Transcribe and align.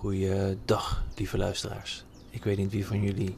Goeiedag, 0.00 1.04
lieve 1.16 1.38
luisteraars. 1.38 2.04
Ik 2.30 2.44
weet 2.44 2.56
niet 2.56 2.70
wie 2.70 2.86
van 2.86 3.02
jullie 3.02 3.36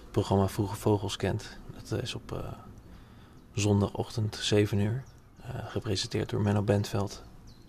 het 0.00 0.10
programma 0.10 0.48
Vroege 0.48 0.76
Vogels 0.76 1.16
kent. 1.16 1.58
Dat 1.72 2.02
is 2.02 2.14
op 2.14 2.32
uh, 2.32 2.52
zondagochtend 3.54 4.36
7 4.36 4.78
uur. 4.78 5.04
Uh, 5.40 5.70
gepresenteerd 5.70 6.30
door 6.30 6.40
Menno 6.40 6.62
Bentveld. 6.62 7.22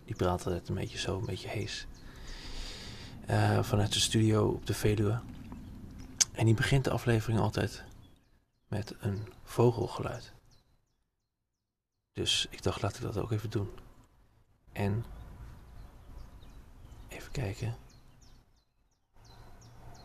Die 0.05 0.15
praat 0.15 0.45
altijd 0.45 0.69
een 0.69 0.75
beetje 0.75 0.97
zo, 0.97 1.17
een 1.17 1.25
beetje 1.25 1.47
hees. 1.47 1.87
Vanuit 3.61 3.93
de 3.93 3.99
studio 3.99 4.47
op 4.47 4.65
de 4.65 4.73
Veluwe. 4.73 5.19
En 6.31 6.45
die 6.45 6.55
begint 6.55 6.83
de 6.83 6.91
aflevering 6.91 7.39
altijd 7.39 7.83
met 8.67 8.95
een 8.99 9.27
vogelgeluid. 9.43 10.33
Dus 12.13 12.47
ik 12.49 12.63
dacht, 12.63 12.81
laat 12.81 12.95
ik 12.95 13.01
dat 13.01 13.17
ook 13.17 13.31
even 13.31 13.49
doen. 13.49 13.69
En 14.71 15.05
even 17.07 17.31
kijken. 17.31 17.82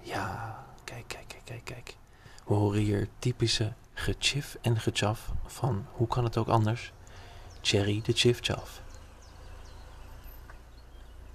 Ja, 0.08 0.64
kijk, 0.84 1.04
kijk, 1.06 1.24
kijk, 1.28 1.44
kijk, 1.44 1.64
kijk. 1.64 1.96
We 2.46 2.54
horen 2.54 2.80
hier 2.80 3.08
typische 3.18 3.72
gechif 3.94 4.58
en 4.60 4.80
gechaf 4.80 5.32
van, 5.46 5.84
hoe 5.92 6.06
kan 6.06 6.24
het 6.24 6.36
ook 6.36 6.48
anders? 6.48 6.92
Cherry 7.60 8.00
de 8.02 8.12
chifchaf. 8.12 8.82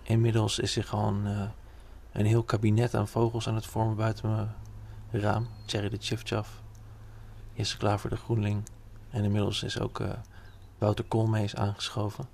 Inmiddels 0.03 0.59
is 0.59 0.71
zich 0.71 0.87
gewoon 0.87 1.27
uh, 1.27 1.49
een 2.11 2.25
heel 2.25 2.43
kabinet 2.43 2.95
aan 2.95 3.07
vogels 3.07 3.47
aan 3.47 3.55
het 3.55 3.65
vormen 3.65 3.95
buiten 3.95 4.29
mijn 4.29 4.53
raam. 5.11 5.47
Cherry 5.65 5.89
de 5.89 5.97
chifchaf. 5.99 6.61
Is 7.53 7.77
klaar 7.77 7.99
voor 7.99 8.09
de 8.09 8.17
groenling. 8.17 8.63
En 9.09 9.23
inmiddels 9.23 9.63
is 9.63 9.79
ook 9.79 9.99
uh, 9.99 10.09
Wouter 10.77 11.05
Koolmees 11.05 11.55
aangeschoven. 11.55 12.27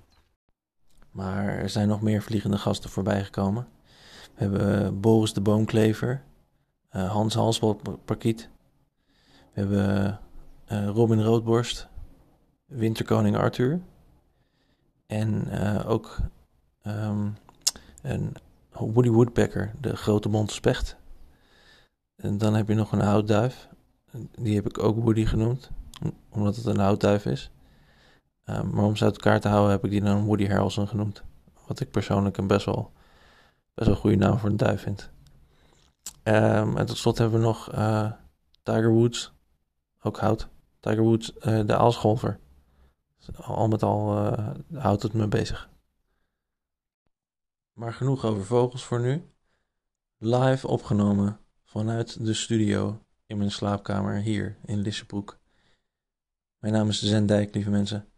Maar 1.11 1.47
er 1.47 1.69
zijn 1.69 1.88
nog 1.88 2.02
meer 2.02 2.21
vliegende 2.21 2.58
gasten 2.58 2.89
voorbijgekomen. 2.89 3.67
We 4.35 4.45
hebben 4.45 4.99
Boris 4.99 5.33
de 5.33 5.41
Boomklever, 5.41 6.23
uh, 6.95 7.12
Hans 7.12 7.34
Halsbalparkiet. 7.34 8.50
We 9.54 9.59
hebben 9.59 10.20
uh, 10.72 10.88
Robin 10.88 11.23
Roodborst, 11.23 11.88
Winterkoning 12.66 13.38
Arthur. 13.38 13.82
En 15.06 15.48
uh, 15.52 15.90
ook 15.90 16.17
um, 16.84 17.38
een 18.02 18.36
Woody 18.72 19.10
Woodpecker, 19.10 19.73
de 19.82 19.95
grote 19.95 20.30
bonte 20.30 20.54
specht. 20.54 20.98
En 22.16 22.38
dan 22.38 22.54
heb 22.56 22.67
je 22.67 22.73
nog 22.73 22.92
een 22.92 23.02
houtduif. 23.02 23.70
Die 24.36 24.56
heb 24.56 24.66
ik 24.66 24.84
ook 24.84 25.04
Woody 25.04 25.26
genoemd, 25.26 25.70
omdat 26.30 26.56
het 26.56 26.66
een 26.66 26.80
houtduif 26.80 27.26
is. 27.26 27.52
Um, 28.45 28.70
maar 28.73 28.86
om 28.86 28.95
ze 28.95 29.04
uit 29.04 29.16
elkaar 29.16 29.40
te 29.40 29.48
houden 29.48 29.72
heb 29.72 29.84
ik 29.84 29.90
die 29.90 30.02
dan 30.02 30.26
Woody 30.26 30.48
Harrelson 30.48 30.88
genoemd. 30.88 31.23
Wat 31.67 31.80
ik 31.80 31.92
persoonlijk 31.92 32.38
een 32.38 32.48
best 32.48 32.66
wel, 32.66 32.92
best 33.73 33.88
wel 33.88 33.98
goede 33.98 34.16
naam 34.16 34.38
voor 34.38 34.50
een 34.50 34.58
duif 34.58 34.82
vind. 34.82 35.10
Um, 36.30 36.77
en 36.77 36.85
tot 36.85 36.97
slot 36.97 37.17
hebben 37.17 37.39
we 37.39 37.45
nog 37.45 37.73
uh, 37.73 38.11
Tiger 38.63 38.91
Woods, 38.91 39.33
ook 40.02 40.17
hout. 40.17 40.49
Tiger 40.80 41.02
Woods, 41.03 41.33
uh, 41.36 41.66
de 41.66 41.77
aalscholver. 41.77 42.39
Al 43.36 43.67
met 43.67 43.83
al 43.83 44.25
uh, 44.25 44.49
houdt 44.73 45.03
het 45.03 45.13
me 45.13 45.27
bezig. 45.27 45.69
Maar 47.73 47.94
genoeg 47.94 48.25
over 48.25 48.45
vogels 48.45 48.83
voor 48.83 48.99
nu. 48.99 49.30
Live 50.17 50.67
opgenomen 50.67 51.39
vanuit 51.63 52.25
de 52.25 52.33
studio 52.33 53.05
in 53.25 53.38
mijn 53.38 53.52
slaapkamer 53.52 54.16
hier 54.21 54.58
in 54.66 54.80
Lissebroek. 54.80 55.39
Mijn 56.58 56.73
naam 56.73 56.89
is 56.89 57.03
Zendijk, 57.03 57.53
lieve 57.53 57.69
mensen. 57.69 58.11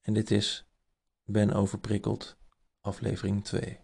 En 0.00 0.14
dit 0.14 0.30
is 0.30 0.66
Ben 1.24 1.52
Overprikkeld, 1.52 2.36
aflevering 2.80 3.44
2. 3.44 3.80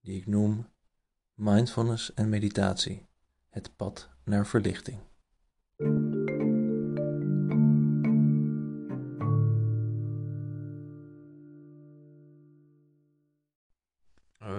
Die 0.00 0.16
ik 0.16 0.26
noem 0.26 0.66
Mindfulness 1.40 2.14
en 2.14 2.28
meditatie. 2.28 3.06
Het 3.50 3.76
pad 3.76 4.08
naar 4.24 4.46
verlichting. 4.46 4.98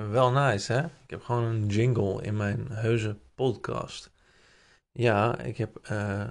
Wel 0.10 0.32
nice, 0.32 0.74
hè? 0.74 0.86
Ik 0.86 1.10
heb 1.10 1.22
gewoon 1.22 1.44
een 1.44 1.68
jingle 1.68 2.24
in 2.24 2.38
mijn 2.38 2.72
heuse 2.72 3.18
podcast. 3.36 4.12
Ja, 4.92 5.40
ik 5.40 5.58
heb 5.58 5.88
uh, 5.92 6.28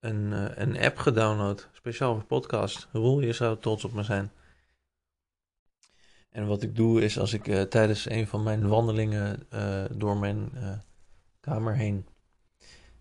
een, 0.00 0.32
uh, 0.32 0.48
een 0.54 0.80
app 0.80 0.96
gedownload, 0.98 1.68
speciaal 1.72 2.14
voor 2.14 2.24
podcast. 2.24 2.88
Roel, 2.92 3.20
je 3.20 3.32
zou 3.32 3.58
trots 3.58 3.84
op 3.84 3.92
me 3.92 4.02
zijn. 4.02 4.32
En 6.30 6.46
wat 6.46 6.62
ik 6.62 6.76
doe 6.76 7.02
is 7.02 7.18
als 7.18 7.32
ik 7.32 7.48
uh, 7.48 7.62
tijdens 7.62 8.10
een 8.10 8.26
van 8.26 8.42
mijn 8.42 8.68
wandelingen 8.68 9.46
uh, 9.54 9.84
door 9.90 10.16
mijn 10.16 10.50
uh, 10.54 10.72
kamer 11.40 11.74
heen, 11.76 12.06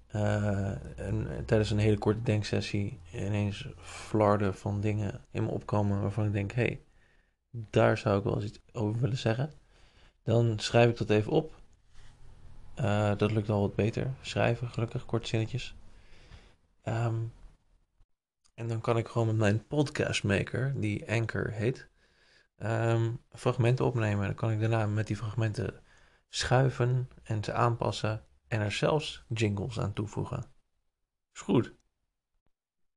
en 0.08 1.44
tijdens 1.46 1.72
een 1.72 1.78
hele 1.78 1.98
korte 1.98 2.22
denksessie, 2.22 3.00
ineens 3.14 3.68
flarden 3.78 4.56
van 4.56 4.82
dingen 4.82 5.22
in 5.32 5.44
me 5.44 5.50
opkomen 5.50 6.02
waarvan 6.02 6.26
ik 6.26 6.34
denk: 6.34 6.52
hé, 6.52 6.64
hey, 6.64 6.82
daar 7.52 7.98
zou 7.98 8.18
ik 8.18 8.24
wel 8.24 8.36
eens 8.36 8.46
iets 8.46 8.60
over 8.72 9.02
willen 9.02 9.18
zeggen. 9.18 9.52
Dan 10.24 10.60
schrijf 10.60 10.90
ik 10.90 10.98
dat 10.98 11.10
even 11.10 11.32
op. 11.32 11.62
dat 13.18 13.32
lukt 13.32 13.50
al 13.50 13.62
wat 13.62 13.76
beter. 13.76 14.14
Schrijven, 14.22 14.70
gelukkig, 14.70 15.06
korte 15.06 15.28
zinnetjes. 15.28 15.76
Um, 16.84 17.32
en 18.54 18.68
dan 18.68 18.82
kan 18.82 18.98
ik 18.98 19.08
gewoon 19.08 19.28
met 19.28 19.38
mijn 19.38 19.68
podcastmaker, 19.68 20.74
die 20.80 21.12
Anchor 21.12 21.52
heet 21.52 21.88
um, 22.64 23.20
fragmenten 23.32 23.86
opnemen. 23.86 24.26
Dan 24.26 24.36
kan 24.36 24.52
ik 24.52 24.60
daarna 24.60 24.88
met 24.88 25.08
die 25.08 25.16
fragmenten 25.16 25.82
schuiven 26.30 27.10
en 27.24 27.44
ze 27.44 27.54
aanpassen 27.54 28.24
en 28.48 28.62
er 28.62 28.72
zelfs 28.72 29.24
jingles 29.28 29.80
aan 29.80 29.94
toevoegen. 29.94 30.46
Is 31.34 31.42
goed. 31.42 31.74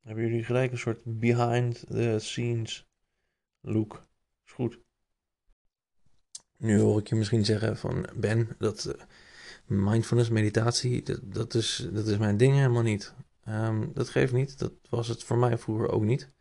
Hebben 0.00 0.24
jullie 0.24 0.44
gelijk 0.44 0.72
een 0.72 0.78
soort 0.78 1.02
behind 1.04 1.84
the 1.88 2.16
scenes 2.18 2.88
look. 3.60 4.06
Is 4.46 4.52
goed. 4.52 4.78
Nu 6.56 6.80
hoor 6.80 6.98
ik 6.98 7.08
je 7.08 7.14
misschien 7.14 7.44
zeggen 7.44 7.76
van 7.76 8.06
Ben, 8.16 8.48
dat 8.58 8.84
uh, 8.84 9.02
mindfulness, 9.66 10.30
meditatie, 10.30 11.02
dat, 11.02 11.20
dat, 11.22 11.54
is, 11.54 11.88
dat 11.92 12.06
is 12.06 12.18
mijn 12.18 12.36
ding 12.36 12.54
helemaal 12.54 12.82
niet. 12.82 13.14
Um, 13.48 13.92
dat 13.94 14.08
geeft 14.08 14.32
niet, 14.32 14.58
dat 14.58 14.72
was 14.88 15.08
het 15.08 15.24
voor 15.24 15.38
mij 15.38 15.58
vroeger 15.58 15.88
ook 15.88 16.02
niet. 16.02 16.31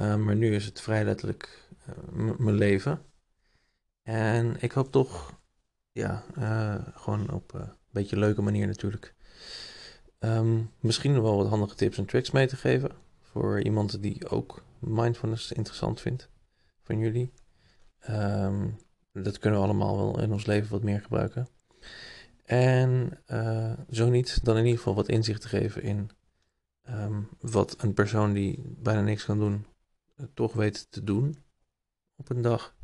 Um, 0.00 0.24
maar 0.24 0.36
nu 0.36 0.54
is 0.54 0.64
het 0.64 0.80
vrij 0.80 1.04
letterlijk 1.04 1.68
uh, 1.88 2.36
mijn 2.38 2.56
leven. 2.56 3.02
En 4.02 4.56
ik 4.60 4.72
hoop 4.72 4.92
toch, 4.92 5.40
ja, 5.90 6.24
uh, 6.38 6.86
gewoon 6.94 7.30
op 7.30 7.54
een 7.54 7.72
beetje 7.90 8.18
leuke 8.18 8.42
manier 8.42 8.66
natuurlijk. 8.66 9.14
Misschien 10.80 11.12
nog 11.12 11.22
wel 11.22 11.36
wat 11.36 11.48
handige 11.48 11.74
tips 11.74 11.98
en 11.98 12.04
tricks 12.04 12.30
mee 12.30 12.46
te 12.46 12.56
geven. 12.56 12.90
Voor 13.20 13.60
iemand 13.60 14.02
die 14.02 14.28
ook 14.28 14.64
mindfulness 14.78 15.52
interessant 15.52 16.00
vindt 16.00 16.28
van 16.82 16.98
jullie. 16.98 17.32
Um, 18.10 18.76
dat 19.12 19.38
kunnen 19.38 19.60
we 19.60 19.64
allemaal 19.64 19.96
wel 19.96 20.20
in 20.20 20.32
ons 20.32 20.46
leven 20.46 20.70
wat 20.70 20.82
meer 20.82 21.00
gebruiken. 21.00 21.48
En 22.44 23.18
zo 23.90 24.08
niet, 24.08 24.44
dan 24.44 24.56
in 24.56 24.64
ieder 24.64 24.78
geval 24.78 24.94
wat 24.94 25.08
inzicht 25.08 25.40
te 25.40 25.48
geven 25.48 25.82
in 25.82 26.10
um, 26.88 27.28
wat 27.40 27.82
een 27.82 27.94
persoon 27.94 28.32
die 28.32 28.76
bijna 28.78 29.00
niks 29.00 29.24
kan 29.24 29.38
doen, 29.38 29.66
toch 30.34 30.52
weet 30.52 30.90
te 30.90 31.04
doen 31.04 31.36
op 32.16 32.30
een 32.30 32.42
dag. 32.42 32.74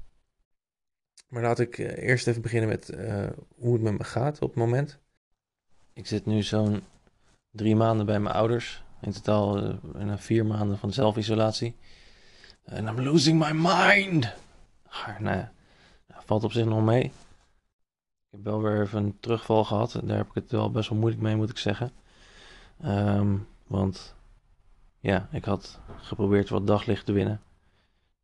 Maar 1.28 1.42
laat 1.42 1.58
ik 1.58 1.78
uh, 1.78 1.96
eerst 1.96 2.26
even 2.26 2.42
beginnen 2.42 2.68
met 2.68 2.90
uh, 2.94 3.26
hoe 3.54 3.72
het 3.72 3.82
met 3.82 3.98
me 3.98 4.04
gaat 4.04 4.42
op 4.42 4.48
het 4.48 4.58
moment. 4.58 4.98
Ik 5.92 6.06
zit 6.06 6.26
nu 6.26 6.42
zo'n 6.42 6.82
drie 7.50 7.76
maanden 7.76 8.06
bij 8.06 8.20
mijn 8.20 8.34
ouders. 8.34 8.82
In 9.00 9.12
totaal 9.12 9.62
uh, 9.62 10.16
vier 10.16 10.46
maanden 10.46 10.78
van 10.78 10.92
zelfisolatie. 10.92 11.76
En 12.62 12.86
I'm 12.86 13.00
losing 13.00 13.38
my 13.38 13.52
mind. 13.52 14.34
Nou 15.18 15.36
ja, 15.36 15.52
valt 16.08 16.44
op 16.44 16.52
zich 16.52 16.64
nog 16.64 16.84
mee. 16.84 17.04
Ik 17.04 18.30
heb 18.30 18.44
wel 18.44 18.62
weer 18.62 18.82
even 18.82 19.04
een 19.04 19.20
terugval 19.20 19.64
gehad. 19.64 20.00
Daar 20.04 20.16
heb 20.16 20.26
ik 20.26 20.34
het 20.34 20.50
wel 20.50 20.70
best 20.70 20.88
wel 20.88 20.98
moeilijk 20.98 21.22
mee, 21.22 21.36
moet 21.36 21.50
ik 21.50 21.58
zeggen. 21.58 21.92
Um, 22.84 23.46
want 23.66 24.14
ja, 25.00 25.28
ik 25.32 25.44
had 25.44 25.80
geprobeerd 25.96 26.48
wat 26.48 26.66
daglicht 26.66 27.06
te 27.06 27.12
winnen. 27.12 27.40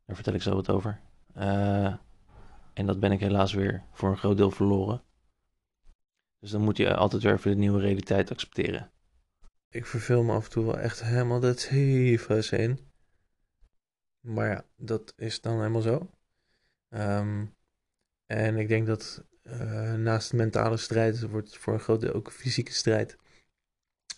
Daar 0.07 0.17
vertel 0.17 0.35
ik 0.35 0.43
zo 0.43 0.55
wat 0.55 0.71
over. 0.71 1.01
Uh, 1.37 1.97
en 2.73 2.87
dat 2.87 3.01
ben 3.01 3.13
ik 3.13 3.21
helaas 3.21 3.53
weer 3.53 3.83
voor 3.93 4.11
een 4.11 4.19
groot 4.19 4.37
deel 4.37 4.51
verloren. 4.51 5.03
Dus 6.39 6.51
dan 6.51 6.61
moet 6.61 6.77
je 6.77 6.95
altijd 6.95 7.23
weer 7.23 7.33
even 7.33 7.51
de 7.51 7.57
nieuwe 7.57 7.81
realiteit 7.81 8.31
accepteren. 8.31 8.91
Ik 9.69 9.87
verveel 9.87 10.23
me 10.23 10.33
af 10.33 10.45
en 10.45 10.51
toe 10.51 10.65
wel 10.65 10.79
echt 10.79 11.03
helemaal 11.03 11.41
de 11.41 11.55
tyfus 11.55 12.51
in. 12.51 12.79
Maar 14.21 14.49
ja, 14.49 14.65
dat 14.77 15.13
is 15.17 15.41
dan 15.41 15.57
helemaal 15.57 15.81
zo. 15.81 16.11
Um, 16.89 17.55
en 18.27 18.57
ik 18.57 18.69
denk 18.69 18.87
dat 18.87 19.25
uh, 19.43 19.95
naast 19.95 20.33
mentale 20.33 20.77
strijd 20.77 21.21
wordt 21.21 21.57
voor 21.57 21.73
een 21.73 21.81
groot 21.81 22.01
deel 22.01 22.13
ook 22.13 22.33
fysieke 22.33 22.73
strijd. 22.73 23.17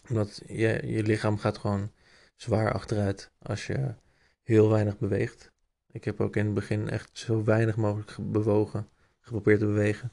Omdat 0.08 0.42
je, 0.46 0.82
je 0.86 1.02
lichaam 1.02 1.38
gaat 1.38 1.58
gewoon 1.58 1.90
zwaar 2.36 2.72
achteruit 2.72 3.30
als 3.38 3.66
je 3.66 3.94
heel 4.42 4.68
weinig 4.68 4.98
beweegt. 4.98 5.52
Ik 5.86 6.04
heb 6.04 6.20
ook 6.20 6.36
in 6.36 6.44
het 6.44 6.54
begin 6.54 6.88
echt 6.88 7.18
zo 7.18 7.44
weinig 7.44 7.76
mogelijk 7.76 8.16
bewogen, 8.32 8.88
geprobeerd 9.20 9.58
te 9.58 9.66
bewegen. 9.66 10.12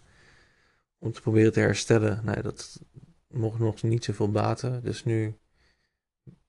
Om 0.97 1.11
te 1.11 1.21
proberen 1.21 1.53
te 1.53 1.59
herstellen. 1.59 2.21
Nou, 2.23 2.41
dat 2.41 2.79
mocht 3.27 3.59
nog 3.59 3.81
niet 3.81 4.03
zoveel 4.03 4.31
baten. 4.31 4.83
Dus 4.83 5.03
nu 5.03 5.37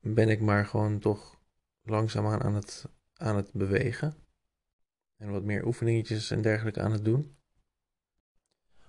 ben 0.00 0.28
ik 0.28 0.40
maar 0.40 0.66
gewoon 0.66 0.98
toch 0.98 1.40
langzaamaan 1.82 2.42
aan 2.42 2.54
het, 2.54 2.84
aan 3.16 3.36
het 3.36 3.52
bewegen. 3.52 4.14
En 5.16 5.30
wat 5.30 5.42
meer 5.42 5.66
oefeningetjes 5.66 6.30
en 6.30 6.42
dergelijke 6.42 6.80
aan 6.80 6.92
het 6.92 7.04
doen. 7.04 7.36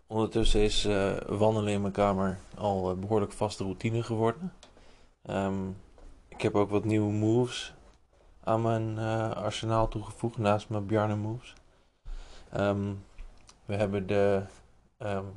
Ondertussen 0.08 0.62
is 0.62 0.86
uh, 0.86 1.22
wandelen 1.22 1.74
in 1.74 1.82
mijn 1.82 1.94
kamer 1.94 2.40
al 2.56 2.92
uh, 2.92 3.00
behoorlijk 3.00 3.32
vaste 3.32 3.64
routine 3.64 4.04
geworden. 4.04 4.54
Um, 5.30 5.76
ik 6.36 6.42
heb 6.42 6.56
ook 6.56 6.70
wat 6.70 6.84
nieuwe 6.84 7.12
moves 7.12 7.74
aan 8.44 8.62
mijn 8.62 8.98
uh, 8.98 9.32
arsenaal 9.32 9.88
toegevoegd 9.88 10.38
naast 10.38 10.70
mijn 10.70 10.86
Bjarne 10.86 11.16
moves. 11.16 11.54
Um, 12.58 13.04
we 13.66 13.76
hebben 13.76 14.08
de, 14.08 14.44
um, 15.00 15.34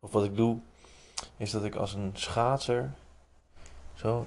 of 0.00 0.12
wat 0.12 0.24
ik 0.24 0.36
doe, 0.36 0.58
is 1.36 1.50
dat 1.50 1.64
ik 1.64 1.74
als 1.74 1.94
een 1.94 2.10
schaatser 2.14 2.92
zo 3.94 4.26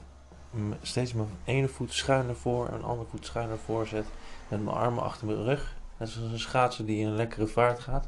steeds 0.81 1.13
mijn 1.13 1.29
ene 1.43 1.67
voet 1.67 1.93
schuin 1.93 2.25
naar 2.25 2.35
voor 2.35 2.65
en 2.65 2.71
mijn 2.71 2.83
andere 2.83 3.09
voet 3.09 3.25
schuin 3.25 3.47
naar 3.47 3.57
voor 3.57 3.87
zet. 3.87 4.05
Met 4.47 4.63
mijn 4.63 4.75
armen 4.75 5.03
achter 5.03 5.27
mijn 5.27 5.43
rug. 5.43 5.75
Net 5.97 6.09
zoals 6.09 6.31
een 6.31 6.39
schaatser 6.39 6.85
die 6.85 6.99
in 6.99 7.07
een 7.07 7.15
lekkere 7.15 7.47
vaart 7.47 7.79
gaat. 7.79 8.07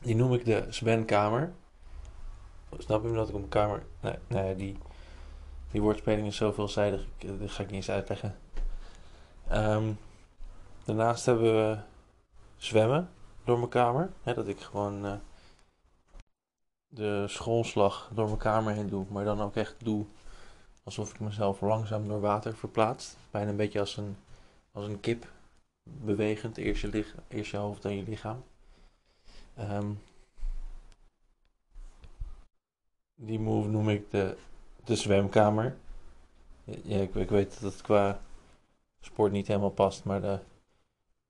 Die 0.00 0.16
noem 0.16 0.34
ik 0.34 0.44
de 0.44 0.66
Sven-kamer. 0.68 1.52
Snap 2.78 3.02
je 3.02 3.12
dat 3.12 3.28
ik 3.28 3.34
een 3.34 3.48
kamer... 3.48 3.82
Nee, 4.00 4.14
nee 4.26 4.56
die, 4.56 4.78
die 5.72 5.82
woordspeling 5.82 6.26
is 6.26 6.36
zo 6.36 6.52
veelzijdig. 6.52 7.06
Dat 7.18 7.50
ga 7.50 7.62
ik 7.62 7.66
niet 7.66 7.76
eens 7.76 7.90
uitleggen. 7.90 8.36
Um, 9.52 9.98
daarnaast 10.84 11.26
hebben 11.26 11.54
we 11.54 11.78
zwemmen 12.56 13.10
door 13.44 13.58
mijn 13.58 13.70
kamer. 13.70 14.10
dat 14.22 14.48
ik 14.48 14.60
gewoon 14.60 15.06
uh, 15.06 15.14
de 16.88 17.24
schoolslag 17.28 18.10
door 18.14 18.26
mijn 18.26 18.38
kamer 18.38 18.74
heen 18.74 18.88
doe. 18.88 19.04
Maar 19.08 19.24
dan 19.24 19.40
ook 19.40 19.56
echt 19.56 19.74
doe 19.78 20.04
alsof 20.84 21.10
ik 21.10 21.20
mezelf 21.20 21.60
langzaam 21.60 22.08
door 22.08 22.20
water 22.20 22.56
verplaats. 22.56 23.16
Bijna 23.30 23.50
een 23.50 23.56
beetje 23.56 23.80
als 23.80 23.96
een, 23.96 24.16
als 24.72 24.86
een 24.86 25.00
kip 25.00 25.26
bewegend. 25.82 26.56
Eerst 26.56 26.82
je, 26.82 27.04
eerst 27.28 27.50
je 27.50 27.56
hoofd 27.56 27.82
dan 27.82 27.96
je 27.96 28.02
lichaam. 28.02 28.42
Um, 29.58 30.02
die 33.14 33.38
move 33.38 33.68
noem 33.68 33.88
ik 33.88 34.10
de, 34.10 34.36
de 34.84 34.96
zwemkamer. 34.96 35.76
Ja, 36.64 36.98
ik, 36.98 37.14
ik 37.14 37.30
weet 37.30 37.60
dat 37.60 37.72
het 37.72 37.82
qua 37.82 38.20
sport 39.00 39.32
niet 39.32 39.46
helemaal 39.46 39.70
past, 39.70 40.04
maar 40.04 40.20
de 40.20 40.38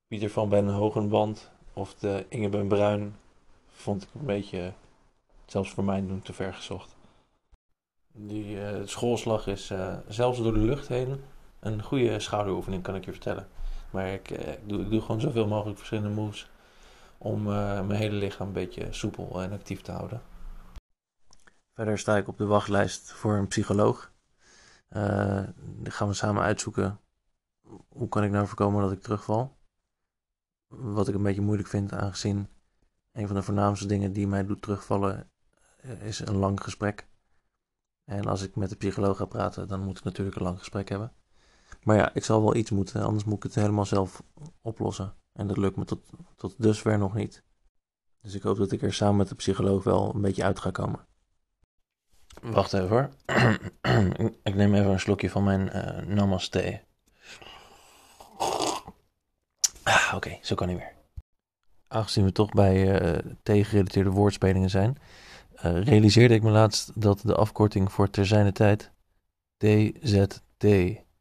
Pieter 0.06 0.30
van 0.30 0.48
Ben 0.48 0.68
Hogenband 0.68 1.50
of 1.72 1.94
de 1.94 2.26
Inge 2.28 2.48
Ben 2.48 2.68
Bruin 2.68 3.16
vond 3.66 4.02
ik 4.02 4.08
een 4.14 4.26
beetje, 4.26 4.72
zelfs 5.46 5.70
voor 5.70 5.84
mij 5.84 6.04
te 6.22 6.32
ver 6.32 6.54
gezocht. 6.54 6.96
Die 8.12 8.56
uh, 8.56 8.80
schoolslag 8.84 9.46
is 9.46 9.70
uh, 9.70 9.96
zelfs 10.08 10.38
door 10.38 10.52
de 10.52 10.58
lucht 10.58 10.88
heen 10.88 11.20
een 11.60 11.82
goede 11.82 12.20
schouderoefening, 12.20 12.82
kan 12.82 12.94
ik 12.94 13.04
je 13.04 13.10
vertellen. 13.10 13.48
Maar 13.90 14.12
ik, 14.12 14.30
ik, 14.30 14.58
doe, 14.66 14.80
ik 14.80 14.90
doe 14.90 15.00
gewoon 15.00 15.20
zoveel 15.20 15.46
mogelijk 15.46 15.78
verschillende 15.78 16.14
moves 16.14 16.50
om 17.18 17.42
mijn 17.42 17.90
hele 17.90 18.16
lichaam 18.16 18.46
een 18.46 18.52
beetje 18.52 18.86
soepel 18.90 19.42
en 19.42 19.52
actief 19.52 19.82
te 19.82 19.92
houden. 19.92 20.22
Verder 21.72 21.98
sta 21.98 22.16
ik 22.16 22.28
op 22.28 22.38
de 22.38 22.46
wachtlijst 22.46 23.12
voor 23.12 23.34
een 23.34 23.48
psycholoog. 23.48 24.12
Uh, 24.90 25.42
dan 25.56 25.92
gaan 25.92 26.08
we 26.08 26.14
samen 26.14 26.42
uitzoeken 26.42 27.00
hoe 27.88 28.08
kan 28.08 28.24
ik 28.24 28.30
nou 28.30 28.46
voorkomen 28.46 28.82
dat 28.82 28.92
ik 28.92 29.02
terugval. 29.02 29.56
Wat 30.66 31.08
ik 31.08 31.14
een 31.14 31.22
beetje 31.22 31.40
moeilijk 31.40 31.68
vind, 31.68 31.92
aangezien 31.92 32.48
een 33.12 33.26
van 33.26 33.36
de 33.36 33.42
voornaamste 33.42 33.86
dingen 33.86 34.12
die 34.12 34.26
mij 34.26 34.46
doet 34.46 34.62
terugvallen 34.62 35.30
is 36.00 36.18
een 36.18 36.36
lang 36.36 36.62
gesprek. 36.62 37.08
En 38.04 38.24
als 38.24 38.42
ik 38.42 38.56
met 38.56 38.70
de 38.70 38.76
psycholoog 38.76 39.16
ga 39.16 39.24
praten, 39.24 39.68
dan 39.68 39.80
moet 39.80 39.98
ik 39.98 40.04
natuurlijk 40.04 40.36
een 40.36 40.42
lang 40.42 40.58
gesprek 40.58 40.88
hebben. 40.88 41.12
Maar 41.82 41.96
ja, 41.96 42.14
ik 42.14 42.24
zal 42.24 42.42
wel 42.42 42.54
iets 42.54 42.70
moeten, 42.70 43.02
anders 43.02 43.24
moet 43.24 43.36
ik 43.36 43.42
het 43.42 43.54
helemaal 43.54 43.86
zelf 43.86 44.22
oplossen. 44.60 45.14
En 45.32 45.46
dat 45.46 45.56
lukt 45.56 45.76
me 45.76 45.84
tot, 45.84 46.10
tot 46.36 46.54
dusver 46.58 46.98
nog 46.98 47.14
niet. 47.14 47.44
Dus 48.20 48.34
ik 48.34 48.42
hoop 48.42 48.56
dat 48.56 48.72
ik 48.72 48.82
er 48.82 48.92
samen 48.92 49.16
met 49.16 49.28
de 49.28 49.34
psycholoog 49.34 49.84
wel 49.84 50.14
een 50.14 50.20
beetje 50.20 50.44
uit 50.44 50.60
ga 50.60 50.70
komen. 50.70 51.06
Wacht 52.40 52.72
even 52.72 52.88
hoor. 52.88 53.10
ik 54.42 54.54
neem 54.54 54.74
even 54.74 54.90
een 54.90 55.00
slokje 55.00 55.30
van 55.30 55.44
mijn 55.44 55.66
uh, 55.76 56.06
namaste. 56.06 56.80
Ah, 59.82 60.12
Oké, 60.14 60.38
zo 60.42 60.54
kan 60.54 60.68
niet 60.68 60.76
meer. 60.76 60.92
Aangezien 61.88 62.24
we 62.24 62.32
toch 62.32 62.50
bij 62.50 63.02
uh, 63.02 63.18
thee-gerelateerde 63.42 64.10
woordspelingen 64.10 64.70
zijn, 64.70 64.98
uh, 65.56 65.82
realiseerde 65.82 66.34
ik 66.34 66.42
me 66.42 66.50
laatst 66.50 67.00
dat 67.00 67.20
de 67.20 67.34
afkorting 67.34 67.92
voor 67.92 68.10
terzijde 68.10 68.52
tijd 68.52 68.90
TZT 69.56 70.64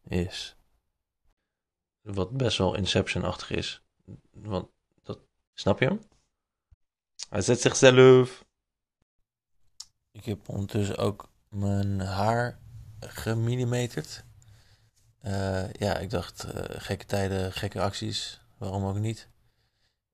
is. 0.08 0.56
Wat 2.02 2.32
best 2.32 2.58
wel 2.58 2.76
Inception-achtig 2.76 3.52
is. 3.52 3.84
Want 4.32 4.68
dat, 5.04 5.20
snap 5.54 5.80
je 5.80 5.86
hem? 5.86 6.02
Hij 7.30 7.42
zet 7.42 7.62
zichzelf. 7.62 8.46
Ik 10.22 10.28
heb 10.28 10.50
ondertussen 10.50 10.98
ook 10.98 11.30
mijn 11.50 12.00
haar 12.00 12.60
gemillimeterd. 13.00 14.24
Uh, 15.24 15.74
ja, 15.74 15.98
ik 15.98 16.10
dacht, 16.10 16.46
uh, 16.46 16.62
gekke 16.68 17.06
tijden, 17.06 17.52
gekke 17.52 17.82
acties, 17.82 18.42
waarom 18.58 18.86
ook 18.86 18.98
niet. 18.98 19.30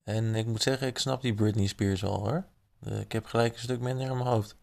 En 0.03 0.35
ik 0.35 0.45
moet 0.45 0.61
zeggen, 0.61 0.87
ik 0.87 0.97
snap 0.97 1.21
die 1.21 1.33
Britney 1.33 1.67
Spears 1.67 2.03
al 2.03 2.19
hoor. 2.19 2.45
Uh, 2.87 2.99
ik 2.99 3.11
heb 3.11 3.25
gelijk 3.25 3.53
een 3.53 3.59
stuk 3.59 3.79
minder 3.79 4.09
in 4.09 4.17
mijn 4.17 4.29
hoofd. 4.29 4.55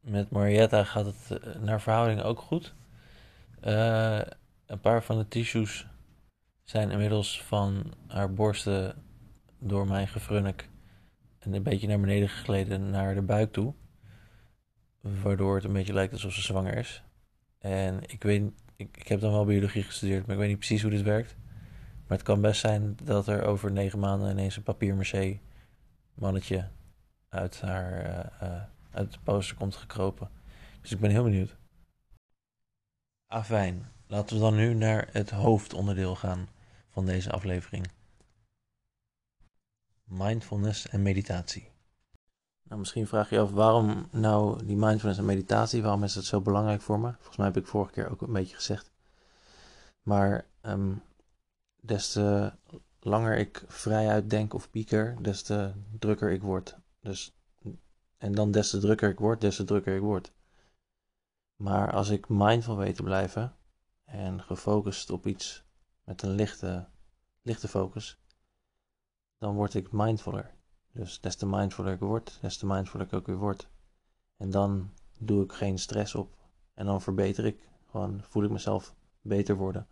Met 0.00 0.30
Marietta 0.30 0.84
gaat 0.84 1.06
het 1.06 1.60
naar 1.60 1.80
verhouding 1.80 2.22
ook 2.22 2.40
goed. 2.40 2.74
een 3.60 4.80
paar 4.80 5.02
van 5.02 5.18
de 5.18 5.28
tissues 5.28 5.86
zijn 6.64 6.90
inmiddels 6.90 7.42
van 7.42 7.94
haar 8.06 8.34
borsten 8.34 9.04
door 9.58 9.86
mijn 9.86 10.08
gefrunnik 10.08 10.69
en 11.40 11.52
een 11.52 11.62
beetje 11.62 11.86
naar 11.86 12.00
beneden 12.00 12.28
gegleden 12.28 12.90
naar 12.90 13.14
de 13.14 13.22
buik 13.22 13.52
toe. 13.52 13.74
Waardoor 15.00 15.54
het 15.54 15.64
een 15.64 15.72
beetje 15.72 15.92
lijkt 15.92 16.12
alsof 16.12 16.32
ze 16.32 16.40
zwanger 16.40 16.76
is. 16.76 17.02
En 17.58 18.00
ik 18.06 18.22
weet, 18.22 18.50
ik, 18.76 19.08
heb 19.08 19.20
dan 19.20 19.32
wel 19.32 19.44
biologie 19.44 19.82
gestudeerd, 19.82 20.26
maar 20.26 20.34
ik 20.34 20.40
weet 20.40 20.48
niet 20.48 20.58
precies 20.58 20.82
hoe 20.82 20.90
dit 20.90 21.02
werkt. 21.02 21.36
Maar 22.06 22.18
het 22.18 22.26
kan 22.26 22.40
best 22.40 22.60
zijn 22.60 22.96
dat 23.02 23.26
er 23.26 23.44
over 23.44 23.72
negen 23.72 23.98
maanden 23.98 24.30
ineens 24.30 24.56
een 24.56 24.62
papier 24.62 25.40
mannetje 26.14 26.68
uit 27.28 27.60
haar 27.60 28.06
uh, 28.06 28.48
uh, 28.48 28.62
uit 28.90 29.12
de 29.12 29.18
poster 29.22 29.56
komt 29.56 29.76
gekropen. 29.76 30.30
Dus 30.80 30.92
ik 30.92 31.00
ben 31.00 31.10
heel 31.10 31.22
benieuwd. 31.22 31.56
Afijn, 33.26 33.92
laten 34.06 34.36
we 34.36 34.42
dan 34.42 34.54
nu 34.54 34.74
naar 34.74 35.08
het 35.12 35.30
hoofdonderdeel 35.30 36.16
gaan 36.16 36.48
van 36.88 37.06
deze 37.06 37.30
aflevering 37.30 37.86
mindfulness 40.10 40.88
en 40.88 41.02
meditatie. 41.02 41.70
Nou, 42.62 42.78
misschien 42.78 43.06
vraag 43.06 43.28
je 43.28 43.34
je 43.34 43.40
af 43.40 43.50
waarom 43.50 44.08
nou 44.10 44.64
die 44.64 44.76
mindfulness 44.76 45.20
en 45.20 45.26
meditatie, 45.26 45.82
waarom 45.82 46.04
is 46.04 46.12
dat 46.12 46.24
zo 46.24 46.40
belangrijk 46.40 46.80
voor 46.80 47.00
me? 47.00 47.12
Volgens 47.12 47.36
mij 47.36 47.46
heb 47.46 47.56
ik 47.56 47.66
vorige 47.66 47.92
keer 47.92 48.10
ook 48.10 48.22
een 48.22 48.32
beetje 48.32 48.54
gezegd. 48.54 48.90
Maar 50.02 50.46
um, 50.62 51.02
des 51.80 52.12
te 52.12 52.52
langer 53.00 53.36
ik 53.36 53.64
vrijuit 53.66 54.30
denk 54.30 54.54
of 54.54 54.70
pieker, 54.70 55.22
des 55.22 55.42
te 55.42 55.72
drukker 55.98 56.30
ik 56.30 56.42
word. 56.42 56.76
Dus, 57.00 57.36
en 58.18 58.32
dan 58.32 58.50
des 58.50 58.70
te 58.70 58.78
drukker 58.78 59.10
ik 59.10 59.18
word, 59.18 59.40
des 59.40 59.56
te 59.56 59.64
drukker 59.64 59.94
ik 59.94 60.00
word. 60.00 60.32
Maar 61.56 61.92
als 61.92 62.08
ik 62.08 62.28
mindful 62.28 62.76
weet 62.76 62.96
te 62.96 63.02
blijven 63.02 63.56
en 64.04 64.42
gefocust 64.42 65.10
op 65.10 65.26
iets 65.26 65.64
met 66.04 66.22
een 66.22 66.30
lichte, 66.30 66.88
lichte 67.42 67.68
focus, 67.68 68.19
dan 69.40 69.54
word 69.54 69.74
ik 69.74 69.92
mindfuller. 69.92 70.54
Dus 70.92 71.20
des 71.20 71.36
te 71.36 71.46
mindfuller 71.46 71.92
ik 71.92 72.00
word, 72.00 72.38
des 72.40 72.56
te 72.56 72.66
mindfuller 72.66 73.06
ik 73.06 73.12
ook 73.12 73.26
weer 73.26 73.36
word. 73.36 73.68
En 74.36 74.50
dan 74.50 74.90
doe 75.18 75.44
ik 75.44 75.52
geen 75.52 75.78
stress 75.78 76.14
op. 76.14 76.38
En 76.74 76.86
dan 76.86 77.02
verbeter 77.02 77.44
ik. 77.44 77.68
Gewoon 77.90 78.22
voel 78.22 78.42
ik 78.42 78.50
mezelf 78.50 78.94
beter 79.20 79.56
worden. 79.56 79.88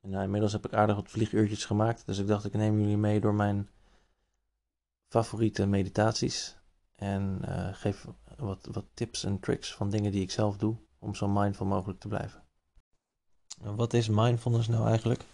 En 0.00 0.10
nou, 0.10 0.24
inmiddels 0.24 0.52
heb 0.52 0.66
ik 0.66 0.72
aardig 0.72 0.96
wat 0.96 1.10
vlieguurtjes 1.10 1.64
gemaakt. 1.64 2.06
Dus 2.06 2.18
ik 2.18 2.26
dacht, 2.26 2.44
ik 2.44 2.52
neem 2.52 2.80
jullie 2.80 2.96
mee 2.96 3.20
door 3.20 3.34
mijn 3.34 3.68
favoriete 5.08 5.66
meditaties. 5.66 6.56
En 6.94 7.42
uh, 7.48 7.68
geef 7.74 8.06
wat, 8.36 8.68
wat 8.72 8.86
tips 8.94 9.24
en 9.24 9.40
tricks 9.40 9.74
van 9.74 9.90
dingen 9.90 10.12
die 10.12 10.22
ik 10.22 10.30
zelf 10.30 10.56
doe. 10.56 10.76
Om 10.98 11.14
zo 11.14 11.28
mindful 11.28 11.66
mogelijk 11.66 12.00
te 12.00 12.08
blijven. 12.08 12.42
Wat 13.60 13.92
is 13.92 14.08
mindfulness 14.08 14.68
nou 14.68 14.88
eigenlijk? 14.88 15.24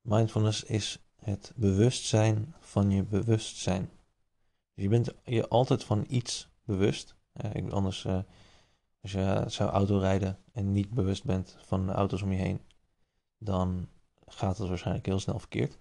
Mindfulness 0.00 0.62
is 0.64 1.03
het 1.24 1.52
bewustzijn 1.56 2.54
van 2.60 2.90
je 2.90 3.02
bewustzijn. 3.02 3.90
Dus 4.74 4.84
je 4.84 4.88
bent 4.88 5.14
je 5.24 5.48
altijd 5.48 5.84
van 5.84 6.04
iets 6.08 6.48
bewust. 6.64 7.16
Uh, 7.54 7.72
anders, 7.72 8.04
uh, 8.04 8.18
als 9.02 9.12
je 9.12 9.44
zou 9.46 9.70
autorijden 9.70 10.38
en 10.52 10.72
niet 10.72 10.90
bewust 10.90 11.24
bent 11.24 11.56
van 11.60 11.86
de 11.86 11.92
auto's 11.92 12.22
om 12.22 12.32
je 12.32 12.38
heen, 12.38 12.60
dan 13.38 13.88
gaat 14.26 14.58
het 14.58 14.68
waarschijnlijk 14.68 15.06
heel 15.06 15.18
snel 15.18 15.38
verkeerd. 15.38 15.78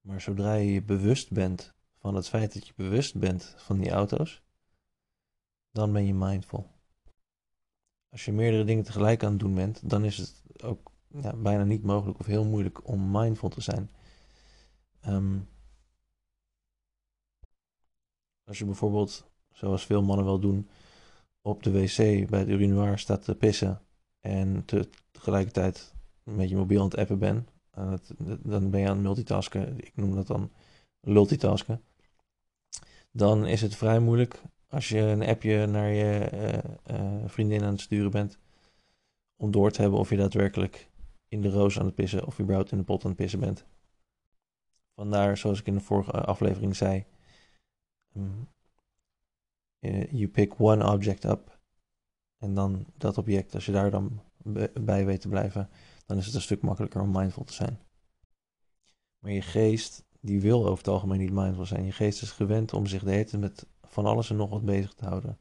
Maar 0.00 0.20
zodra 0.20 0.54
je 0.54 0.72
je 0.72 0.82
bewust 0.82 1.30
bent 1.30 1.74
van 1.96 2.14
het 2.14 2.28
feit 2.28 2.54
dat 2.54 2.66
je 2.66 2.72
bewust 2.76 3.18
bent 3.18 3.54
van 3.56 3.78
die 3.78 3.90
auto's, 3.90 4.42
dan 5.70 5.92
ben 5.92 6.06
je 6.06 6.14
mindful. 6.14 6.70
Als 8.10 8.24
je 8.24 8.32
meerdere 8.32 8.64
dingen 8.64 8.84
tegelijk 8.84 9.22
aan 9.24 9.30
het 9.30 9.40
doen 9.40 9.54
bent, 9.54 9.90
dan 9.90 10.04
is 10.04 10.16
het 10.16 10.62
ook 10.62 10.92
ja, 11.08 11.36
bijna 11.36 11.64
niet 11.64 11.82
mogelijk 11.82 12.18
of 12.18 12.26
heel 12.26 12.44
moeilijk 12.44 12.88
om 12.88 13.10
mindful 13.10 13.48
te 13.48 13.60
zijn. 13.60 13.90
Ehm, 15.00 15.38
als 18.44 18.58
je 18.58 18.64
bijvoorbeeld, 18.64 19.30
zoals 19.50 19.86
veel 19.86 20.02
mannen 20.02 20.24
wel 20.24 20.38
doen, 20.38 20.68
op 21.42 21.62
de 21.62 21.70
wc 21.70 22.28
bij 22.28 22.38
het 22.38 22.48
urinoir 22.48 22.98
staat 22.98 23.24
te 23.24 23.34
pissen 23.34 23.80
en 24.20 24.64
te, 24.64 24.88
tegelijkertijd 25.10 25.94
met 26.22 26.48
je 26.48 26.56
mobiel 26.56 26.78
aan 26.80 26.88
het 26.88 26.96
appen 26.98 27.18
bent, 27.18 27.50
dan 28.42 28.70
ben 28.70 28.80
je 28.80 28.86
aan 28.88 28.94
het 28.94 29.02
multitasken. 29.02 29.78
Ik 29.78 29.92
noem 29.96 30.14
dat 30.14 30.26
dan 30.26 30.50
multitasken. 31.00 31.82
Dan 33.10 33.46
is 33.46 33.60
het 33.60 33.76
vrij 33.76 33.98
moeilijk 33.98 34.42
als 34.68 34.88
je 34.88 34.98
een 34.98 35.22
appje 35.22 35.66
naar 35.66 35.90
je 35.90 36.30
uh, 36.90 37.22
vriendin 37.26 37.62
aan 37.62 37.72
het 37.72 37.80
sturen 37.80 38.10
bent, 38.10 38.38
om 39.36 39.50
door 39.50 39.70
te 39.70 39.80
hebben 39.80 39.98
of 39.98 40.10
je 40.10 40.16
daadwerkelijk 40.16 40.88
in 41.28 41.40
de 41.40 41.50
roos 41.50 41.78
aan 41.78 41.86
het 41.86 41.94
pissen 41.94 42.26
of 42.26 42.40
überhaupt 42.40 42.72
in 42.72 42.78
de 42.78 42.84
pot 42.84 43.02
aan 43.02 43.10
het 43.10 43.18
pissen 43.18 43.40
bent. 43.40 43.66
Vandaar, 44.94 45.36
zoals 45.36 45.60
ik 45.60 45.66
in 45.66 45.74
de 45.74 45.80
vorige 45.80 46.12
aflevering 46.12 46.76
zei, 46.76 47.04
um, 48.16 48.48
you 50.10 50.28
pick 50.28 50.60
one 50.60 50.92
object 50.92 51.24
up 51.24 51.58
en 52.38 52.54
dan 52.54 52.86
dat 52.96 53.18
object, 53.18 53.54
als 53.54 53.66
je 53.66 53.72
daar 53.72 53.90
dan 53.90 54.22
bij 54.80 55.06
weet 55.06 55.20
te 55.20 55.28
blijven, 55.28 55.68
dan 56.06 56.16
is 56.16 56.26
het 56.26 56.34
een 56.34 56.40
stuk 56.40 56.62
makkelijker 56.62 57.00
om 57.00 57.10
mindful 57.10 57.44
te 57.44 57.52
zijn. 57.52 57.78
Maar 59.18 59.32
je 59.32 59.42
geest, 59.42 60.04
die 60.20 60.40
wil 60.40 60.66
over 60.66 60.78
het 60.78 60.88
algemeen 60.88 61.18
niet 61.18 61.32
mindful 61.32 61.66
zijn. 61.66 61.84
Je 61.84 61.92
geest 61.92 62.22
is 62.22 62.30
gewend 62.30 62.72
om 62.72 62.86
zich 62.86 63.04
de 63.04 63.10
hele 63.10 63.24
tijd 63.24 63.40
met 63.40 63.66
van 63.82 64.06
alles 64.06 64.30
en 64.30 64.36
nog 64.36 64.50
wat 64.50 64.64
bezig 64.64 64.94
te 64.94 65.04
houden. 65.04 65.38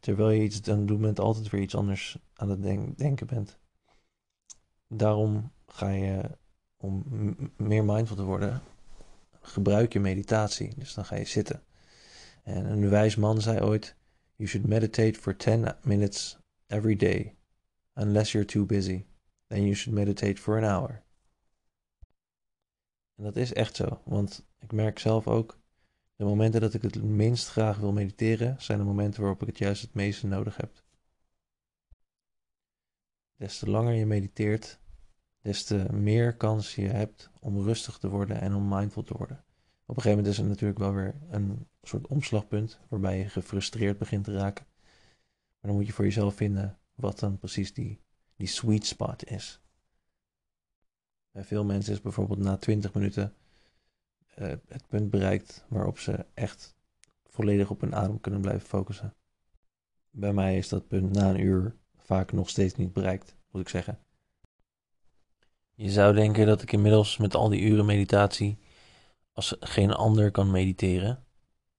Terwijl 0.00 0.30
je 0.30 0.42
iets 0.42 0.68
aan 0.68 0.78
het 0.78 0.88
doen 0.88 1.00
bent, 1.00 1.20
altijd 1.20 1.50
weer 1.50 1.60
iets 1.60 1.74
anders 1.74 2.18
aan 2.34 2.48
het 2.48 2.62
denken 2.98 3.26
bent. 3.26 3.58
Daarom 4.88 5.52
ga 5.66 5.88
je, 5.88 6.38
om 6.76 7.04
meer 7.56 7.84
mindful 7.84 8.16
te 8.16 8.22
worden, 8.22 8.62
gebruik 9.40 9.92
je 9.92 10.00
meditatie. 10.00 10.74
Dus 10.76 10.94
dan 10.94 11.04
ga 11.04 11.16
je 11.16 11.24
zitten. 11.24 11.62
En 12.42 12.64
een 12.64 12.88
wijs 12.88 13.16
man 13.16 13.40
zei 13.40 13.60
ooit: 13.60 13.96
You 14.34 14.48
should 14.48 14.68
meditate 14.68 15.20
for 15.20 15.36
10 15.36 15.74
minutes 15.82 16.38
every 16.66 16.96
day, 16.96 17.36
unless 17.94 18.32
you're 18.32 18.48
too 18.48 18.66
busy. 18.66 19.04
Then 19.46 19.62
you 19.62 19.74
should 19.74 19.98
meditate 19.98 20.40
for 20.40 20.56
an 20.56 20.64
hour. 20.64 21.02
En 23.16 23.24
dat 23.24 23.36
is 23.36 23.52
echt 23.52 23.76
zo, 23.76 24.00
want 24.04 24.46
ik 24.58 24.72
merk 24.72 24.98
zelf 24.98 25.26
ook, 25.26 25.58
de 26.16 26.24
momenten 26.24 26.60
dat 26.60 26.74
ik 26.74 26.82
het 26.82 27.02
minst 27.02 27.48
graag 27.48 27.78
wil 27.78 27.92
mediteren, 27.92 28.56
zijn 28.58 28.78
de 28.78 28.84
momenten 28.84 29.20
waarop 29.20 29.40
ik 29.40 29.46
het 29.46 29.58
juist 29.58 29.82
het 29.82 29.94
meeste 29.94 30.26
nodig 30.26 30.56
heb. 30.56 30.82
Des 33.38 33.58
te 33.58 33.70
langer 33.70 33.92
je 33.92 34.06
mediteert, 34.06 34.78
des 35.40 35.64
te 35.64 35.86
meer 35.92 36.36
kans 36.36 36.74
je 36.74 36.88
hebt 36.88 37.30
om 37.40 37.62
rustig 37.62 37.98
te 37.98 38.08
worden 38.08 38.40
en 38.40 38.54
om 38.54 38.68
mindful 38.68 39.02
te 39.02 39.16
worden. 39.16 39.44
Op 39.86 39.96
een 39.96 40.02
gegeven 40.02 40.16
moment 40.16 40.26
is 40.26 40.38
er 40.38 40.48
natuurlijk 40.48 40.78
wel 40.78 40.92
weer 40.92 41.14
een 41.30 41.68
soort 41.82 42.06
omslagpunt 42.06 42.80
waarbij 42.88 43.18
je 43.18 43.28
gefrustreerd 43.28 43.98
begint 43.98 44.24
te 44.24 44.32
raken. 44.32 44.66
Maar 45.60 45.70
dan 45.70 45.74
moet 45.74 45.86
je 45.86 45.92
voor 45.92 46.04
jezelf 46.04 46.34
vinden 46.34 46.78
wat 46.94 47.18
dan 47.18 47.38
precies 47.38 47.74
die, 47.74 48.00
die 48.36 48.46
sweet 48.46 48.86
spot 48.86 49.24
is. 49.24 49.60
Bij 51.30 51.44
veel 51.44 51.64
mensen 51.64 51.92
is 51.92 52.00
bijvoorbeeld 52.00 52.38
na 52.38 52.56
20 52.56 52.94
minuten 52.94 53.34
uh, 54.38 54.52
het 54.68 54.86
punt 54.88 55.10
bereikt 55.10 55.64
waarop 55.68 55.98
ze 55.98 56.26
echt 56.34 56.76
volledig 57.24 57.70
op 57.70 57.80
hun 57.80 57.94
adem 57.94 58.20
kunnen 58.20 58.40
blijven 58.40 58.68
focussen. 58.68 59.14
Bij 60.10 60.32
mij 60.32 60.56
is 60.56 60.68
dat 60.68 60.88
punt 60.88 61.12
na 61.12 61.30
een 61.30 61.40
uur 61.40 61.76
vaak 62.08 62.32
nog 62.32 62.48
steeds 62.48 62.74
niet 62.74 62.92
bereikt, 62.92 63.36
moet 63.50 63.62
ik 63.62 63.68
zeggen. 63.68 63.98
Je 65.74 65.90
zou 65.90 66.14
denken 66.14 66.46
dat 66.46 66.62
ik 66.62 66.72
inmiddels 66.72 67.16
met 67.16 67.34
al 67.34 67.48
die 67.48 67.60
uren 67.60 67.84
meditatie 67.84 68.58
als 69.32 69.56
geen 69.60 69.92
ander 69.92 70.30
kan 70.30 70.50
mediteren. 70.50 71.24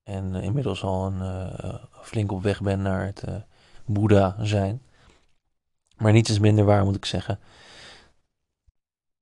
En 0.04 0.36
uh, 0.36 0.44
inmiddels 0.44 0.84
al 0.84 1.06
een, 1.06 1.20
uh, 1.20 1.84
flink 2.02 2.32
op 2.32 2.42
weg 2.42 2.62
ben 2.62 2.82
naar 2.82 3.06
het 3.06 3.24
uh, 3.30 3.36
Boeddha 3.86 4.36
zijn. 4.40 4.82
Maar 5.98 6.12
niets 6.12 6.30
is 6.30 6.40
minder 6.40 6.66
waar, 6.66 6.84
moet 6.84 6.96
ik 6.96 7.06
zeggen. 7.06 7.40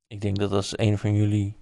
Ik 0.07 0.21
denk 0.21 0.37
dat 0.37 0.51
als 0.51 0.77
een 0.77 0.97
van 0.97 1.13
jullie 1.13 1.55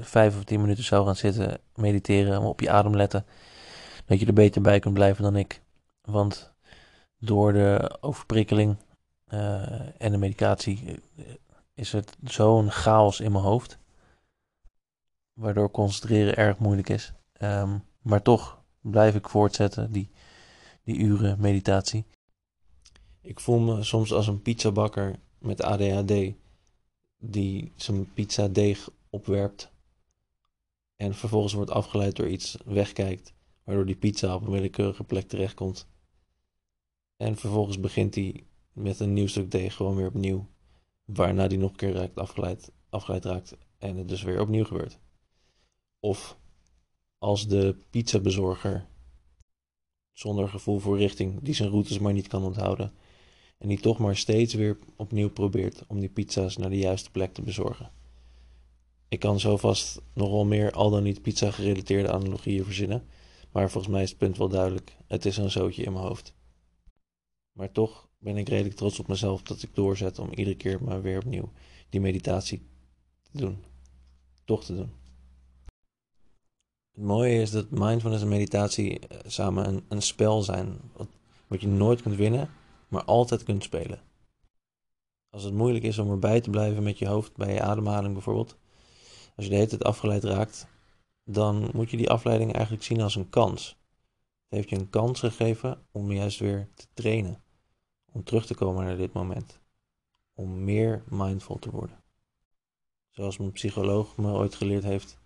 vijf 0.00 0.36
of 0.36 0.44
tien 0.44 0.60
minuten 0.60 0.84
zou 0.84 1.06
gaan 1.06 1.16
zitten, 1.16 1.60
mediteren, 1.74 2.42
op 2.42 2.60
je 2.60 2.70
adem 2.70 2.96
letten, 2.96 3.26
dat 4.04 4.20
je 4.20 4.26
er 4.26 4.32
beter 4.32 4.62
bij 4.62 4.78
kunt 4.78 4.94
blijven 4.94 5.22
dan 5.22 5.36
ik. 5.36 5.62
Want 6.02 6.56
door 7.18 7.52
de 7.52 7.96
overprikkeling 8.00 8.76
en 9.98 10.10
de 10.10 10.16
medicatie 10.16 11.02
is 11.74 11.92
het 11.92 12.16
zo'n 12.24 12.70
chaos 12.70 13.20
in 13.20 13.32
mijn 13.32 13.44
hoofd 13.44 13.78
waardoor 15.38 15.70
concentreren 15.70 16.36
erg 16.36 16.58
moeilijk 16.58 16.88
is. 16.88 17.12
Um, 17.42 17.84
maar 18.02 18.22
toch 18.22 18.62
blijf 18.80 19.14
ik 19.14 19.28
voortzetten, 19.28 19.92
die, 19.92 20.10
die 20.82 20.96
uren 20.96 21.40
meditatie. 21.40 22.04
Ik 23.20 23.40
voel 23.40 23.58
me 23.58 23.82
soms 23.82 24.12
als 24.12 24.26
een 24.26 24.42
pizzabakker 24.42 25.18
met 25.38 25.62
ADHD, 25.62 26.32
die 27.18 27.72
zijn 27.76 28.12
pizza 28.12 28.48
deeg 28.48 28.88
opwerpt 29.10 29.70
en 30.96 31.14
vervolgens 31.14 31.52
wordt 31.52 31.70
afgeleid 31.70 32.16
door 32.16 32.28
iets 32.28 32.56
wegkijkt, 32.64 33.32
waardoor 33.64 33.86
die 33.86 33.96
pizza 33.96 34.34
op 34.34 34.46
een 34.46 34.52
willekeurige 34.52 35.04
plek 35.04 35.28
terechtkomt. 35.28 35.86
En 37.18 37.36
vervolgens 37.36 37.80
begint 37.80 38.14
hij 38.14 38.44
met 38.72 39.00
een 39.00 39.12
nieuw 39.12 39.26
stuk 39.26 39.50
deeg 39.50 39.74
gewoon 39.74 39.96
weer 39.96 40.06
opnieuw, 40.06 40.46
waarna 41.04 41.46
die 41.46 41.58
nog 41.58 41.70
een 41.70 41.76
keer 41.76 41.92
raakt 41.92 42.16
afgeleid, 42.16 42.72
afgeleid 42.88 43.24
raakt 43.24 43.56
en 43.78 43.96
het 43.96 44.08
dus 44.08 44.22
weer 44.22 44.40
opnieuw 44.40 44.64
gebeurt. 44.64 44.98
Of 46.00 46.38
als 47.18 47.46
de 47.46 47.76
pizzabezorger 47.90 48.86
zonder 50.12 50.48
gevoel 50.48 50.78
voor 50.78 50.98
richting, 50.98 51.40
die 51.42 51.54
zijn 51.54 51.70
routes 51.70 51.98
maar 51.98 52.12
niet 52.12 52.28
kan 52.28 52.44
onthouden. 52.44 52.92
En 53.58 53.68
die 53.68 53.80
toch 53.80 53.98
maar 53.98 54.16
steeds 54.16 54.54
weer 54.54 54.78
opnieuw 54.96 55.30
probeert 55.30 55.84
om 55.86 56.00
die 56.00 56.08
pizza's 56.08 56.56
naar 56.56 56.70
de 56.70 56.78
juiste 56.78 57.10
plek 57.10 57.34
te 57.34 57.42
bezorgen. 57.42 57.90
Ik 59.08 59.18
kan 59.18 59.40
zo 59.40 59.56
vast 59.56 60.00
nogal 60.12 60.44
meer 60.44 60.72
al 60.72 60.90
dan 60.90 61.02
niet 61.02 61.22
pizza 61.22 61.50
gerelateerde 61.50 62.12
analogieën 62.12 62.64
verzinnen, 62.64 63.06
maar 63.52 63.70
volgens 63.70 63.92
mij 63.92 64.02
is 64.02 64.08
het 64.08 64.18
punt 64.18 64.36
wel 64.36 64.48
duidelijk. 64.48 64.96
Het 65.06 65.26
is 65.26 65.36
een 65.36 65.50
zootje 65.50 65.82
in 65.82 65.92
mijn 65.92 66.04
hoofd. 66.04 66.36
Maar 67.58 67.72
toch 67.72 68.08
ben 68.18 68.36
ik 68.36 68.48
redelijk 68.48 68.76
trots 68.76 68.98
op 68.98 69.08
mezelf 69.08 69.42
dat 69.42 69.62
ik 69.62 69.74
doorzet 69.74 70.18
om 70.18 70.30
iedere 70.30 70.56
keer 70.56 70.82
maar 70.82 71.02
weer 71.02 71.18
opnieuw 71.18 71.52
die 71.88 72.00
meditatie 72.00 72.62
te 73.22 73.38
doen. 73.38 73.64
Toch 74.44 74.64
te 74.64 74.74
doen. 74.74 74.92
Het 76.92 77.04
mooie 77.04 77.40
is 77.40 77.50
dat 77.50 77.70
mindfulness 77.70 78.22
en 78.22 78.28
meditatie 78.28 78.98
eh, 78.98 79.18
samen 79.26 79.68
een, 79.68 79.84
een 79.88 80.02
spel 80.02 80.42
zijn. 80.42 80.80
Wat, 80.96 81.08
wat 81.46 81.60
je 81.60 81.66
nooit 81.66 82.02
kunt 82.02 82.16
winnen, 82.16 82.50
maar 82.88 83.04
altijd 83.04 83.42
kunt 83.42 83.62
spelen. 83.62 84.00
Als 85.30 85.42
het 85.42 85.54
moeilijk 85.54 85.84
is 85.84 85.98
om 85.98 86.10
erbij 86.10 86.40
te 86.40 86.50
blijven 86.50 86.82
met 86.82 86.98
je 86.98 87.06
hoofd 87.06 87.36
bij 87.36 87.54
je 87.54 87.62
ademhaling 87.62 88.12
bijvoorbeeld. 88.12 88.56
Als 89.36 89.44
je 89.44 89.50
de 89.50 89.56
hele 89.56 89.68
tijd 89.68 89.84
afgeleid 89.84 90.24
raakt, 90.24 90.66
dan 91.24 91.70
moet 91.74 91.90
je 91.90 91.96
die 91.96 92.10
afleiding 92.10 92.52
eigenlijk 92.52 92.84
zien 92.84 93.00
als 93.00 93.14
een 93.14 93.30
kans. 93.30 93.68
Het 94.48 94.58
heeft 94.58 94.70
je 94.70 94.76
een 94.76 94.90
kans 94.90 95.20
gegeven 95.20 95.86
om 95.92 96.12
juist 96.12 96.38
weer 96.38 96.68
te 96.74 96.86
trainen. 96.94 97.42
Om 98.12 98.24
terug 98.24 98.46
te 98.46 98.54
komen 98.54 98.84
naar 98.84 98.96
dit 98.96 99.12
moment. 99.12 99.58
Om 100.34 100.64
meer 100.64 101.02
mindful 101.08 101.58
te 101.58 101.70
worden. 101.70 102.02
Zoals 103.10 103.36
mijn 103.36 103.52
psycholoog 103.52 104.16
me 104.16 104.32
ooit 104.32 104.54
geleerd 104.54 104.84
heeft, 104.84 105.18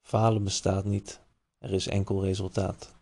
Falen 0.00 0.44
bestaat 0.44 0.84
niet, 0.84 1.20
er 1.58 1.72
is 1.72 1.86
enkel 1.86 2.24
resultaat. 2.24 2.94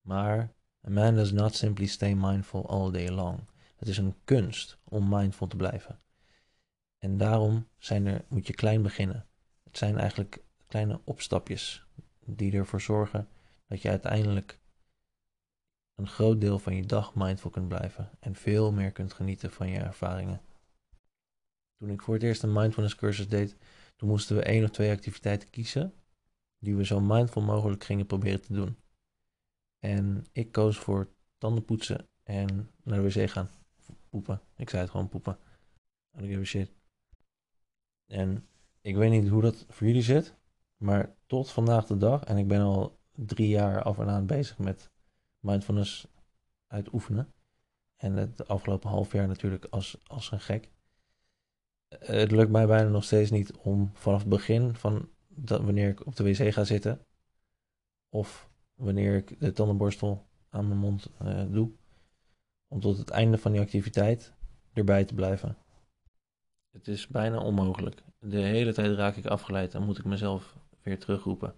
Maar 0.00 0.54
a 0.86 0.90
man 0.90 1.14
does 1.14 1.32
not 1.32 1.54
simply 1.54 1.86
stay 1.86 2.14
mindful 2.14 2.68
all 2.68 2.90
day 2.90 3.10
long. 3.10 3.40
Het 3.76 3.88
is 3.88 3.98
een 3.98 4.14
kunst 4.24 4.78
om 4.84 5.08
mindful 5.08 5.46
te 5.46 5.56
blijven. 5.56 6.00
En 6.98 7.16
daarom 7.16 7.68
zijn 7.78 8.06
er, 8.06 8.24
moet 8.28 8.46
je 8.46 8.54
klein 8.54 8.82
beginnen. 8.82 9.26
Het 9.64 9.78
zijn 9.78 9.98
eigenlijk 9.98 10.44
kleine 10.66 11.00
opstapjes 11.04 11.86
die 12.24 12.52
ervoor 12.52 12.80
zorgen 12.80 13.28
dat 13.66 13.82
je 13.82 13.88
uiteindelijk 13.88 14.60
een 15.94 16.06
groot 16.06 16.40
deel 16.40 16.58
van 16.58 16.76
je 16.76 16.86
dag 16.86 17.14
mindful 17.14 17.50
kunt 17.50 17.68
blijven 17.68 18.10
en 18.20 18.34
veel 18.34 18.72
meer 18.72 18.92
kunt 18.92 19.12
genieten 19.12 19.50
van 19.50 19.68
je 19.68 19.78
ervaringen. 19.78 20.40
Toen 21.76 21.90
ik 21.90 22.02
voor 22.02 22.14
het 22.14 22.22
eerst 22.22 22.42
een 22.42 22.52
mindfulness 22.52 22.94
cursus 22.94 23.28
deed, 23.28 23.56
toen 23.96 24.08
moesten 24.08 24.36
we 24.36 24.42
één 24.42 24.64
of 24.64 24.70
twee 24.70 24.90
activiteiten 24.90 25.50
kiezen 25.50 25.94
die 26.58 26.76
we 26.76 26.84
zo 26.84 27.00
mindful 27.00 27.42
mogelijk 27.42 27.84
gingen 27.84 28.06
proberen 28.06 28.42
te 28.42 28.52
doen. 28.52 28.76
En 29.78 30.26
ik 30.32 30.52
koos 30.52 30.78
voor 30.78 31.08
tanden 31.38 31.64
poetsen 31.64 32.08
en 32.22 32.70
naar 32.82 33.02
de 33.02 33.12
wc 33.12 33.30
gaan. 33.30 33.50
Poepen. 34.08 34.40
Ik 34.56 34.70
zei 34.70 34.82
het 34.82 34.90
gewoon 34.90 35.08
poepen. 35.08 35.38
I 36.14 36.18
don't 36.18 36.28
give 36.28 36.40
a 36.40 36.44
shit. 36.44 36.72
En 38.06 38.48
ik 38.80 38.96
weet 38.96 39.10
niet 39.10 39.28
hoe 39.28 39.42
dat 39.42 39.66
voor 39.68 39.86
jullie 39.86 40.02
zit, 40.02 40.34
maar 40.76 41.14
tot 41.26 41.50
vandaag 41.50 41.86
de 41.86 41.96
dag, 41.96 42.24
en 42.24 42.36
ik 42.36 42.48
ben 42.48 42.60
al 42.60 42.98
drie 43.12 43.48
jaar 43.48 43.82
af 43.82 43.98
en 43.98 44.08
aan 44.08 44.26
bezig 44.26 44.58
met 44.58 44.90
mindfulness 45.42 46.06
uitoefenen. 46.66 47.32
En 47.96 48.16
het 48.16 48.48
afgelopen 48.48 48.90
half 48.90 49.12
jaar 49.12 49.28
natuurlijk 49.28 49.64
als, 49.64 49.98
als 50.06 50.30
een 50.30 50.40
gek. 50.40 50.70
Het 51.88 52.30
lukt 52.30 52.50
mij 52.50 52.66
bijna 52.66 52.88
nog 52.88 53.04
steeds 53.04 53.30
niet 53.30 53.52
om 53.52 53.90
vanaf 53.94 54.20
het 54.20 54.28
begin 54.28 54.74
van 54.74 55.08
dat 55.28 55.62
wanneer 55.62 55.88
ik 55.88 56.06
op 56.06 56.16
de 56.16 56.24
wc 56.24 56.52
ga 56.52 56.64
zitten, 56.64 57.06
of 58.08 58.50
wanneer 58.74 59.16
ik 59.16 59.40
de 59.40 59.52
tandenborstel 59.52 60.26
aan 60.48 60.68
mijn 60.68 60.80
mond 60.80 61.10
uh, 61.22 61.44
doe, 61.50 61.70
om 62.68 62.80
tot 62.80 62.98
het 62.98 63.10
einde 63.10 63.38
van 63.38 63.52
die 63.52 63.60
activiteit 63.60 64.32
erbij 64.72 65.04
te 65.04 65.14
blijven. 65.14 65.56
Het 66.70 66.88
is 66.88 67.06
bijna 67.06 67.40
onmogelijk. 67.40 68.02
De 68.18 68.38
hele 68.38 68.72
tijd 68.72 68.96
raak 68.96 69.16
ik 69.16 69.26
afgeleid 69.26 69.74
en 69.74 69.82
moet 69.82 69.98
ik 69.98 70.04
mezelf 70.04 70.56
weer 70.82 70.98
terugroepen. 70.98 71.54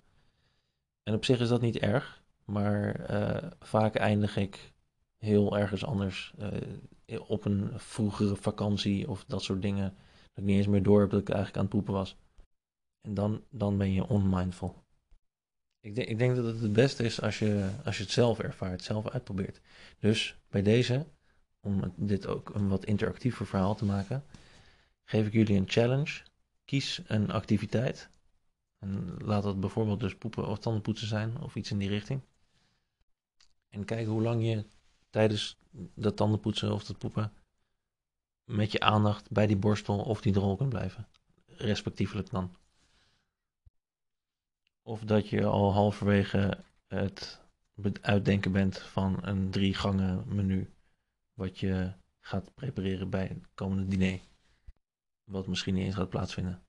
En 1.02 1.14
op 1.14 1.24
zich 1.24 1.40
is 1.40 1.48
dat 1.48 1.60
niet 1.60 1.78
erg, 1.78 2.23
maar 2.44 3.10
uh, 3.10 3.50
vaak 3.60 3.94
eindig 3.94 4.36
ik 4.36 4.72
heel 5.16 5.58
ergens 5.58 5.84
anders. 5.84 6.34
Uh, 6.38 7.20
op 7.26 7.44
een 7.44 7.70
vroegere 7.76 8.36
vakantie 8.36 9.08
of 9.08 9.24
dat 9.24 9.42
soort 9.42 9.62
dingen. 9.62 9.94
Dat 10.22 10.44
ik 10.44 10.44
niet 10.44 10.56
eens 10.56 10.66
meer 10.66 10.82
door 10.82 11.00
heb 11.00 11.10
dat 11.10 11.20
ik 11.20 11.28
eigenlijk 11.28 11.56
aan 11.56 11.64
het 11.64 11.72
poepen 11.72 11.94
was. 11.94 12.16
En 13.00 13.14
dan, 13.14 13.44
dan 13.50 13.78
ben 13.78 13.92
je 13.92 14.06
onmindful. 14.06 14.82
Ik 15.80 15.94
denk, 15.94 16.08
ik 16.08 16.18
denk 16.18 16.36
dat 16.36 16.44
het 16.44 16.60
het 16.60 16.72
beste 16.72 17.04
is 17.04 17.20
als 17.20 17.38
je, 17.38 17.70
als 17.84 17.96
je 17.96 18.02
het 18.02 18.12
zelf 18.12 18.38
ervaart, 18.38 18.82
zelf 18.82 19.08
uitprobeert. 19.08 19.60
Dus 19.98 20.36
bij 20.48 20.62
deze, 20.62 21.06
om 21.60 21.92
dit 21.96 22.26
ook 22.26 22.54
een 22.54 22.68
wat 22.68 22.84
interactiever 22.84 23.46
verhaal 23.46 23.74
te 23.74 23.84
maken, 23.84 24.24
geef 25.04 25.26
ik 25.26 25.32
jullie 25.32 25.56
een 25.56 25.68
challenge. 25.68 26.22
Kies 26.64 27.02
een 27.06 27.30
activiteit. 27.30 28.08
En 28.78 29.16
laat 29.18 29.42
dat 29.42 29.60
bijvoorbeeld 29.60 30.00
dus 30.00 30.16
poepen 30.16 30.48
of 30.48 30.58
tandenpoetsen 30.58 31.08
zijn 31.08 31.40
of 31.40 31.54
iets 31.54 31.70
in 31.70 31.78
die 31.78 31.88
richting. 31.88 32.20
En 33.74 33.84
kijk 33.84 34.06
hoe 34.06 34.22
lang 34.22 34.44
je 34.44 34.66
tijdens 35.10 35.56
dat 35.94 36.16
tandenpoetsen 36.16 36.72
of 36.72 36.84
dat 36.84 36.98
poepen 36.98 37.32
met 38.44 38.72
je 38.72 38.80
aandacht 38.80 39.30
bij 39.30 39.46
die 39.46 39.56
borstel 39.56 39.98
of 39.98 40.20
die 40.20 40.32
drol 40.32 40.56
kunt 40.56 40.68
blijven. 40.68 41.08
Respectievelijk 41.46 42.30
dan. 42.30 42.56
Of 44.82 45.00
dat 45.00 45.28
je 45.28 45.44
al 45.44 45.72
halverwege 45.72 46.64
het 46.86 47.42
uitdenken 48.00 48.52
bent 48.52 48.78
van 48.78 49.18
een 49.22 49.50
drie 49.50 49.74
gangen 49.74 50.34
menu. 50.34 50.70
Wat 51.32 51.58
je 51.58 51.92
gaat 52.20 52.54
prepareren 52.54 53.10
bij 53.10 53.26
het 53.26 53.48
komende 53.54 53.86
diner. 53.86 54.20
Wat 55.24 55.46
misschien 55.46 55.74
niet 55.74 55.84
eens 55.84 55.94
gaat 55.94 56.08
plaatsvinden. 56.08 56.62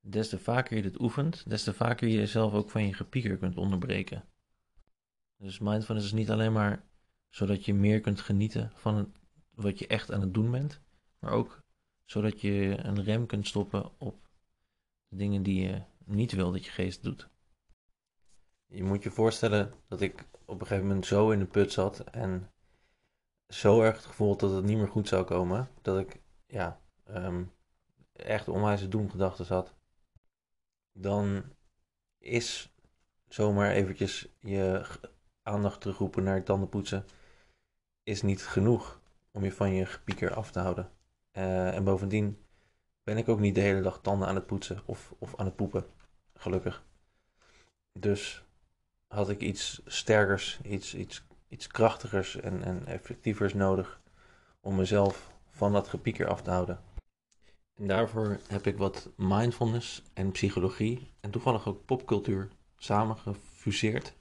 Des 0.00 0.28
te 0.28 0.38
vaker 0.38 0.76
je 0.76 0.82
dit 0.82 1.00
oefent, 1.00 1.48
des 1.48 1.62
te 1.62 1.72
vaker 1.72 2.08
je 2.08 2.14
jezelf 2.14 2.52
ook 2.52 2.70
van 2.70 2.86
je 2.86 2.94
gepieker 2.94 3.36
kunt 3.36 3.56
onderbreken. 3.56 4.24
Dus 5.40 5.58
mindfulness 5.58 6.06
is 6.06 6.12
niet 6.12 6.30
alleen 6.30 6.52
maar 6.52 6.84
zodat 7.28 7.64
je 7.64 7.74
meer 7.74 8.00
kunt 8.00 8.20
genieten 8.20 8.72
van 8.74 9.12
wat 9.54 9.78
je 9.78 9.86
echt 9.86 10.12
aan 10.12 10.20
het 10.20 10.34
doen 10.34 10.50
bent, 10.50 10.80
maar 11.18 11.32
ook 11.32 11.62
zodat 12.04 12.40
je 12.40 12.78
een 12.82 13.02
rem 13.02 13.26
kunt 13.26 13.46
stoppen 13.46 13.90
op 13.98 14.28
de 15.08 15.16
dingen 15.16 15.42
die 15.42 15.62
je 15.62 15.82
niet 16.04 16.32
wil 16.32 16.52
dat 16.52 16.64
je 16.64 16.70
geest 16.70 17.02
doet. 17.02 17.28
Je 18.66 18.84
moet 18.84 19.02
je 19.02 19.10
voorstellen 19.10 19.74
dat 19.88 20.00
ik 20.00 20.28
op 20.44 20.60
een 20.60 20.66
gegeven 20.66 20.86
moment 20.86 21.06
zo 21.06 21.30
in 21.30 21.38
de 21.38 21.46
put 21.46 21.72
zat 21.72 22.00
en 22.00 22.50
zo 23.48 23.82
erg 23.82 23.96
het 23.96 24.06
gevoel 24.06 24.36
dat 24.36 24.50
het 24.50 24.64
niet 24.64 24.76
meer 24.76 24.88
goed 24.88 25.08
zou 25.08 25.24
komen, 25.24 25.68
dat 25.82 25.98
ik 25.98 26.20
ja, 26.46 26.80
um, 27.08 27.52
echt 28.12 28.48
onwijze 28.48 28.88
doemgedachten 28.88 29.46
had. 29.46 29.74
Dan 30.92 31.42
is 32.18 32.74
zomaar 33.28 33.70
eventjes 33.70 34.28
je 34.40 34.86
aandacht 35.42 35.80
terugroepen 35.80 36.22
naar 36.22 36.42
tandenpoetsen 36.42 37.04
is 38.02 38.22
niet 38.22 38.46
genoeg 38.46 39.00
om 39.30 39.44
je 39.44 39.52
van 39.52 39.74
je 39.74 39.86
gepieker 39.86 40.34
af 40.34 40.50
te 40.50 40.58
houden. 40.58 40.90
Uh, 41.32 41.74
en 41.74 41.84
bovendien 41.84 42.38
ben 43.02 43.16
ik 43.16 43.28
ook 43.28 43.40
niet 43.40 43.54
de 43.54 43.60
hele 43.60 43.80
dag 43.80 44.00
tanden 44.02 44.28
aan 44.28 44.34
het 44.34 44.46
poetsen 44.46 44.80
of, 44.84 45.14
of 45.18 45.36
aan 45.36 45.46
het 45.46 45.56
poepen 45.56 45.86
gelukkig. 46.34 46.84
Dus 47.92 48.44
had 49.06 49.28
ik 49.28 49.40
iets 49.40 49.80
sterkers, 49.86 50.60
iets, 50.62 50.94
iets, 50.94 51.24
iets 51.48 51.66
krachtigers 51.66 52.36
en, 52.36 52.62
en 52.62 52.86
effectievers 52.86 53.54
nodig 53.54 54.00
om 54.60 54.74
mezelf 54.74 55.30
van 55.50 55.72
dat 55.72 55.88
gepieker 55.88 56.28
af 56.28 56.42
te 56.42 56.50
houden. 56.50 56.80
En 57.74 57.86
daarvoor 57.86 58.38
heb 58.48 58.66
ik 58.66 58.76
wat 58.76 59.10
mindfulness 59.16 60.02
en 60.14 60.32
psychologie 60.32 61.12
en 61.20 61.30
toevallig 61.30 61.68
ook 61.68 61.84
popcultuur 61.84 62.48
samengefuseerd 62.76 64.12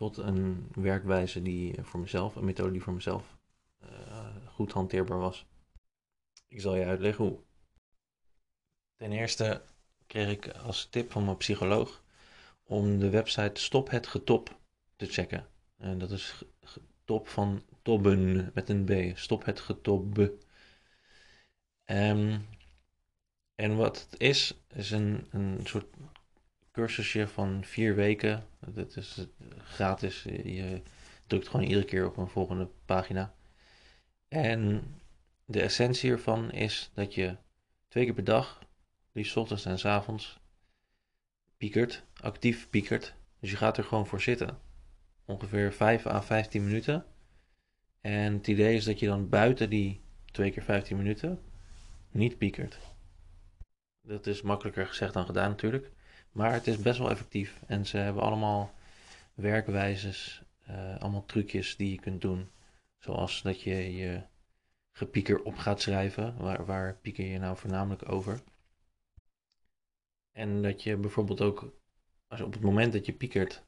tot 0.00 0.16
een 0.16 0.68
werkwijze 0.74 1.42
die 1.42 1.82
voor 1.82 2.00
mezelf, 2.00 2.36
een 2.36 2.44
methode 2.44 2.70
die 2.70 2.82
voor 2.82 2.92
mezelf 2.92 3.36
uh, 3.82 4.36
goed 4.46 4.72
hanteerbaar 4.72 5.18
was. 5.18 5.46
Ik 6.48 6.60
zal 6.60 6.74
je 6.74 6.84
uitleggen 6.84 7.24
hoe. 7.24 7.38
Ten 8.96 9.12
eerste 9.12 9.62
kreeg 10.06 10.30
ik 10.30 10.48
als 10.48 10.86
tip 10.86 11.12
van 11.12 11.24
mijn 11.24 11.36
psycholoog 11.36 12.02
om 12.62 12.98
de 12.98 13.10
website 13.10 13.60
Stop 13.60 13.90
het 13.90 14.06
Getop 14.06 14.58
te 14.96 15.06
checken. 15.06 15.46
En 15.76 15.98
dat 15.98 16.10
is 16.10 16.44
top 17.04 17.28
van 17.28 17.62
tobben 17.82 18.50
met 18.54 18.68
een 18.68 18.84
B. 18.84 19.18
Stop 19.18 19.44
het 19.44 19.60
getop. 19.60 20.18
Um, 21.84 22.46
en 23.54 23.76
wat 23.76 24.06
het 24.10 24.20
is, 24.20 24.54
is 24.68 24.90
een, 24.90 25.26
een 25.30 25.60
soort 25.64 25.86
cursusje 26.70 27.28
van 27.28 27.64
vier 27.64 27.94
weken. 27.94 28.46
Dat 28.60 28.96
is 28.96 29.26
gratis. 29.58 30.22
Je 30.44 30.82
drukt 31.26 31.48
gewoon 31.48 31.66
iedere 31.66 31.84
keer 31.84 32.06
op 32.06 32.16
een 32.16 32.28
volgende 32.28 32.68
pagina. 32.84 33.34
En 34.28 34.84
de 35.44 35.60
essentie 35.60 36.10
ervan 36.10 36.50
is 36.50 36.90
dat 36.94 37.14
je 37.14 37.36
twee 37.88 38.04
keer 38.04 38.14
per 38.14 38.24
dag 38.24 38.58
liefst 39.12 39.36
ochtends 39.36 39.64
en 39.64 39.78
s 39.78 39.84
avonds, 39.84 40.40
piekert, 41.56 42.04
actief 42.20 42.70
piekert. 42.70 43.14
Dus 43.40 43.50
je 43.50 43.56
gaat 43.56 43.76
er 43.76 43.84
gewoon 43.84 44.06
voor 44.06 44.20
zitten. 44.20 44.58
Ongeveer 45.24 45.72
5 45.72 46.06
à 46.06 46.22
15 46.22 46.64
minuten. 46.64 47.04
En 48.00 48.34
het 48.34 48.46
idee 48.46 48.76
is 48.76 48.84
dat 48.84 48.98
je 48.98 49.06
dan 49.06 49.28
buiten 49.28 49.70
die 49.70 50.00
2 50.24 50.50
keer 50.50 50.62
15 50.62 50.96
minuten 50.96 51.42
niet 52.10 52.38
piekert. 52.38 52.78
Dat 54.02 54.26
is 54.26 54.42
makkelijker 54.42 54.86
gezegd 54.86 55.12
dan 55.14 55.26
gedaan 55.26 55.48
natuurlijk. 55.48 55.90
Maar 56.32 56.52
het 56.52 56.66
is 56.66 56.78
best 56.78 56.98
wel 56.98 57.10
effectief. 57.10 57.60
En 57.66 57.86
ze 57.86 57.96
hebben 57.96 58.22
allemaal 58.22 58.74
werkwijzes, 59.34 60.42
uh, 60.70 61.00
allemaal 61.00 61.24
trucjes 61.24 61.76
die 61.76 61.90
je 61.90 62.00
kunt 62.00 62.20
doen. 62.20 62.50
Zoals 62.98 63.42
dat 63.42 63.62
je 63.62 63.96
je 63.96 64.22
gepieker 64.92 65.42
op 65.42 65.56
gaat 65.56 65.80
schrijven. 65.80 66.36
Waar, 66.36 66.66
waar 66.66 66.94
pieker 66.94 67.24
je 67.24 67.38
nou 67.38 67.56
voornamelijk 67.56 68.12
over? 68.12 68.40
En 70.32 70.62
dat 70.62 70.82
je 70.82 70.96
bijvoorbeeld 70.96 71.40
ook, 71.40 71.72
als 72.28 72.40
op 72.40 72.52
het 72.52 72.62
moment 72.62 72.92
dat 72.92 73.06
je 73.06 73.12
piekert, 73.12 73.64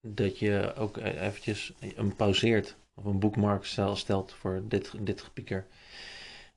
dat 0.00 0.38
je 0.38 0.74
ook 0.74 0.96
e-, 0.96 1.20
eventjes 1.20 1.72
een 1.80 2.16
pauzeert 2.16 2.76
of 2.94 3.04
een 3.04 3.18
bookmark 3.18 3.64
stelt 3.94 4.32
voor 4.32 4.62
dit, 4.68 5.06
dit 5.06 5.20
gepieker. 5.20 5.66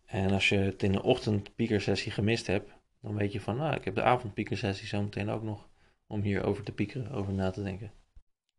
En 0.05 0.31
als 0.31 0.49
je 0.49 0.55
het 0.55 0.83
in 0.83 0.91
de 0.91 1.03
ochtend 1.03 1.55
piekersessie 1.55 2.11
gemist 2.11 2.47
hebt, 2.47 2.71
dan 3.01 3.15
weet 3.15 3.31
je 3.31 3.41
van, 3.41 3.57
nou, 3.57 3.75
ik 3.75 3.85
heb 3.85 3.95
de 3.95 4.03
avondpiekersessie 4.03 4.87
zo 4.87 5.01
meteen 5.01 5.29
ook 5.29 5.43
nog 5.43 5.69
om 6.07 6.21
hierover 6.21 6.63
te 6.63 6.71
piekeren, 6.71 7.11
over 7.11 7.33
na 7.33 7.51
te 7.51 7.63
denken. 7.63 7.91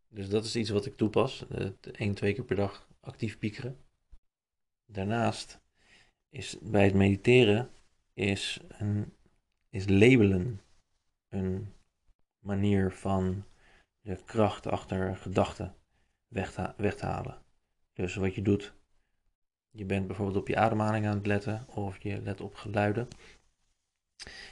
Dus 0.08 0.28
dat 0.28 0.44
is 0.44 0.56
iets 0.56 0.70
wat 0.70 0.86
ik 0.86 0.96
toepas, 0.96 1.44
één, 1.92 2.14
twee 2.14 2.34
keer 2.34 2.44
per 2.44 2.56
dag 2.56 2.88
actief 3.00 3.38
piekeren. 3.38 3.76
Daarnaast 4.86 5.60
is 6.28 6.58
bij 6.60 6.84
het 6.84 6.94
mediteren 6.94 7.70
is 8.14 8.60
een 8.68 9.12
is 9.70 9.88
labelen 9.88 10.60
een 11.28 11.72
manier 12.38 12.92
van 12.92 13.44
de 14.00 14.22
kracht 14.24 14.66
achter 14.66 15.16
gedachten 15.16 15.74
weg 16.28 16.74
weg 16.76 16.94
te 16.96 17.06
halen. 17.06 17.42
Dus 17.92 18.14
wat 18.14 18.34
je 18.34 18.42
doet, 18.42 18.74
je 19.70 19.84
bent 19.84 20.06
bijvoorbeeld 20.06 20.36
op 20.36 20.48
je 20.48 20.56
ademhaling 20.56 21.06
aan 21.06 21.16
het 21.16 21.26
letten 21.26 21.66
of 21.68 22.02
je 22.02 22.22
let 22.22 22.40
op 22.40 22.54
geluiden. 22.54 23.08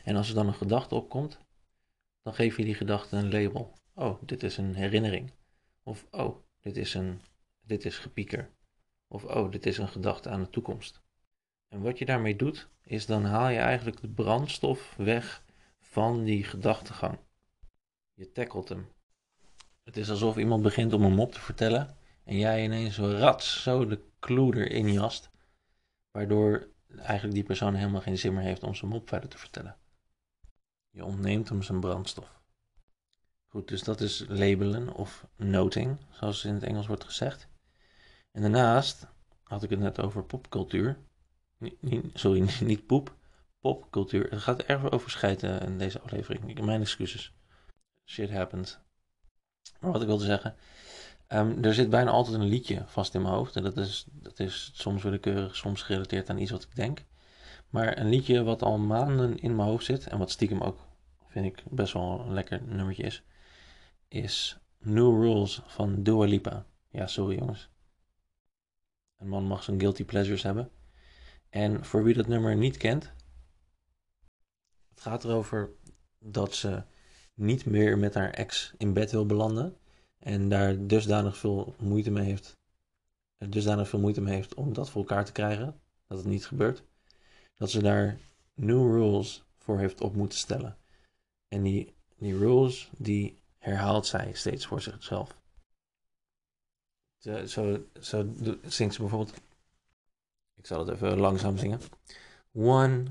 En 0.05 0.17
als 0.17 0.29
er 0.29 0.35
dan 0.35 0.47
een 0.47 0.55
gedachte 0.55 0.95
opkomt, 0.95 1.39
dan 2.23 2.35
geef 2.35 2.57
je 2.57 2.65
die 2.65 2.75
gedachte 2.75 3.17
een 3.17 3.31
label. 3.31 3.79
Oh, 3.95 4.23
dit 4.23 4.43
is 4.43 4.57
een 4.57 4.75
herinnering. 4.75 5.33
Of 5.83 6.07
oh, 6.11 6.37
dit 6.61 6.77
is 6.77 6.95
een 6.95 7.21
dit 7.61 7.85
is 7.85 7.99
gepieker. 7.99 8.51
Of 9.09 9.25
oh, 9.25 9.51
dit 9.51 9.67
is 9.67 9.79
een 9.79 9.89
gedachte 9.89 10.29
aan 10.29 10.41
de 10.41 10.51
toekomst. 10.51 11.01
En 11.69 11.83
wat 11.83 11.99
je 11.99 12.05
daarmee 12.05 12.37
doet, 12.37 12.69
is 12.83 13.07
dan 13.07 13.25
haal 13.25 13.49
je 13.49 13.59
eigenlijk 13.59 14.01
de 14.01 14.09
brandstof 14.09 14.95
weg 14.97 15.45
van 15.81 16.25
die 16.25 16.45
gedachtegang. 16.45 17.19
Je 18.15 18.33
tackelt 18.33 18.69
hem. 18.69 18.89
Het 19.85 19.97
is 19.97 20.11
alsof 20.11 20.37
iemand 20.37 20.63
begint 20.63 20.93
om 20.93 21.05
een 21.05 21.15
mop 21.15 21.33
te 21.33 21.41
vertellen 21.41 21.97
en 22.25 22.37
jij 22.37 22.65
ineens 22.65 22.99
rats 22.99 23.63
zo 23.63 23.87
de 23.87 24.01
clue 24.21 24.69
erin 24.69 24.93
jast, 24.93 25.31
waardoor 26.11 26.69
eigenlijk 26.97 27.35
die 27.35 27.45
persoon 27.45 27.75
helemaal 27.75 28.01
geen 28.01 28.19
zin 28.19 28.35
meer 28.35 28.43
heeft 28.43 28.63
om 28.63 28.75
zijn 28.75 28.91
mop 28.91 29.09
verder 29.09 29.29
te 29.29 29.39
vertellen. 29.39 29.77
Je 30.91 31.05
ontneemt 31.05 31.49
hem 31.49 31.63
zijn 31.63 31.81
brandstof. 31.81 32.41
Goed, 33.49 33.69
dus 33.69 33.83
dat 33.83 34.01
is 34.01 34.25
labelen 34.29 34.95
of 34.95 35.27
noting, 35.37 35.99
zoals 36.11 36.45
in 36.45 36.55
het 36.55 36.63
Engels 36.63 36.87
wordt 36.87 37.05
gezegd. 37.05 37.49
En 38.33 38.43
daarnaast 38.43 39.07
had 39.43 39.63
ik 39.63 39.71
het 39.71 39.79
net 39.79 40.01
over 40.01 40.25
popcultuur. 40.25 40.99
sorry, 42.15 42.49
niet 42.61 42.87
poep, 42.87 43.15
popcultuur. 43.61 44.31
Het 44.31 44.41
gaat 44.41 44.63
erg 44.63 44.91
over 44.91 45.11
scheiden 45.11 45.61
in 45.61 45.79
deze 45.79 46.01
aflevering. 46.01 46.65
Mijn 46.65 46.81
excuses. 46.81 47.35
Shit 48.05 48.31
happens. 48.31 48.79
Maar 49.81 49.93
wat 49.93 50.01
ik 50.01 50.07
wilde 50.07 50.25
zeggen. 50.25 50.57
Um, 51.33 51.65
er 51.65 51.75
zit 51.75 51.91
bijna 51.91 52.11
altijd 52.11 52.37
een 52.37 52.49
liedje 52.49 52.83
vast 52.87 53.15
in 53.15 53.23
mijn 53.23 53.35
hoofd. 53.35 53.57
En 53.57 53.63
dat 53.63 53.77
is, 53.77 54.07
dat 54.13 54.39
is 54.39 54.71
soms 54.75 55.03
willekeurig, 55.03 55.57
soms 55.57 55.83
gerelateerd 55.83 56.31
aan 56.31 56.39
iets 56.39 56.51
wat 56.51 56.63
ik 56.63 56.77
denk. 56.77 57.05
Maar 57.69 57.99
een 57.99 58.09
liedje 58.09 58.43
wat 58.43 58.63
al 58.63 58.79
maanden 58.79 59.39
in 59.39 59.57
mijn 59.57 59.69
hoofd 59.69 59.85
zit. 59.85 60.07
En 60.07 60.19
wat 60.19 60.31
stiekem 60.31 60.61
ook, 60.61 60.79
vind 61.29 61.47
ik, 61.47 61.63
best 61.71 61.93
wel 61.93 62.21
een 62.21 62.33
lekker 62.33 62.63
nummertje 62.63 63.03
is. 63.03 63.23
Is 64.09 64.59
New 64.79 65.23
Rules 65.23 65.63
van 65.67 66.03
Dua 66.03 66.25
Lipa. 66.25 66.67
Ja, 66.89 67.07
sorry 67.07 67.39
jongens. 67.39 67.71
Een 69.17 69.29
man 69.29 69.45
mag 69.45 69.63
zijn 69.63 69.81
guilty 69.81 70.05
pleasures 70.05 70.43
hebben. 70.43 70.71
En 71.51 71.85
voor 71.85 72.05
wie 72.05 72.15
dat 72.15 72.27
nummer 72.27 72.57
niet 72.57 72.77
kent. 72.77 73.13
Het 74.91 75.01
gaat 75.01 75.25
erover 75.25 75.71
dat 76.19 76.55
ze 76.55 76.83
niet 77.35 77.65
meer 77.67 77.99
met 77.99 78.15
haar 78.15 78.31
ex 78.31 78.75
in 78.79 78.93
bed 78.93 79.11
wil 79.11 79.27
belanden. 79.27 79.77
En 80.21 80.49
daar 80.49 80.87
dusdanig 80.87 81.37
veel 81.37 81.75
moeite 81.79 82.11
mee 82.11 82.25
heeft. 82.25 82.57
Dusdanig 83.39 83.89
veel 83.89 84.01
moeite 84.01 84.21
mee 84.21 84.35
heeft 84.35 84.55
om 84.55 84.73
dat 84.73 84.91
voor 84.91 85.01
elkaar 85.01 85.25
te 85.25 85.33
krijgen. 85.33 85.81
Dat 86.07 86.19
het 86.19 86.27
niet 86.27 86.47
gebeurt. 86.47 86.83
Dat 87.55 87.71
ze 87.71 87.83
daar 87.83 88.19
new 88.55 88.95
rules 88.95 89.45
voor 89.59 89.79
heeft 89.79 90.01
op 90.01 90.15
moeten 90.15 90.39
stellen. 90.39 90.77
En 91.49 91.63
die, 91.63 91.95
die 92.17 92.39
rules, 92.39 92.91
die 92.97 93.39
herhaalt 93.59 94.07
zij 94.07 94.33
steeds 94.33 94.67
voor 94.67 94.81
zichzelf. 94.81 95.37
Zo, 97.19 97.47
zo, 97.47 97.85
zo 98.01 98.33
zingt 98.63 98.95
ze 98.95 99.01
bijvoorbeeld. 99.01 99.41
Ik 100.57 100.67
zal 100.67 100.87
het 100.87 100.89
even 100.89 101.19
langzaam 101.19 101.59
zingen. 101.59 101.81
One, 102.53 103.05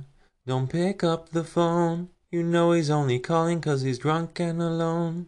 don't 0.43 0.67
pick 0.67 1.01
up 1.01 1.25
the 1.25 1.45
phone. 1.45 2.07
You 2.27 2.43
know 2.43 2.73
he's 2.73 2.89
only 2.89 3.19
calling 3.19 3.61
cause 3.61 3.85
he's 3.85 3.97
drunk 3.97 4.39
and 4.39 4.61
alone. 4.61 5.27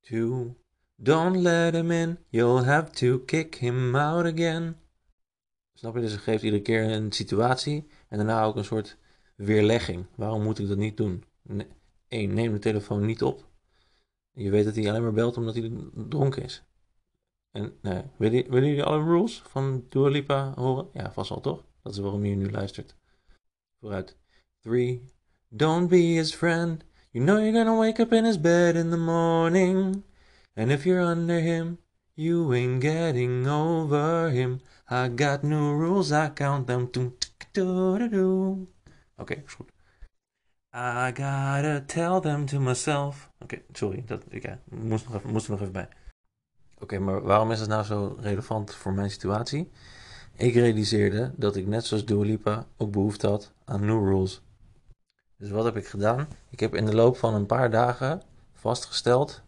Two, 0.00 0.54
don't 0.98 1.36
let 1.36 1.74
him 1.74 1.90
in. 1.90 2.18
You'll 2.28 2.64
have 2.64 2.90
to 2.90 3.24
kick 3.24 3.54
him 3.54 3.94
out 3.94 4.26
again. 4.26 4.76
Snap 5.74 5.94
je? 5.94 6.00
Dus 6.00 6.12
ze 6.12 6.18
geeft 6.18 6.42
iedere 6.42 6.62
keer 6.62 6.90
een 6.90 7.12
situatie 7.12 7.86
en 8.08 8.16
daarna 8.16 8.44
ook 8.44 8.56
een 8.56 8.64
soort 8.64 8.96
weerlegging. 9.36 10.06
Waarom 10.14 10.42
moet 10.42 10.58
ik 10.58 10.68
dat 10.68 10.76
niet 10.76 10.96
doen? 10.96 11.24
Eén, 12.08 12.34
neem 12.34 12.52
de 12.52 12.58
telefoon 12.58 13.06
niet 13.06 13.22
op. 13.22 13.46
Je 14.32 14.50
weet 14.50 14.64
dat 14.64 14.74
hij 14.74 14.88
alleen 14.88 15.02
maar 15.02 15.12
belt 15.12 15.36
omdat 15.36 15.54
hij 15.54 15.70
dronken 16.08 16.42
is. 16.42 16.62
En 17.50 17.72
nee, 17.82 18.02
willen, 18.16 18.50
willen 18.50 18.68
jullie 18.68 18.84
alle 18.84 19.04
rules 19.04 19.42
van 19.42 19.86
Dua 19.88 20.08
Lipa 20.08 20.52
horen? 20.54 20.88
Ja, 20.92 21.12
vast 21.12 21.28
wel 21.28 21.40
toch? 21.40 21.64
Dat 21.82 21.92
is 21.92 21.98
waarom 21.98 22.24
je 22.24 22.36
nu 22.36 22.50
luistert. 22.50 22.96
Vooruit. 23.80 24.16
3. 24.60 25.02
Don't 25.48 25.88
be 25.88 25.96
his 25.96 26.34
friend. 26.34 26.84
You 27.10 27.24
know 27.24 27.38
you're 27.38 27.64
gonna 27.64 27.78
wake 27.78 28.02
up 28.02 28.12
in 28.12 28.24
his 28.24 28.40
bed 28.40 28.74
in 28.74 28.90
the 28.90 28.96
morning. 28.96 30.02
And 30.58 30.72
if 30.72 30.84
you're 30.84 31.00
under 31.00 31.38
him, 31.38 31.78
you 32.16 32.52
ain't 32.52 32.80
getting 32.80 33.46
over 33.46 34.30
him. 34.30 34.60
I 34.90 35.06
got 35.06 35.44
new 35.44 35.72
rules, 35.72 36.10
I 36.10 36.30
count 36.34 36.66
them. 36.66 36.90
Oké, 36.90 38.66
okay, 39.16 39.42
is 39.46 39.54
goed. 39.54 39.70
I 40.74 41.12
gotta 41.14 41.84
tell 41.86 42.20
them 42.20 42.46
to 42.46 42.60
myself. 42.60 43.30
Oké, 43.38 43.62
sorry, 43.72 44.02
dat, 44.06 44.24
ik 44.28 44.42
ja, 44.42 44.58
moest, 44.68 45.04
nog 45.04 45.14
even, 45.14 45.30
moest 45.30 45.44
er 45.44 45.50
nog 45.50 45.60
even 45.60 45.72
bij. 45.72 45.88
Oké, 46.78 46.98
maar 46.98 47.22
waarom 47.22 47.50
is 47.50 47.60
het 47.60 47.68
nou 47.68 47.84
zo 47.84 48.16
relevant 48.20 48.74
voor 48.74 48.92
mijn 48.92 49.10
situatie? 49.10 49.70
Ik 50.36 50.54
realiseerde 50.54 51.32
dat 51.36 51.56
ik 51.56 51.66
net 51.66 51.84
zoals 51.84 52.04
Dua 52.04 52.66
ook 52.76 52.90
behoefte 52.92 53.26
had 53.26 53.52
aan 53.64 53.84
new 53.84 54.04
rules. 54.04 54.42
Dus 55.36 55.50
wat 55.50 55.64
heb 55.64 55.76
ik 55.76 55.86
gedaan? 55.86 56.28
Ik 56.50 56.60
heb 56.60 56.74
in 56.74 56.84
de 56.84 56.94
loop 56.94 57.16
van 57.16 57.34
een 57.34 57.46
paar 57.46 57.70
dagen 57.70 58.22
vastgesteld 58.52 59.42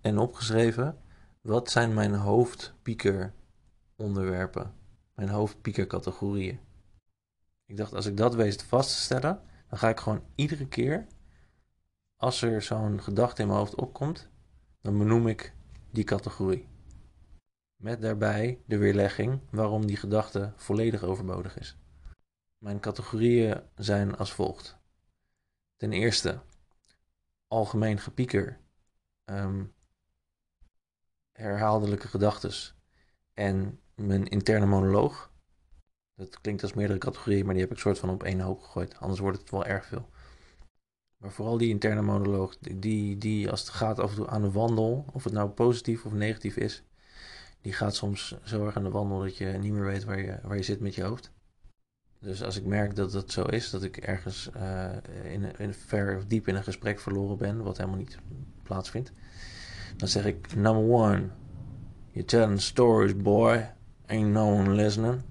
en 0.00 0.18
opgeschreven 0.18 0.98
wat 1.40 1.70
zijn 1.70 1.94
mijn 1.94 2.14
hoofdpieker 2.14 3.32
onderwerpen, 3.96 4.74
mijn 5.14 5.28
hoofdpieker 5.28 5.86
categorieën. 5.86 6.60
Ik 7.66 7.76
dacht 7.76 7.94
als 7.94 8.06
ik 8.06 8.16
dat 8.16 8.34
weet 8.34 8.62
vast 8.62 8.90
te 8.90 9.02
stellen, 9.02 9.42
dan 9.68 9.78
ga 9.78 9.88
ik 9.88 10.00
gewoon 10.00 10.22
iedere 10.34 10.68
keer 10.68 11.06
als 12.16 12.42
er 12.42 12.62
zo'n 12.62 13.02
gedachte 13.02 13.42
in 13.42 13.48
mijn 13.48 13.60
hoofd 13.60 13.74
opkomt, 13.74 14.28
dan 14.80 14.98
benoem 14.98 15.26
ik 15.26 15.54
die 15.90 16.04
categorie. 16.04 16.68
Met 17.76 18.00
daarbij 18.00 18.62
de 18.66 18.78
weerlegging 18.78 19.40
waarom 19.50 19.86
die 19.86 19.96
gedachte 19.96 20.52
volledig 20.56 21.02
overbodig 21.02 21.58
is. 21.58 21.76
Mijn 22.58 22.80
categorieën 22.80 23.62
zijn 23.74 24.16
als 24.16 24.32
volgt. 24.32 24.78
Ten 25.76 25.92
eerste, 25.92 26.40
algemeen 27.46 27.98
gepieker, 27.98 28.60
um, 29.24 29.74
herhaaldelijke 31.40 32.08
gedachtes 32.08 32.74
en 33.34 33.78
mijn 33.94 34.28
interne 34.28 34.66
monoloog. 34.66 35.30
Dat 36.14 36.40
klinkt 36.40 36.62
als 36.62 36.74
meerdere 36.74 36.98
categorieën, 36.98 37.44
maar 37.44 37.54
die 37.54 37.62
heb 37.62 37.72
ik 37.72 37.78
soort 37.78 37.98
van 37.98 38.10
op 38.10 38.22
één 38.22 38.40
hoop 38.40 38.60
gegooid. 38.60 38.96
Anders 38.98 39.20
wordt 39.20 39.38
het 39.38 39.50
wel 39.50 39.64
erg 39.64 39.86
veel. 39.86 40.08
Maar 41.16 41.30
vooral 41.30 41.58
die 41.58 41.68
interne 41.68 42.02
monoloog, 42.02 42.56
die, 42.58 43.18
die 43.18 43.50
als 43.50 43.60
het 43.60 43.68
gaat 43.68 43.98
af 43.98 44.10
en 44.10 44.16
toe 44.16 44.28
aan 44.28 44.42
de 44.42 44.50
wandel, 44.50 45.04
of 45.12 45.24
het 45.24 45.32
nou 45.32 45.50
positief 45.50 46.04
of 46.04 46.12
negatief 46.12 46.56
is, 46.56 46.82
die 47.60 47.72
gaat 47.72 47.94
soms 47.94 48.38
zo 48.44 48.66
erg 48.66 48.76
aan 48.76 48.84
de 48.84 48.90
wandel 48.90 49.18
dat 49.18 49.36
je 49.36 49.46
niet 49.46 49.72
meer 49.72 49.84
weet 49.84 50.04
waar 50.04 50.20
je, 50.20 50.38
waar 50.42 50.56
je 50.56 50.62
zit 50.62 50.80
met 50.80 50.94
je 50.94 51.02
hoofd. 51.02 51.32
Dus 52.18 52.42
als 52.42 52.56
ik 52.56 52.64
merk 52.64 52.96
dat 52.96 53.12
dat 53.12 53.30
zo 53.30 53.42
is, 53.42 53.70
dat 53.70 53.82
ik 53.82 53.96
ergens 53.96 54.50
uh, 54.56 54.96
in, 55.24 55.58
in 55.58 55.74
ver 55.74 56.16
of 56.16 56.24
diep 56.24 56.48
in 56.48 56.54
een 56.54 56.62
gesprek 56.62 57.00
verloren 57.00 57.36
ben, 57.36 57.62
wat 57.62 57.76
helemaal 57.76 57.98
niet 57.98 58.18
plaatsvindt, 58.62 59.12
dan 59.96 60.08
zeg 60.08 60.24
ik: 60.24 60.54
Number 60.54 60.82
one, 60.82 61.28
you're 62.10 62.28
telling 62.28 62.60
stories, 62.60 63.16
boy. 63.16 63.70
Ain't 64.06 64.30
no 64.30 64.52
one 64.52 64.70
listening. 64.70 65.22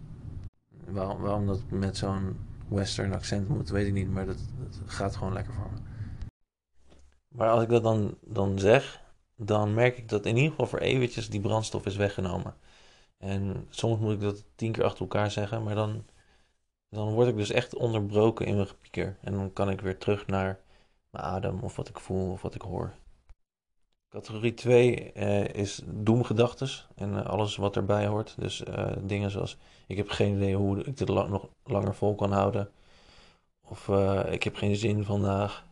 Waarom, 0.85 1.21
waarom 1.21 1.47
dat 1.47 1.61
met 1.69 1.97
zo'n 1.97 2.37
western 2.67 3.13
accent 3.13 3.47
moet, 3.47 3.69
weet 3.69 3.87
ik 3.87 3.93
niet, 3.93 4.11
maar 4.11 4.25
dat, 4.25 4.37
gaat 4.85 5.15
gewoon 5.15 5.33
lekker 5.33 5.53
voor 5.53 5.69
me. 5.73 5.79
Maar 7.27 7.49
als 7.49 7.63
ik 7.63 7.69
dat 7.69 7.83
dan, 7.83 8.17
dan 8.21 8.59
zeg, 8.59 9.01
dan 9.35 9.73
merk 9.73 9.97
ik 9.97 10.09
dat 10.09 10.25
in 10.25 10.35
ieder 10.35 10.49
geval 10.49 10.67
voor 10.67 10.79
eventjes 10.79 11.29
die 11.29 11.39
brandstof 11.39 11.85
is 11.85 11.95
weggenomen. 11.95 12.53
En 13.17 13.65
soms 13.69 13.99
moet 13.99 14.13
ik 14.13 14.21
dat 14.21 14.45
tien 14.55 14.71
keer 14.71 14.83
achter 14.83 15.01
elkaar 15.01 15.31
zeggen, 15.31 15.63
maar 15.63 15.75
dan, 15.75 16.05
dan 16.89 17.13
word 17.13 17.27
ik 17.27 17.35
dus 17.35 17.51
echt 17.51 17.75
onderbroken 17.75 18.45
in 18.45 18.55
mijn 18.55 18.67
gepieker. 18.67 19.17
En 19.21 19.33
dan 19.33 19.53
kan 19.53 19.69
ik 19.69 19.81
weer 19.81 19.97
terug 19.97 20.27
naar 20.27 20.59
mijn 21.09 21.23
adem 21.23 21.59
of 21.59 21.75
wat 21.75 21.89
ik 21.89 21.99
voel 21.99 22.31
of 22.31 22.41
wat 22.41 22.55
ik 22.55 22.61
hoor. 22.61 22.93
Categorie 24.09 24.53
2 24.53 25.11
uh, 25.15 25.39
eh, 25.39 25.53
is 25.53 25.81
doemgedachtes 25.85 26.87
en 26.95 27.09
uh, 27.09 27.25
alles 27.25 27.55
wat 27.55 27.75
erbij 27.75 28.07
hoort. 28.07 28.35
Dus 28.37 28.63
uh, 28.63 28.91
dingen 29.01 29.31
zoals 29.31 29.57
ik 29.87 29.97
heb 29.97 30.09
geen 30.09 30.35
idee 30.35 30.55
hoe 30.55 30.83
ik 30.83 30.97
dit 30.97 31.07
nog 31.07 31.49
langer 31.63 31.95
vol 31.95 32.15
kan 32.15 32.31
houden. 32.31 32.69
Of 33.61 33.87
ik 34.29 34.43
heb 34.43 34.55
geen 34.55 34.75
zin 34.75 35.03
vandaag. 35.03 35.67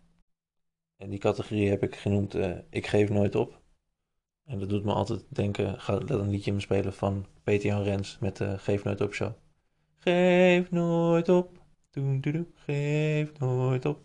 En 0.98 1.10
die 1.10 1.20
categorie 1.20 1.70
heb 1.70 1.84
ik 1.84 1.96
genoemd 1.96 2.36
ik 2.70 2.88
geef 2.88 3.10
nooit 3.10 3.36
op. 3.36 3.62
En 4.46 4.60
dat 4.60 4.70
doet 4.70 4.84
me 4.84 4.94
altijd 4.94 5.26
denken, 5.30 5.82
ga 5.82 5.94
let 5.94 6.10
een 6.10 6.30
liedje 6.30 6.60
spelen 6.60 6.94
van 6.94 7.26
Peter 7.44 7.70
Jan 7.70 7.84
Rens 7.84 8.18
met 8.20 8.38
de 8.38 8.58
Geef 8.58 8.84
Nooit 8.84 9.02
Op 9.02 9.14
show. 9.14 9.32
Geef 9.96 10.72
nooit 10.72 11.30
op, 11.30 11.60
doe, 11.90 12.20
doe, 12.20 12.34
doe, 12.34 12.46
geef 12.54 13.40
nooit 13.40 13.86
op. 13.86 14.00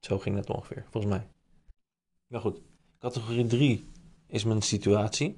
Zo 0.00 0.18
ging 0.18 0.36
het 0.36 0.50
ongeveer, 0.50 0.84
volgens 0.90 1.12
mij. 1.12 1.26
Nou 2.26 2.42
goed, 2.42 2.60
Categorie 3.00 3.46
3 3.46 3.88
is 4.26 4.44
mijn 4.44 4.62
situatie. 4.62 5.36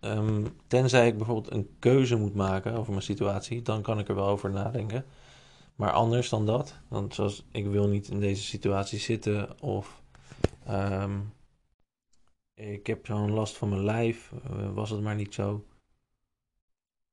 Um, 0.00 0.56
tenzij 0.66 1.06
ik 1.06 1.16
bijvoorbeeld 1.16 1.54
een 1.54 1.76
keuze 1.78 2.16
moet 2.16 2.34
maken 2.34 2.74
over 2.74 2.90
mijn 2.90 3.02
situatie, 3.02 3.62
dan 3.62 3.82
kan 3.82 3.98
ik 3.98 4.08
er 4.08 4.14
wel 4.14 4.26
over 4.26 4.50
nadenken. 4.50 5.04
Maar 5.74 5.92
anders 5.92 6.28
dan 6.28 6.46
dat, 6.46 6.74
dan 6.88 7.12
zoals 7.12 7.44
ik 7.50 7.66
wil 7.66 7.88
niet 7.88 8.08
in 8.08 8.20
deze 8.20 8.42
situatie 8.42 8.98
zitten 8.98 9.62
of 9.62 10.02
um, 10.68 11.32
ik 12.54 12.86
heb 12.86 13.06
zo'n 13.06 13.30
last 13.30 13.56
van 13.56 13.68
mijn 13.68 13.84
lijf, 13.84 14.32
uh, 14.50 14.72
was 14.72 14.90
het 14.90 15.00
maar 15.00 15.14
niet 15.14 15.34
zo. 15.34 15.64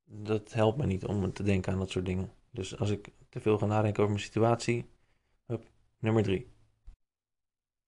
Dat 0.04 0.54
helpt 0.54 0.78
me 0.78 0.86
niet 0.86 1.06
om 1.06 1.34
te 1.34 1.44
denken 1.44 1.74
aan 1.74 1.80
dat 1.80 1.90
soort 1.90 2.06
dingen. 2.06 2.32
Dus 2.52 2.80
als 2.80 2.90
ik 2.90 3.10
te 3.30 3.40
veel 3.40 3.58
ga 3.58 3.66
nadenken 3.66 4.04
over 4.04 4.16
mijn 4.16 4.26
situatie, 4.26 4.86
hup, 5.46 5.70
nummer 6.00 6.24
3. 6.24 6.56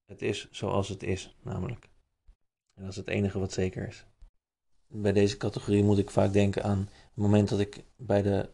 Het 0.10 0.22
is 0.22 0.48
zoals 0.52 0.90
het 0.90 1.04
is, 1.04 1.36
namelijk. 1.42 1.90
En 2.74 2.82
dat 2.82 2.92
is 2.92 2.96
het 2.96 3.08
enige 3.08 3.40
wat 3.40 3.52
zeker 3.52 3.88
is. 3.88 4.06
Bij 4.88 5.12
deze 5.12 5.38
categorie 5.38 5.84
moet 5.84 5.98
ik 5.98 6.10
vaak 6.10 6.34
denken 6.34 6.64
aan 6.64 6.80
het 6.80 7.16
moment 7.16 7.50
dat 7.50 7.60
ik 7.60 7.84
bij 7.96 8.22
de 8.22 8.50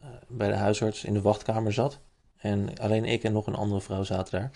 eh, 0.00 0.08
bij 0.28 0.48
de 0.48 0.54
huisarts 0.54 1.04
in 1.04 1.12
de 1.12 1.20
wachtkamer 1.20 1.72
zat. 1.72 2.00
En 2.36 2.78
alleen 2.78 3.04
ik 3.04 3.22
en 3.22 3.32
nog 3.32 3.46
een 3.46 3.54
andere 3.54 3.80
vrouw 3.80 4.02
zaten 4.02 4.40
daar. 4.40 4.50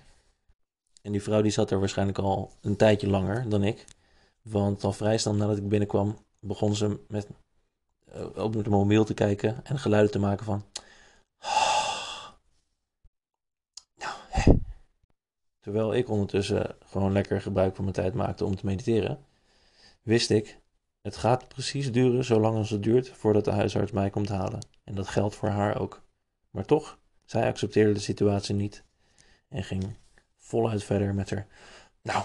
En 1.03 1.13
die 1.13 1.23
vrouw 1.23 1.43
die 1.43 1.51
zat 1.51 1.71
er 1.71 1.79
waarschijnlijk 1.79 2.19
al 2.19 2.53
een 2.61 2.77
tijdje 2.77 3.09
langer 3.09 3.49
dan 3.49 3.65
ik. 3.65 3.85
Want 4.43 4.85
al 4.85 4.93
vrij 4.93 5.19
snel 5.19 5.35
nadat 5.35 5.57
ik 5.57 5.69
binnenkwam, 5.69 6.19
begon 6.39 6.75
ze 6.75 7.01
met, 7.09 7.29
uh, 8.15 8.37
op 8.37 8.65
de 8.65 8.71
mobiel 8.71 9.05
te 9.05 9.15
kijken 9.15 9.65
en 9.65 9.79
geluiden 9.79 10.11
te 10.11 10.19
maken 10.19 10.45
van... 10.45 10.65
Nou, 13.97 14.15
hè. 14.29 14.53
Terwijl 15.65 15.95
ik 15.95 16.09
ondertussen 16.09 16.77
gewoon 16.85 17.13
lekker 17.13 17.41
gebruik 17.41 17.75
van 17.75 17.85
mijn 17.85 17.97
tijd 17.97 18.15
maakte 18.15 18.45
om 18.45 18.57
te 18.57 18.67
mediteren, 18.67 19.19
wist 20.03 20.31
ik, 20.31 20.59
het 21.03 21.17
gaat 21.17 21.49
precies 21.49 21.93
duren 21.93 22.25
zolang 22.25 22.57
als 22.57 22.71
het 22.71 22.83
duurt 22.83 23.09
voordat 23.09 23.45
de 23.45 23.51
huisarts 23.51 23.93
mij 23.93 24.11
komt 24.11 24.29
halen. 24.29 24.67
En 24.85 24.95
dat 24.95 25.09
geldt 25.09 25.35
voor 25.35 25.49
haar 25.49 25.81
ook. 25.81 26.03
Maar 26.51 26.65
toch, 26.65 26.99
zij 27.25 27.49
accepteerde 27.49 27.93
de 27.93 28.01
situatie 28.01 28.55
niet 28.55 28.85
en 29.49 29.65
ging 29.65 29.97
voluit 30.37 30.85
verder 30.85 31.15
met 31.15 31.31
haar. 31.31 31.47
Nou, 32.03 32.25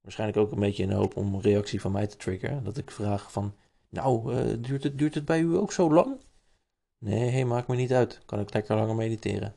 waarschijnlijk 0.00 0.38
ook 0.38 0.52
een 0.52 0.60
beetje 0.60 0.82
in 0.82 0.88
de 0.88 0.94
hoop 0.94 1.16
om 1.16 1.34
een 1.34 1.40
reactie 1.40 1.80
van 1.80 1.92
mij 1.92 2.06
te 2.06 2.16
triggeren. 2.16 2.64
Dat 2.64 2.76
ik 2.76 2.90
vraag 2.90 3.32
van, 3.32 3.54
nou, 3.88 4.34
uh, 4.34 4.54
duurt, 4.58 4.82
het, 4.82 4.98
duurt 4.98 5.14
het 5.14 5.24
bij 5.24 5.40
u 5.40 5.56
ook 5.56 5.72
zo 5.72 5.92
lang? 5.92 6.20
Nee, 6.98 7.44
maakt 7.44 7.68
me 7.68 7.76
niet 7.76 7.92
uit. 7.92 8.20
Kan 8.26 8.40
ik 8.40 8.54
lekker 8.54 8.76
langer 8.76 8.94
mediteren. 8.94 9.54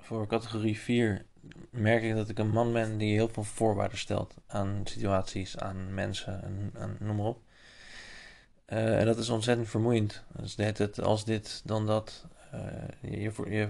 Voor 0.00 0.26
categorie 0.26 0.78
4 0.78 1.26
merk 1.70 2.02
ik 2.02 2.14
dat 2.14 2.28
ik 2.28 2.38
een 2.38 2.50
man 2.50 2.72
ben 2.72 2.98
die 2.98 3.14
heel 3.14 3.28
veel 3.28 3.44
voorwaarden 3.44 3.98
stelt 3.98 4.34
aan 4.46 4.80
situaties, 4.84 5.58
aan 5.58 5.94
mensen 5.94 6.42
en, 6.74 6.96
noem 6.98 7.16
maar 7.16 7.26
op. 7.26 7.42
Uh, 8.66 8.98
en 8.98 9.06
dat 9.06 9.18
is 9.18 9.28
ontzettend 9.28 9.68
vermoeiend. 9.68 10.24
Dus 10.40 10.56
het, 10.56 11.00
als 11.00 11.24
dit, 11.24 11.62
dan 11.64 11.86
dat. 11.86 12.26
Uh, 12.54 12.60
je, 13.00 13.32
je 13.48 13.68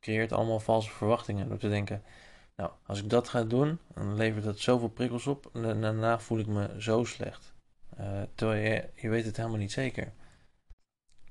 creëert 0.00 0.32
allemaal 0.32 0.60
valse 0.60 0.90
verwachtingen 0.90 1.48
door 1.48 1.58
te 1.58 1.68
denken. 1.68 2.02
Nou, 2.56 2.70
als 2.86 3.02
ik 3.02 3.10
dat 3.10 3.28
ga 3.28 3.44
doen, 3.44 3.78
dan 3.94 4.16
levert 4.16 4.44
dat 4.44 4.58
zoveel 4.58 4.88
prikkels 4.88 5.26
op. 5.26 5.50
En 5.52 5.80
daarna 5.80 6.18
voel 6.18 6.38
ik 6.38 6.46
me 6.46 6.68
zo 6.78 7.04
slecht. 7.04 7.54
Uh, 8.00 8.22
terwijl 8.34 8.62
je, 8.62 8.88
je 8.94 9.08
weet 9.08 9.24
het 9.24 9.36
helemaal 9.36 9.58
niet 9.58 9.72
zeker. 9.72 10.12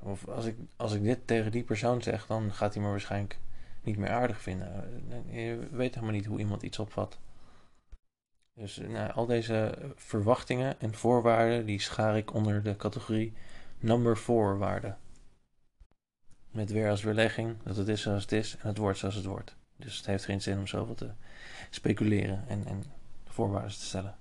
Of 0.02 0.28
als 0.28 0.46
ik, 0.46 0.58
als 0.76 0.94
ik 0.94 1.04
dit 1.04 1.28
tegen 1.28 1.52
die 1.52 1.64
persoon 1.64 2.02
zeg, 2.02 2.26
dan 2.26 2.54
gaat 2.54 2.74
hij 2.74 2.84
me 2.84 2.90
waarschijnlijk 2.90 3.40
niet 3.86 3.98
meer 3.98 4.10
aardig 4.10 4.42
vinden. 4.42 5.04
Je 5.30 5.68
weet 5.72 5.94
helemaal 5.94 6.16
niet 6.16 6.26
hoe 6.26 6.40
iemand 6.40 6.62
iets 6.64 6.80
opvat. 6.80 7.18
Dus 8.54 8.78
nou, 8.78 9.12
al 9.12 9.26
deze 9.26 9.78
verwachtingen 9.96 10.80
en 10.80 10.94
voorwaarden, 10.94 11.66
die 11.66 11.82
schaar 11.82 12.18
ik 12.18 12.34
onder 12.34 12.64
de 12.64 12.76
categorie 12.76 13.34
number 13.80 14.18
4 14.18 14.58
waarden. 14.58 14.98
Met 16.52 16.72
weer 16.72 16.90
als 16.90 17.04
weerlegging 17.04 17.56
dat 17.64 17.76
het 17.76 17.88
is 17.88 18.02
zoals 18.02 18.22
het 18.22 18.32
is 18.32 18.58
en 18.58 18.68
het 18.68 18.78
wordt 18.78 18.98
zoals 18.98 19.16
het 19.16 19.26
wordt. 19.26 19.56
Dus 19.76 19.98
het 19.98 20.06
heeft 20.06 20.26
geen 20.26 20.42
zin 20.42 20.58
om 20.58 20.68
zoveel 20.68 20.96
te 20.96 21.12
speculeren 21.70 22.44
en, 22.48 22.66
en 22.66 22.84
voorwaarden 23.26 23.72
te 23.72 23.86
stellen. 23.86 24.16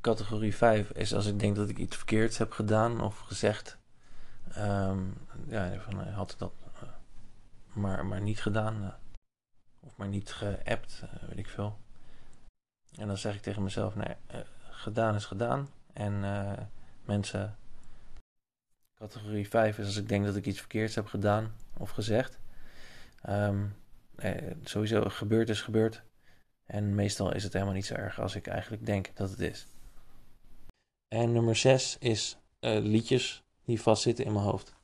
Categorie 0.00 0.54
5 0.54 0.90
is 0.90 1.14
als 1.14 1.26
ik 1.26 1.38
denk 1.38 1.56
dat 1.56 1.68
ik 1.68 1.78
iets 1.78 1.96
verkeerds 1.96 2.38
heb 2.38 2.52
gedaan 2.52 3.00
of 3.00 3.18
gezegd. 3.18 3.78
Um, 4.58 5.14
ja, 5.48 5.80
van, 5.80 5.98
had 5.98 6.34
dat 6.38 6.52
maar, 7.74 8.06
maar 8.06 8.20
niet 8.20 8.42
gedaan. 8.42 8.82
Uh, 8.82 8.92
of 9.80 9.96
maar 9.96 10.08
niet 10.08 10.32
geappt, 10.32 11.02
weet 11.28 11.38
ik 11.38 11.48
veel. 11.48 11.78
En 12.98 13.06
dan 13.06 13.18
zeg 13.18 13.34
ik 13.34 13.42
tegen 13.42 13.62
mezelf, 13.62 13.94
nee, 13.94 14.16
gedaan 14.70 15.14
is 15.14 15.24
gedaan. 15.24 15.68
En 15.92 16.20
mensen 17.04 17.56
Categorie 18.94 19.48
5 19.48 19.78
is 19.78 19.86
als 19.86 19.96
ik 19.96 20.08
denk 20.08 20.24
dat 20.24 20.36
ik 20.36 20.46
iets 20.46 20.58
verkeerds 20.58 20.94
heb 20.94 21.06
gedaan 21.06 21.54
of 21.78 21.90
gezegd. 21.90 22.38
Um, 23.28 23.76
eh, 24.16 24.50
sowieso, 24.64 25.08
gebeurd 25.08 25.48
is 25.48 25.62
gebeurd. 25.62 26.02
En 26.66 26.94
meestal 26.94 27.34
is 27.34 27.42
het 27.42 27.52
helemaal 27.52 27.74
niet 27.74 27.86
zo 27.86 27.94
erg 27.94 28.20
als 28.20 28.34
ik 28.34 28.46
eigenlijk 28.46 28.86
denk 28.86 29.10
dat 29.14 29.30
het 29.30 29.40
is. 29.40 29.66
En 31.08 31.32
nummer 31.32 31.56
6 31.56 31.96
is 31.98 32.38
liedjes 32.60 33.42
die 33.64 33.80
vastzitten 33.80 34.24
in 34.24 34.32
mijn 34.32 34.44
hoofd. 34.44 34.74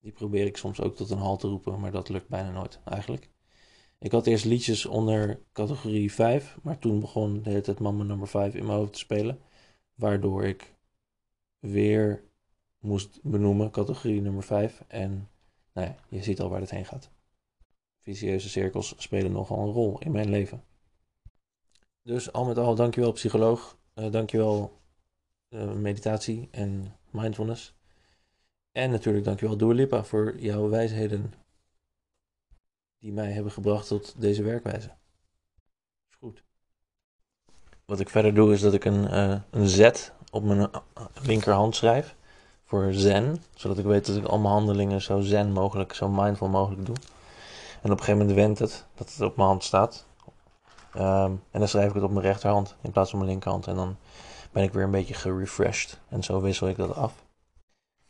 Die 0.00 0.12
probeer 0.12 0.46
ik 0.46 0.56
soms 0.56 0.80
ook 0.80 0.96
tot 0.96 1.10
een 1.10 1.18
halt 1.18 1.40
te 1.40 1.48
roepen, 1.48 1.80
maar 1.80 1.90
dat 1.90 2.08
lukt 2.08 2.28
bijna 2.28 2.50
nooit 2.50 2.80
eigenlijk. 2.84 3.30
Ik 3.98 4.12
had 4.12 4.26
eerst 4.26 4.44
liedjes 4.44 4.86
onder 4.86 5.42
categorie 5.52 6.12
5, 6.12 6.58
maar 6.62 6.78
toen 6.78 7.00
begon 7.00 7.42
de 7.42 7.50
hele 7.50 7.60
tijd 7.60 7.78
Mama 7.80 8.02
nummer 8.02 8.28
5 8.28 8.54
in 8.54 8.66
mijn 8.66 8.78
hoofd 8.78 8.92
te 8.92 8.98
spelen. 8.98 9.40
Waardoor 9.94 10.44
ik 10.44 10.74
weer 11.58 12.24
moest 12.78 13.22
benoemen, 13.22 13.70
categorie 13.70 14.20
nummer 14.20 14.42
5. 14.42 14.84
En 14.88 15.28
nou 15.72 15.86
ja, 15.86 15.96
je 16.08 16.22
ziet 16.22 16.40
al 16.40 16.48
waar 16.48 16.60
het 16.60 16.70
heen 16.70 16.84
gaat. 16.84 17.10
Vicieuze 18.00 18.48
cirkels 18.48 18.94
spelen 18.96 19.32
nogal 19.32 19.58
een 19.58 19.72
rol 19.72 19.98
in 19.98 20.12
mijn 20.12 20.30
leven. 20.30 20.64
Dus 22.02 22.32
al 22.32 22.44
met 22.44 22.58
al, 22.58 22.74
dankjewel 22.74 23.12
psycholoog. 23.12 23.78
Uh, 23.94 24.10
dankjewel 24.10 24.80
uh, 25.48 25.72
meditatie 25.72 26.48
en 26.50 26.96
mindfulness. 27.10 27.77
En 28.72 28.90
natuurlijk 28.90 29.24
dankjewel 29.24 29.56
Dua 29.56 29.72
Lipa 29.72 30.04
voor 30.04 30.38
jouw 30.38 30.68
wijsheden 30.68 31.34
die 32.98 33.12
mij 33.12 33.32
hebben 33.32 33.52
gebracht 33.52 33.86
tot 33.86 34.14
deze 34.20 34.42
werkwijze. 34.42 34.96
Is 36.08 36.16
goed. 36.18 36.42
Wat 37.84 38.00
ik 38.00 38.08
verder 38.08 38.34
doe 38.34 38.52
is 38.52 38.60
dat 38.60 38.74
ik 38.74 38.84
een, 38.84 39.04
uh, 39.04 39.40
een 39.50 39.68
Z 39.68 40.10
op 40.30 40.44
mijn 40.44 40.70
linkerhand 41.22 41.76
schrijf 41.76 42.16
voor 42.64 42.92
zen. 42.92 43.42
Zodat 43.54 43.78
ik 43.78 43.84
weet 43.84 44.06
dat 44.06 44.16
ik 44.16 44.24
al 44.24 44.38
mijn 44.38 44.52
handelingen 44.52 45.02
zo 45.02 45.20
zen 45.20 45.52
mogelijk, 45.52 45.92
zo 45.92 46.08
mindful 46.08 46.48
mogelijk 46.48 46.86
doe. 46.86 46.96
En 47.82 47.92
op 47.92 47.98
een 47.98 48.04
gegeven 48.04 48.18
moment 48.18 48.36
wendt 48.36 48.58
het 48.58 48.86
dat 48.94 49.12
het 49.12 49.20
op 49.20 49.36
mijn 49.36 49.48
hand 49.48 49.64
staat. 49.64 50.06
Ehm, 50.92 51.32
en 51.50 51.58
dan 51.58 51.68
schrijf 51.68 51.88
ik 51.88 51.94
het 51.94 52.02
op 52.02 52.10
mijn 52.10 52.24
rechterhand 52.24 52.76
in 52.80 52.90
plaats 52.90 53.10
van 53.10 53.18
mijn 53.18 53.30
linkerhand. 53.30 53.66
En 53.66 53.74
dan 53.74 53.96
ben 54.52 54.62
ik 54.62 54.72
weer 54.72 54.84
een 54.84 54.90
beetje 54.90 55.14
gerefreshed. 55.14 56.00
En 56.08 56.22
zo 56.22 56.40
wissel 56.40 56.68
ik 56.68 56.76
dat 56.76 56.94
af. 56.94 57.26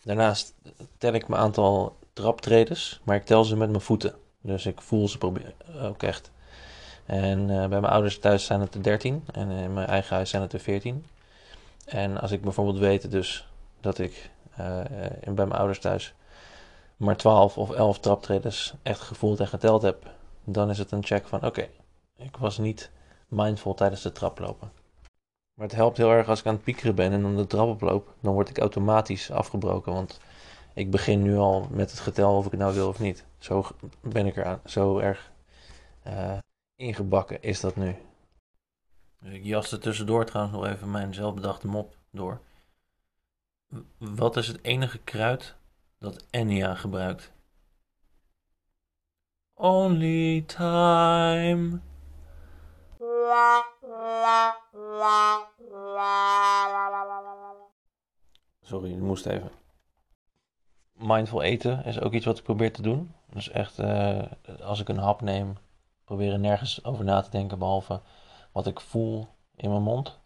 Daarnaast 0.09 0.55
tel 0.99 1.13
ik 1.13 1.29
mijn 1.29 1.43
aantal 1.43 1.97
traptredens, 2.13 3.01
maar 3.05 3.17
ik 3.17 3.25
tel 3.25 3.45
ze 3.45 3.57
met 3.57 3.71
mijn 3.71 3.83
voeten. 3.83 4.15
Dus 4.41 4.67
ik 4.67 4.81
voel 4.81 5.09
ze 5.09 5.19
ook 5.83 6.03
echt. 6.03 6.31
En 7.07 7.39
uh, 7.41 7.47
bij 7.47 7.81
mijn 7.81 7.93
ouders 7.93 8.19
thuis 8.19 8.45
zijn 8.45 8.61
het 8.61 8.75
er 8.75 8.83
13 8.83 9.25
en 9.33 9.51
in 9.51 9.73
mijn 9.73 9.87
eigen 9.87 10.15
huis 10.15 10.31
zijn 10.31 10.43
het 10.43 10.53
er 10.53 10.61
14. 10.61 11.07
En 11.85 12.21
als 12.21 12.31
ik 12.31 12.43
bijvoorbeeld 12.43 12.79
weet 12.79 13.11
dus 13.11 13.49
dat 13.81 13.99
ik 13.99 14.31
uh, 14.51 14.57
bij 15.25 15.47
mijn 15.47 15.53
ouders 15.53 15.79
thuis 15.79 16.15
maar 16.97 17.17
12 17.17 17.59
of 17.59 17.71
11 17.71 17.99
traptreders 17.99 18.75
echt 18.83 19.01
gevoeld 19.01 19.41
en 19.41 19.49
geteld 19.49 19.83
heb, 19.83 20.11
dan 20.45 20.71
is 20.71 20.79
het 20.79 20.91
een 20.91 21.05
check 21.05 21.27
van 21.27 21.45
oké, 21.45 21.69
ik 22.17 22.37
was 22.37 22.59
niet 22.59 22.91
mindful 23.29 23.75
tijdens 23.75 24.03
de 24.03 24.13
traplopen. 24.13 24.71
Maar 25.59 25.67
het 25.67 25.77
helpt 25.77 25.97
heel 25.97 26.11
erg 26.11 26.29
als 26.29 26.41
ik 26.41 26.47
aan 26.47 26.55
het 26.55 26.63
piekeren 26.63 26.95
ben 26.95 27.13
en 27.13 27.23
dan 27.23 27.37
de 27.37 27.47
trap 27.47 27.69
oploop, 27.69 28.15
dan 28.21 28.33
word 28.33 28.49
ik 28.49 28.59
automatisch 28.59 29.31
afgebroken, 29.31 29.93
want 29.93 30.21
ik 30.75 30.91
begin 30.91 31.23
nu 31.23 31.37
al 31.37 31.69
met 31.71 31.91
het 31.91 32.01
getel 32.01 32.37
of 32.37 32.45
ik 32.45 32.51
het 32.51 32.61
nou 32.61 32.75
wil 32.75 32.89
of 32.89 32.99
niet. 32.99 33.25
Zo 33.39 33.67
ben 34.01 34.27
ik 34.27 34.37
er 34.37 34.61
zo 34.65 34.99
erg 34.99 35.33
uh, 36.07 36.39
ingebakken 36.77 37.43
is 37.43 37.61
dat 37.61 37.77
nu. 37.77 37.97
Ik 39.23 39.45
jaste 39.45 39.79
tussendoor 39.79 40.25
trouwens 40.25 40.57
nog 40.57 40.67
even 40.67 40.91
mijn 40.91 41.15
zelfbedachte 41.15 41.67
mop 41.67 41.97
door. 42.11 42.41
Wat 43.99 44.37
is 44.37 44.47
het 44.47 44.65
enige 44.65 44.99
kruid 44.99 45.57
dat 45.99 46.27
Enya 46.31 46.75
gebruikt? 46.75 47.33
Only 49.55 50.43
time. 50.47 51.81
Sorry, 58.63 58.93
ik 58.93 59.01
moest 59.01 59.27
even. 59.27 59.51
Mindful 60.93 61.43
eten 61.43 61.85
is 61.85 62.01
ook 62.01 62.13
iets 62.13 62.25
wat 62.25 62.39
ik 62.39 62.45
probeer 62.45 62.73
te 62.73 62.83
doen. 62.83 63.15
Dus 63.33 63.51
echt, 63.51 63.79
uh, 63.79 64.23
als 64.63 64.81
ik 64.81 64.89
een 64.89 64.99
hap 64.99 65.21
neem, 65.21 65.57
proberen 66.05 66.41
nergens 66.41 66.85
over 66.85 67.05
na 67.05 67.21
te 67.21 67.31
denken 67.31 67.59
behalve 67.59 68.01
wat 68.53 68.67
ik 68.67 68.81
voel 68.81 69.27
in 69.57 69.71
mijn 69.71 69.83
mond. 69.83 70.19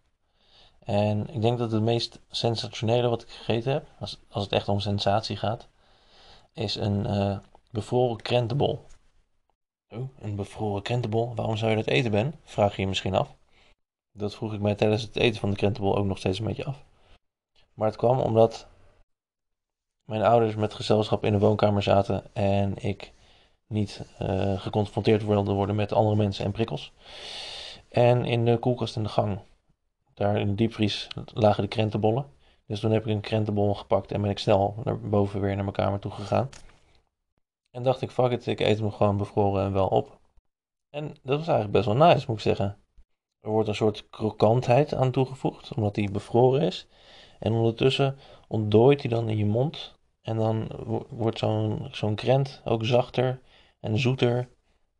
En 0.79 1.29
ik 1.29 1.41
denk 1.41 1.59
dat 1.59 1.73
het 1.73 1.83
meest 1.83 2.21
sensationele 2.31 3.09
wat 3.09 3.23
ik 3.23 3.29
gegeten 3.29 3.73
heb, 3.73 3.87
als, 3.99 4.19
als 4.29 4.45
het 4.45 4.53
echt 4.53 4.69
om 4.69 4.81
sensatie 4.81 5.37
gaat, 5.37 5.69
is 6.53 6.75
een 6.75 7.07
uh, 7.07 7.39
bevroren 7.71 8.23
krentenbol. 8.23 8.85
Oh, 9.95 10.09
een 10.21 10.37
bevroren 10.37 10.83
krentenbol, 10.83 11.35
waarom 11.35 11.57
zou 11.57 11.71
je 11.71 11.77
dat 11.77 11.87
eten, 11.87 12.11
Ben? 12.11 12.35
Vraag 12.45 12.77
je 12.77 12.83
je 12.83 12.89
misschien 12.89 13.15
af. 13.15 13.35
Dat 14.13 14.35
vroeg 14.35 14.53
ik 14.53 14.61
mij 14.61 14.75
tijdens 14.75 15.03
het 15.03 15.17
eten 15.17 15.41
van 15.41 15.51
de 15.51 15.57
krentenbol 15.57 15.97
ook 15.97 16.07
nog 16.07 16.19
steeds 16.19 16.39
een 16.39 16.45
beetje 16.45 16.65
af. 16.65 16.85
Maar 17.75 17.87
het 17.87 17.97
kwam 17.97 18.19
omdat 18.19 18.69
mijn 20.05 20.23
ouders 20.23 20.55
met 20.55 20.75
gezelschap 20.75 21.25
in 21.25 21.33
de 21.33 21.39
woonkamer 21.39 21.83
zaten 21.83 22.35
en 22.35 22.77
ik 22.77 23.13
niet 23.67 24.07
uh, 24.23 24.61
geconfronteerd 24.61 25.25
wilde 25.25 25.53
worden 25.53 25.77
met 25.77 25.93
andere 25.93 26.17
mensen 26.17 26.45
en 26.45 26.53
prikkels. 26.53 26.93
En 27.89 28.25
in 28.25 28.45
de 28.45 28.59
koelkast 28.59 28.97
in 28.97 29.03
de 29.03 29.09
gang 29.09 29.39
daar 30.15 30.41
in 30.41 30.47
de 30.47 30.55
diepvries 30.55 31.09
lagen 31.35 31.63
de 31.63 31.69
krentenbollen. 31.69 32.27
Dus 32.67 32.81
toen 32.81 32.91
heb 32.93 33.07
ik 33.07 33.13
een 33.13 33.21
krentenbol 33.21 33.75
gepakt 33.75 34.13
en 34.13 34.21
ben 34.21 34.31
ik 34.31 34.39
snel 34.39 34.75
naar 34.85 35.01
boven 35.01 35.41
weer 35.41 35.55
naar 35.55 35.65
mijn 35.65 35.77
kamer 35.77 35.99
toe 35.99 36.11
gegaan. 36.11 36.49
En 37.73 37.83
dacht 37.83 38.01
ik, 38.01 38.11
fuck 38.11 38.31
it, 38.31 38.47
ik 38.47 38.61
eet 38.61 38.79
hem 38.79 38.91
gewoon 38.91 39.17
bevroren 39.17 39.65
en 39.65 39.73
wel 39.73 39.89
op. 39.89 40.21
En 40.91 41.09
dat 41.23 41.39
was 41.39 41.49
eigenlijk 41.49 41.71
best 41.71 41.87
wel 41.87 42.09
nice, 42.09 42.25
moet 42.27 42.37
ik 42.37 42.43
zeggen. 42.43 42.77
Er 43.41 43.51
wordt 43.51 43.69
een 43.69 43.75
soort 43.75 44.09
krokantheid 44.11 44.95
aan 44.95 45.11
toegevoegd, 45.11 45.75
omdat 45.75 45.97
hij 45.97 46.09
bevroren 46.13 46.61
is. 46.61 46.87
En 47.39 47.53
ondertussen 47.53 48.19
ontdooit 48.49 49.01
hij 49.01 49.11
dan 49.11 49.29
in 49.29 49.37
je 49.37 49.47
mond. 49.47 49.99
En 50.21 50.37
dan 50.37 50.69
wordt 51.09 51.39
zo'n 51.39 51.89
zo'n 51.91 52.15
krent 52.15 52.61
ook 52.65 52.85
zachter 52.85 53.41
en 53.81 53.99
zoeter. 53.99 54.49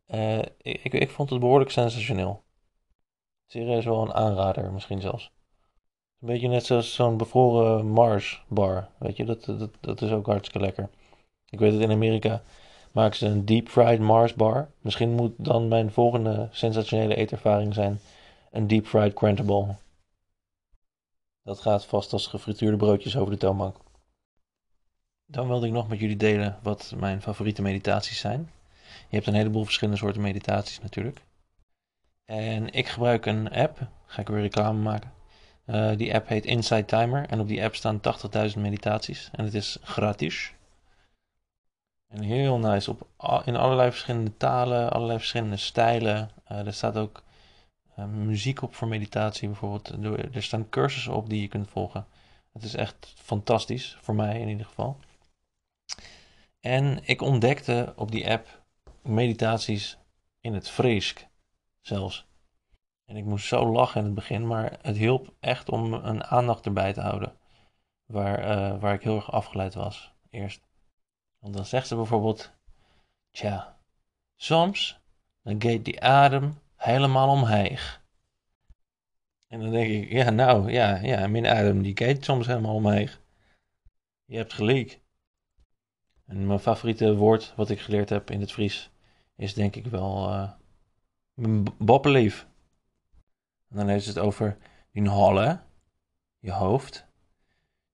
Uh, 0.07 0.39
ik, 0.57 0.93
ik 0.93 1.09
vond 1.09 1.29
het 1.29 1.39
behoorlijk 1.39 1.71
sensationeel. 1.71 2.43
Serieus 3.45 3.85
wel 3.85 4.01
een 4.01 4.13
aanrader, 4.13 4.71
misschien 4.71 5.01
zelfs. 5.01 5.31
Een 6.19 6.27
beetje 6.27 6.47
net 6.47 6.65
zoals 6.65 6.93
zo'n 6.93 7.17
bevroren 7.17 7.87
Mars 7.87 8.43
bar. 8.47 8.89
Weet 8.99 9.17
je, 9.17 9.25
dat, 9.25 9.45
dat, 9.45 9.69
dat 9.79 10.01
is 10.01 10.11
ook 10.11 10.25
hartstikke 10.25 10.59
lekker. 10.59 10.89
Ik 11.49 11.59
weet 11.59 11.71
dat 11.71 11.81
in 11.81 11.91
Amerika 11.91 12.43
maken 12.93 13.17
ze 13.17 13.25
een 13.27 13.45
deep 13.45 13.69
fried 13.69 13.99
Mars 13.99 14.33
bar. 14.33 14.69
Misschien 14.81 15.09
moet 15.11 15.33
dan 15.37 15.67
mijn 15.67 15.91
volgende 15.91 16.47
sensationele 16.51 17.15
eetervaring 17.15 17.73
zijn 17.73 17.99
een 18.51 18.67
deep 18.67 18.85
fried 18.85 19.13
Crantable. 19.13 19.75
Dat 21.43 21.59
gaat 21.59 21.85
vast 21.85 22.13
als 22.13 22.27
gefrituurde 22.27 22.77
broodjes 22.77 23.17
over 23.17 23.31
de 23.31 23.39
toonbank. 23.39 23.75
Dan 25.25 25.47
wilde 25.47 25.67
ik 25.67 25.73
nog 25.73 25.87
met 25.87 25.99
jullie 25.99 26.17
delen 26.17 26.59
wat 26.61 26.93
mijn 26.97 27.21
favoriete 27.21 27.61
meditaties 27.61 28.19
zijn. 28.19 28.51
Je 29.09 29.15
hebt 29.15 29.27
een 29.27 29.33
heleboel 29.33 29.63
verschillende 29.63 29.99
soorten 29.99 30.21
meditaties 30.21 30.79
natuurlijk. 30.79 31.21
En 32.25 32.73
ik 32.73 32.87
gebruik 32.87 33.25
een 33.25 33.51
app, 33.51 33.87
ga 34.05 34.21
ik 34.21 34.27
weer 34.27 34.41
reclame 34.41 34.79
maken. 34.79 35.11
Uh, 35.65 35.97
die 35.97 36.13
app 36.13 36.27
heet 36.27 36.45
Inside 36.45 36.85
Timer 36.85 37.25
en 37.29 37.39
op 37.39 37.47
die 37.47 37.63
app 37.63 37.75
staan 37.75 38.01
80.000 38.53 38.59
meditaties 38.59 39.29
en 39.31 39.43
het 39.43 39.53
is 39.53 39.77
gratis. 39.81 40.53
En 42.13 42.21
heel 42.21 42.57
nice, 42.57 42.91
op, 42.91 43.07
in 43.45 43.55
allerlei 43.55 43.91
verschillende 43.91 44.37
talen, 44.37 44.91
allerlei 44.91 45.17
verschillende 45.17 45.57
stijlen. 45.57 46.29
Uh, 46.51 46.65
er 46.65 46.73
staat 46.73 46.97
ook 46.97 47.23
uh, 47.99 48.05
muziek 48.05 48.61
op 48.61 48.75
voor 48.75 48.87
meditatie 48.87 49.47
bijvoorbeeld. 49.47 49.89
Er 50.35 50.43
staan 50.43 50.69
cursussen 50.69 51.13
op 51.13 51.29
die 51.29 51.41
je 51.41 51.47
kunt 51.47 51.69
volgen. 51.69 52.05
Het 52.51 52.63
is 52.63 52.73
echt 52.73 53.13
fantastisch, 53.17 53.97
voor 54.01 54.15
mij 54.15 54.39
in 54.39 54.47
ieder 54.47 54.65
geval. 54.65 54.99
En 56.59 56.99
ik 57.03 57.21
ontdekte 57.21 57.93
op 57.95 58.11
die 58.11 58.29
app 58.29 58.61
meditaties 59.01 59.97
in 60.39 60.53
het 60.53 60.69
Freesk 60.69 61.27
zelfs. 61.81 62.25
En 63.05 63.15
ik 63.15 63.25
moest 63.25 63.47
zo 63.47 63.71
lachen 63.71 63.99
in 63.99 64.05
het 64.05 64.15
begin, 64.15 64.47
maar 64.47 64.77
het 64.81 64.97
hielp 64.97 65.33
echt 65.39 65.69
om 65.69 65.93
een 65.93 66.23
aandacht 66.23 66.65
erbij 66.65 66.93
te 66.93 67.01
houden. 67.01 67.33
Waar, 68.05 68.39
uh, 68.39 68.79
waar 68.79 68.93
ik 68.93 69.03
heel 69.03 69.15
erg 69.15 69.31
afgeleid 69.31 69.73
was 69.73 70.13
eerst. 70.29 70.61
Want 71.43 71.55
dan 71.55 71.65
zegt 71.65 71.87
ze 71.87 71.95
bijvoorbeeld: 71.95 72.51
Tja, 73.31 73.77
soms 74.35 74.99
dan 75.41 75.61
gaat 75.61 75.85
die 75.85 76.01
adem 76.01 76.59
helemaal 76.75 77.29
omheeg. 77.29 78.01
En 79.47 79.59
dan 79.59 79.71
denk 79.71 79.91
ik: 79.91 80.11
Ja, 80.11 80.29
nou 80.29 80.71
ja, 80.71 80.95
ja 80.95 81.27
mijn 81.27 81.47
adem 81.47 81.81
die 81.81 81.97
gaat 81.97 82.23
soms 82.23 82.47
helemaal 82.47 82.75
omheeg. 82.75 83.21
Je 84.25 84.37
hebt 84.37 84.53
gelijk. 84.53 85.01
En 86.25 86.47
mijn 86.47 86.59
favoriete 86.59 87.15
woord 87.15 87.53
wat 87.55 87.69
ik 87.69 87.79
geleerd 87.79 88.09
heb 88.09 88.31
in 88.31 88.39
het 88.39 88.51
Fries 88.51 88.91
is 89.35 89.53
denk 89.53 89.75
ik 89.75 89.85
wel 89.85 90.29
uh, 90.29 91.63
boppelief. 91.77 92.47
En 93.69 93.77
dan 93.77 93.87
heeft 93.87 94.05
het 94.05 94.19
over 94.19 94.57
die 94.91 95.09
holle, 95.09 95.61
je 96.39 96.51
hoofd, 96.51 97.07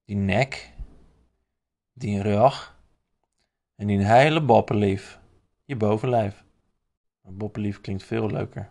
die 0.05 0.15
nek, 0.15 0.73
die 1.93 2.21
rug 2.21 2.78
en 3.79 3.87
die 3.87 4.05
hele 4.05 4.41
boppelief, 4.41 5.19
je 5.65 5.75
bovenlijf. 5.75 6.43
Boppelief 7.21 7.81
klinkt 7.81 8.03
veel 8.03 8.29
leuker. 8.29 8.69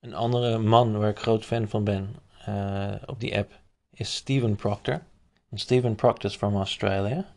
Een 0.00 0.14
andere 0.14 0.58
man 0.58 0.98
waar 0.98 1.08
ik 1.08 1.18
groot 1.18 1.44
fan 1.44 1.68
van 1.68 1.84
ben 1.84 2.16
uh, 2.48 2.94
op 3.06 3.20
die 3.20 3.36
app 3.36 3.60
is 3.90 4.14
Steven 4.14 4.56
Proctor. 4.56 5.02
En 5.50 5.58
Steven 5.58 5.94
Proctor 5.94 6.30
is 6.30 6.36
from 6.36 6.56
Australia. 6.56 7.34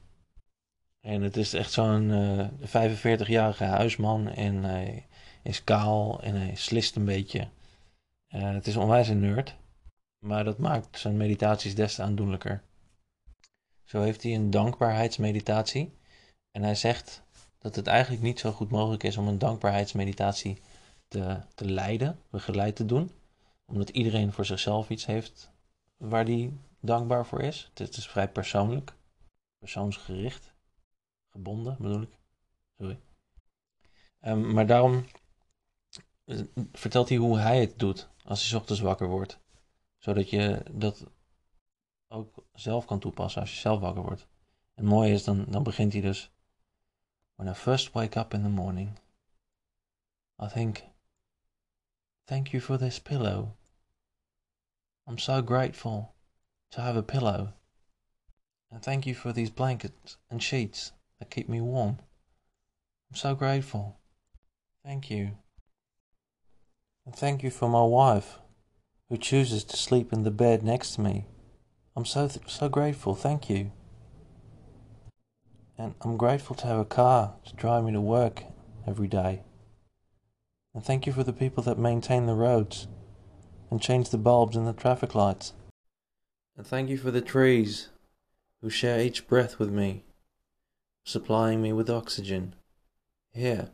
En 0.99 1.21
het 1.21 1.37
is 1.37 1.53
echt 1.53 1.71
zo'n 1.71 2.09
uh, 2.09 2.39
eh, 2.39 2.97
45-jarige 2.97 3.63
huisman 3.63 4.27
en 4.27 4.63
hij 4.63 5.05
is 5.43 5.63
kaal 5.63 6.21
en 6.21 6.35
hij 6.35 6.55
slist 6.55 6.95
een 6.95 7.05
beetje. 7.05 7.47
Uh, 8.29 8.51
het 8.51 8.67
is 8.67 8.75
onwijs 8.75 9.07
een 9.07 9.19
nerd, 9.19 9.55
maar 10.19 10.43
dat 10.43 10.57
maakt 10.57 10.99
zijn 10.99 11.17
meditaties 11.17 11.75
des 11.75 11.95
te 11.95 12.01
aandoenlijker. 12.01 12.63
Zo 13.83 14.01
heeft 14.01 14.23
hij 14.23 14.35
een 14.35 14.49
dankbaarheidsmeditatie 14.49 15.95
en 16.57 16.63
hij 16.63 16.75
zegt 16.75 17.23
dat 17.57 17.75
het 17.75 17.87
eigenlijk 17.87 18.23
niet 18.23 18.39
zo 18.39 18.51
goed 18.51 18.69
mogelijk 18.69 19.03
is 19.03 19.17
om 19.17 19.27
een 19.27 19.37
dankbaarheidsmeditatie 19.37 20.61
te, 21.07 21.41
te 21.55 21.65
leiden, 21.65 22.19
begeleid 22.29 22.75
te 22.75 22.85
doen, 22.85 23.11
omdat 23.65 23.89
iedereen 23.89 24.33
voor 24.33 24.45
zichzelf 24.45 24.89
iets 24.89 25.05
heeft 25.05 25.51
waar 25.97 26.25
die 26.25 26.59
dankbaar 26.79 27.25
voor 27.25 27.41
is. 27.41 27.71
Het 27.73 27.97
is 27.97 28.07
vrij 28.07 28.29
persoonlijk, 28.29 28.93
persoonsgericht, 29.59 30.53
gebonden 31.31 31.75
bedoel 31.79 32.01
ik. 32.01 32.17
Sorry. 32.77 32.99
Um, 34.21 34.53
maar 34.53 34.67
daarom 34.67 35.05
eh, 36.25 36.39
vertelt 36.71 37.09
hij 37.09 37.17
hoe 37.17 37.37
hij 37.37 37.59
het 37.59 37.79
doet 37.79 38.09
als 38.23 38.49
hij 38.49 38.59
ochtends 38.59 38.81
wakker 38.81 39.07
wordt. 39.07 39.39
Zodat 39.97 40.29
je 40.29 40.63
dat 40.71 41.03
ook 42.07 42.45
zelf 42.53 42.85
kan 42.85 42.99
toepassen 42.99 43.41
als 43.41 43.53
je 43.53 43.59
zelf 43.59 43.79
wakker 43.79 44.03
wordt. 44.03 44.27
En 44.73 44.83
het 44.83 44.93
mooie 44.93 45.13
is, 45.13 45.23
dan, 45.23 45.45
dan 45.47 45.63
begint 45.63 45.93
hij 45.93 46.01
dus. 46.01 46.31
When 47.37 47.47
I 47.47 47.53
first 47.53 47.93
wake 47.93 48.17
up 48.17 48.33
in 48.33 48.41
the 48.41 48.49
morning, 48.49 48.97
I 50.39 50.47
think, 50.47 50.83
thank 52.27 52.51
you 52.51 52.59
for 52.59 52.77
this 52.77 52.97
pillow. 52.97 53.53
I'm 55.07 55.19
so 55.19 55.43
grateful 55.43 56.15
to 56.71 56.81
have 56.81 56.97
a 56.97 57.03
pillow. 57.03 57.53
And 58.71 58.81
thank 58.81 59.05
you 59.05 59.13
for 59.13 59.31
these 59.31 59.51
blankets 59.51 60.17
and 60.29 60.41
sheets 60.41 60.91
that 61.19 61.29
keep 61.29 61.47
me 61.47 61.61
warm. 61.61 61.99
I'm 63.09 63.15
so 63.15 63.35
grateful. 63.35 63.99
Thank 64.83 65.09
you. 65.09 65.37
And 67.05 67.15
thank 67.15 67.43
you 67.43 67.51
for 67.51 67.69
my 67.69 67.83
wife, 67.83 68.39
who 69.09 69.17
chooses 69.17 69.63
to 69.65 69.77
sleep 69.77 70.11
in 70.11 70.23
the 70.23 70.31
bed 70.31 70.63
next 70.63 70.95
to 70.95 71.01
me. 71.01 71.25
I'm 71.95 72.03
so, 72.03 72.29
so 72.47 72.67
grateful, 72.67 73.15
thank 73.15 73.49
you. 73.49 73.71
And 75.77 75.93
I'm 76.01 76.17
grateful 76.17 76.55
to 76.55 76.67
have 76.67 76.79
a 76.79 76.85
car 76.85 77.35
to 77.45 77.55
drive 77.55 77.83
me 77.83 77.91
to 77.91 78.01
work 78.01 78.43
every 78.87 79.07
day. 79.07 79.41
And 80.73 80.83
thank 80.83 81.05
you 81.05 81.13
for 81.13 81.23
the 81.23 81.33
people 81.33 81.63
that 81.63 81.77
maintain 81.77 82.25
the 82.25 82.33
roads 82.33 82.87
and 83.69 83.81
change 83.81 84.09
the 84.09 84.17
bulbs 84.17 84.55
in 84.55 84.65
the 84.65 84.73
traffic 84.73 85.13
lights. 85.13 85.53
And 86.55 86.65
thank 86.65 86.89
you 86.89 86.97
for 86.97 87.11
the 87.11 87.21
trees 87.21 87.89
who 88.61 88.69
share 88.69 88.99
each 88.99 89.27
breath 89.27 89.59
with 89.59 89.69
me, 89.69 90.03
supplying 91.03 91.61
me 91.61 91.73
with 91.73 91.89
oxygen. 91.89 92.55
Here, 93.31 93.69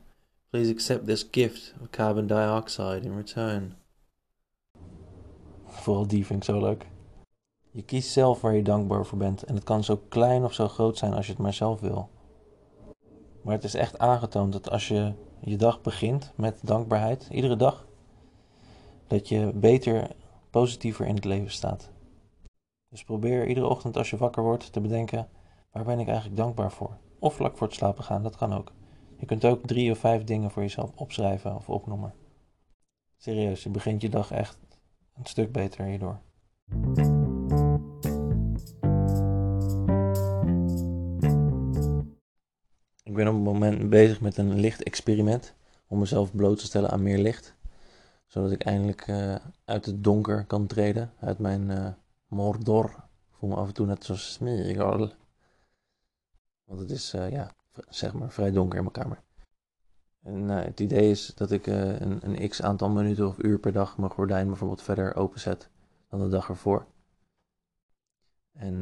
Please 0.54 0.70
accept 0.70 1.08
this 1.08 1.24
gift 1.24 1.74
of 1.82 1.92
carbon 1.92 2.28
dioxide 2.28 3.06
in 3.06 3.16
return. 3.16 3.74
Vooral 5.68 6.06
die 6.06 6.22
vind. 6.22 6.46
Je 7.76 7.84
kiest 7.84 8.12
zelf 8.12 8.42
waar 8.42 8.56
je 8.56 8.64
dankbaar 8.64 9.06
voor 9.06 9.18
bent 9.18 9.44
en 9.44 9.56
het 9.56 9.64
kan 9.64 9.84
zo 9.84 10.02
klein 10.10 10.44
of 10.44 10.54
zo 10.54 10.68
groot 10.68 10.98
zijn 10.98 11.14
als 11.14 11.26
je 11.26 11.32
het 11.32 11.42
maar 11.42 11.54
zelf 11.54 11.80
wil. 11.80 12.10
Maar 13.42 13.54
het 13.54 13.64
is 13.64 13.74
echt 13.74 14.00
aangetoond 14.00 14.54
dat 14.54 14.70
als 14.70 14.88
je 14.88 15.14
je 15.40 15.56
dag 15.56 15.82
begint 15.82 16.32
met 16.36 16.60
dankbaarheid, 16.64 17.28
iedere 17.32 17.56
dag, 17.56 17.88
dat 19.08 19.30
je 19.30 19.52
beter, 19.56 20.08
positiever 20.50 21.06
in 21.06 21.16
het 21.16 21.26
leven 21.26 21.52
staat. 21.52 21.90
Dus 22.90 23.04
probeer 23.04 23.48
iedere 23.48 23.68
ochtend 23.68 23.98
als 23.98 24.10
je 24.10 24.18
wakker 24.18 24.44
wordt 24.44 24.74
te 24.74 24.82
bedenken, 24.82 25.30
waar 25.72 25.84
ben 25.84 26.00
ik 26.00 26.08
eigenlijk 26.08 26.38
dankbaar 26.38 26.72
voor? 26.72 26.98
Of 27.20 27.34
vlak 27.34 27.58
voor 27.58 27.68
het 27.68 27.76
slapen 27.76 28.04
gaan, 28.04 28.24
dat 28.24 28.36
kan 28.36 28.54
ook. 28.54 28.72
Je 29.18 29.26
kunt 29.26 29.46
ook 29.46 29.66
drie 29.66 29.92
of 29.92 29.98
vijf 29.98 30.24
dingen 30.24 30.52
voor 30.52 30.62
jezelf 30.62 30.92
opschrijven 30.96 31.56
of 31.56 31.70
opnoemen. 31.70 32.14
Serieus, 33.18 33.64
je 33.64 33.70
begint 33.70 34.02
je 34.02 34.10
dag 34.10 34.32
echt 34.32 34.58
een 35.14 35.26
stuk 35.26 35.52
beter 35.52 35.86
hierdoor. 35.86 36.20
Ik 43.14 43.20
ben 43.20 43.28
op 43.28 43.34
het 43.34 43.44
moment 43.44 43.90
bezig 43.90 44.22
met 44.22 44.38
een 44.38 44.60
licht-experiment 44.60 45.54
om 45.88 46.00
mezelf 46.00 46.36
bloot 46.36 46.58
te 46.58 46.66
stellen 46.66 46.90
aan 46.90 47.04
meer 47.04 47.18
licht. 47.18 47.56
Zodat 48.26 48.52
ik 48.52 48.64
eindelijk 48.64 49.08
uh, 49.08 49.36
uit 49.66 49.86
het 49.86 50.04
donker 50.04 50.46
kan 50.46 50.68
treden, 50.68 51.12
uit 51.20 51.40
mijn 51.40 51.70
uh, 51.70 51.88
mordor. 52.28 52.86
Ik 52.86 53.36
voel 53.38 53.50
me 53.50 53.56
af 53.56 53.68
en 53.68 53.74
toe 53.74 53.86
net 53.86 54.04
zoals 54.06 54.34
Smeagol. 54.34 55.10
Want 56.64 56.80
het 56.80 56.92
is, 56.92 57.14
uh, 57.14 57.32
ja, 57.32 57.52
zeg 57.90 58.14
maar, 58.14 58.32
vrij 58.32 58.52
donker 58.52 58.78
in 58.78 58.84
mijn 58.84 58.96
kamer. 58.96 59.22
En 60.24 60.50
het 60.50 60.80
idee 60.80 61.10
is 61.10 61.32
dat 61.36 61.52
ik 61.52 61.68
een, 61.68 62.20
een 62.22 62.50
x 62.50 62.62
aantal 62.62 62.90
minuten 62.90 63.28
of 63.28 63.44
uur 63.44 63.60
per 63.60 63.72
dag 63.72 63.98
mijn 63.98 64.12
gordijn 64.12 64.48
bijvoorbeeld 64.48 64.82
verder 64.82 65.16
openzet 65.16 65.70
dan 66.10 66.20
de 66.20 66.30
dag 66.30 66.50
ervoor. 66.50 66.86
En 68.54 68.80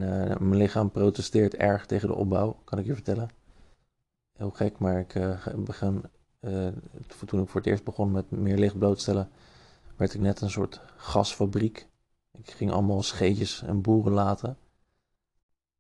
mijn 0.47 0.55
lichaam 0.55 0.91
protesteert 0.91 1.55
erg 1.55 1.85
tegen 1.85 2.07
de 2.07 2.15
opbouw, 2.15 2.59
kan 2.63 2.79
ik 2.79 2.85
je 2.85 2.93
vertellen. 2.93 3.40
Heel 4.41 4.51
gek, 4.51 4.79
maar 4.79 4.99
ik 4.99 5.15
uh, 5.15 5.47
begin, 5.55 6.03
uh, 6.39 6.67
toen 7.25 7.41
ik 7.41 7.47
voor 7.49 7.59
het 7.59 7.69
eerst 7.69 7.83
begon 7.83 8.11
met 8.11 8.31
meer 8.31 8.57
licht 8.57 8.77
blootstellen, 8.77 9.29
werd 9.95 10.13
ik 10.13 10.21
net 10.21 10.41
een 10.41 10.49
soort 10.49 10.81
gasfabriek. 10.95 11.87
Ik 12.31 12.51
ging 12.51 12.71
allemaal 12.71 13.03
scheetjes 13.03 13.61
en 13.61 13.81
boeren 13.81 14.11
laten. 14.11 14.57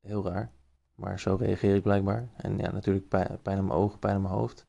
Heel 0.01 0.25
raar, 0.25 0.51
maar 0.95 1.19
zo 1.19 1.35
reageer 1.35 1.75
ik 1.75 1.81
blijkbaar. 1.81 2.27
En 2.35 2.57
ja, 2.57 2.71
natuurlijk 2.71 3.07
pijn, 3.07 3.39
pijn 3.41 3.57
aan 3.57 3.65
mijn 3.65 3.79
ogen, 3.79 3.99
pijn 3.99 4.15
aan 4.15 4.21
mijn 4.21 4.33
hoofd. 4.33 4.65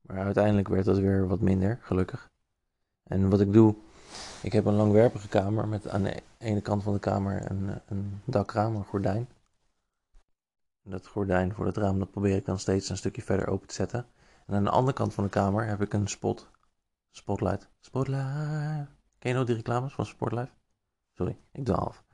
Maar 0.00 0.24
uiteindelijk 0.24 0.68
werd 0.68 0.84
dat 0.84 0.98
weer 0.98 1.28
wat 1.28 1.40
minder, 1.40 1.78
gelukkig. 1.82 2.30
En 3.02 3.30
wat 3.30 3.40
ik 3.40 3.52
doe, 3.52 3.74
ik 4.42 4.52
heb 4.52 4.64
een 4.64 4.74
langwerpige 4.74 5.28
kamer 5.28 5.68
met 5.68 5.88
aan 5.88 6.02
de 6.02 6.22
ene 6.38 6.60
kant 6.60 6.82
van 6.82 6.92
de 6.92 6.98
kamer 6.98 7.50
een, 7.50 7.80
een 7.86 8.20
dakraam, 8.24 8.76
een 8.76 8.84
gordijn. 8.84 9.28
Dat 10.84 11.06
gordijn 11.06 11.54
voor 11.54 11.66
het 11.66 11.76
raam, 11.76 11.98
dat 11.98 12.10
probeer 12.10 12.36
ik 12.36 12.44
dan 12.44 12.58
steeds 12.58 12.88
een 12.88 12.96
stukje 12.96 13.22
verder 13.22 13.46
open 13.48 13.68
te 13.68 13.74
zetten. 13.74 14.06
En 14.46 14.54
aan 14.54 14.64
de 14.64 14.70
andere 14.70 14.96
kant 14.96 15.14
van 15.14 15.24
de 15.24 15.30
kamer 15.30 15.66
heb 15.66 15.80
ik 15.80 15.92
een 15.92 16.08
spot. 16.08 16.50
Spotlight. 17.10 17.70
Spotlight. 17.80 18.88
Ken 19.18 19.30
je 19.30 19.32
nog 19.32 19.46
die 19.46 19.56
reclames 19.56 19.92
van 19.92 20.06
Spotlight? 20.06 20.52
Sorry, 21.12 21.38
ik 21.52 21.66
doe 21.66 21.74
af. 21.74 22.04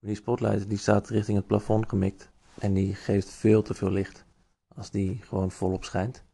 Die 0.00 0.14
spotlight 0.14 0.68
die 0.68 0.78
staat 0.78 1.08
richting 1.08 1.36
het 1.36 1.46
plafond 1.46 1.88
gemikt. 1.88 2.30
En 2.58 2.74
die 2.74 2.94
geeft 2.94 3.28
veel 3.28 3.62
te 3.62 3.74
veel 3.74 3.90
licht. 3.90 4.24
Als 4.68 4.90
die 4.90 5.22
gewoon 5.22 5.50
volop 5.50 5.84
schijnt. 5.84 6.24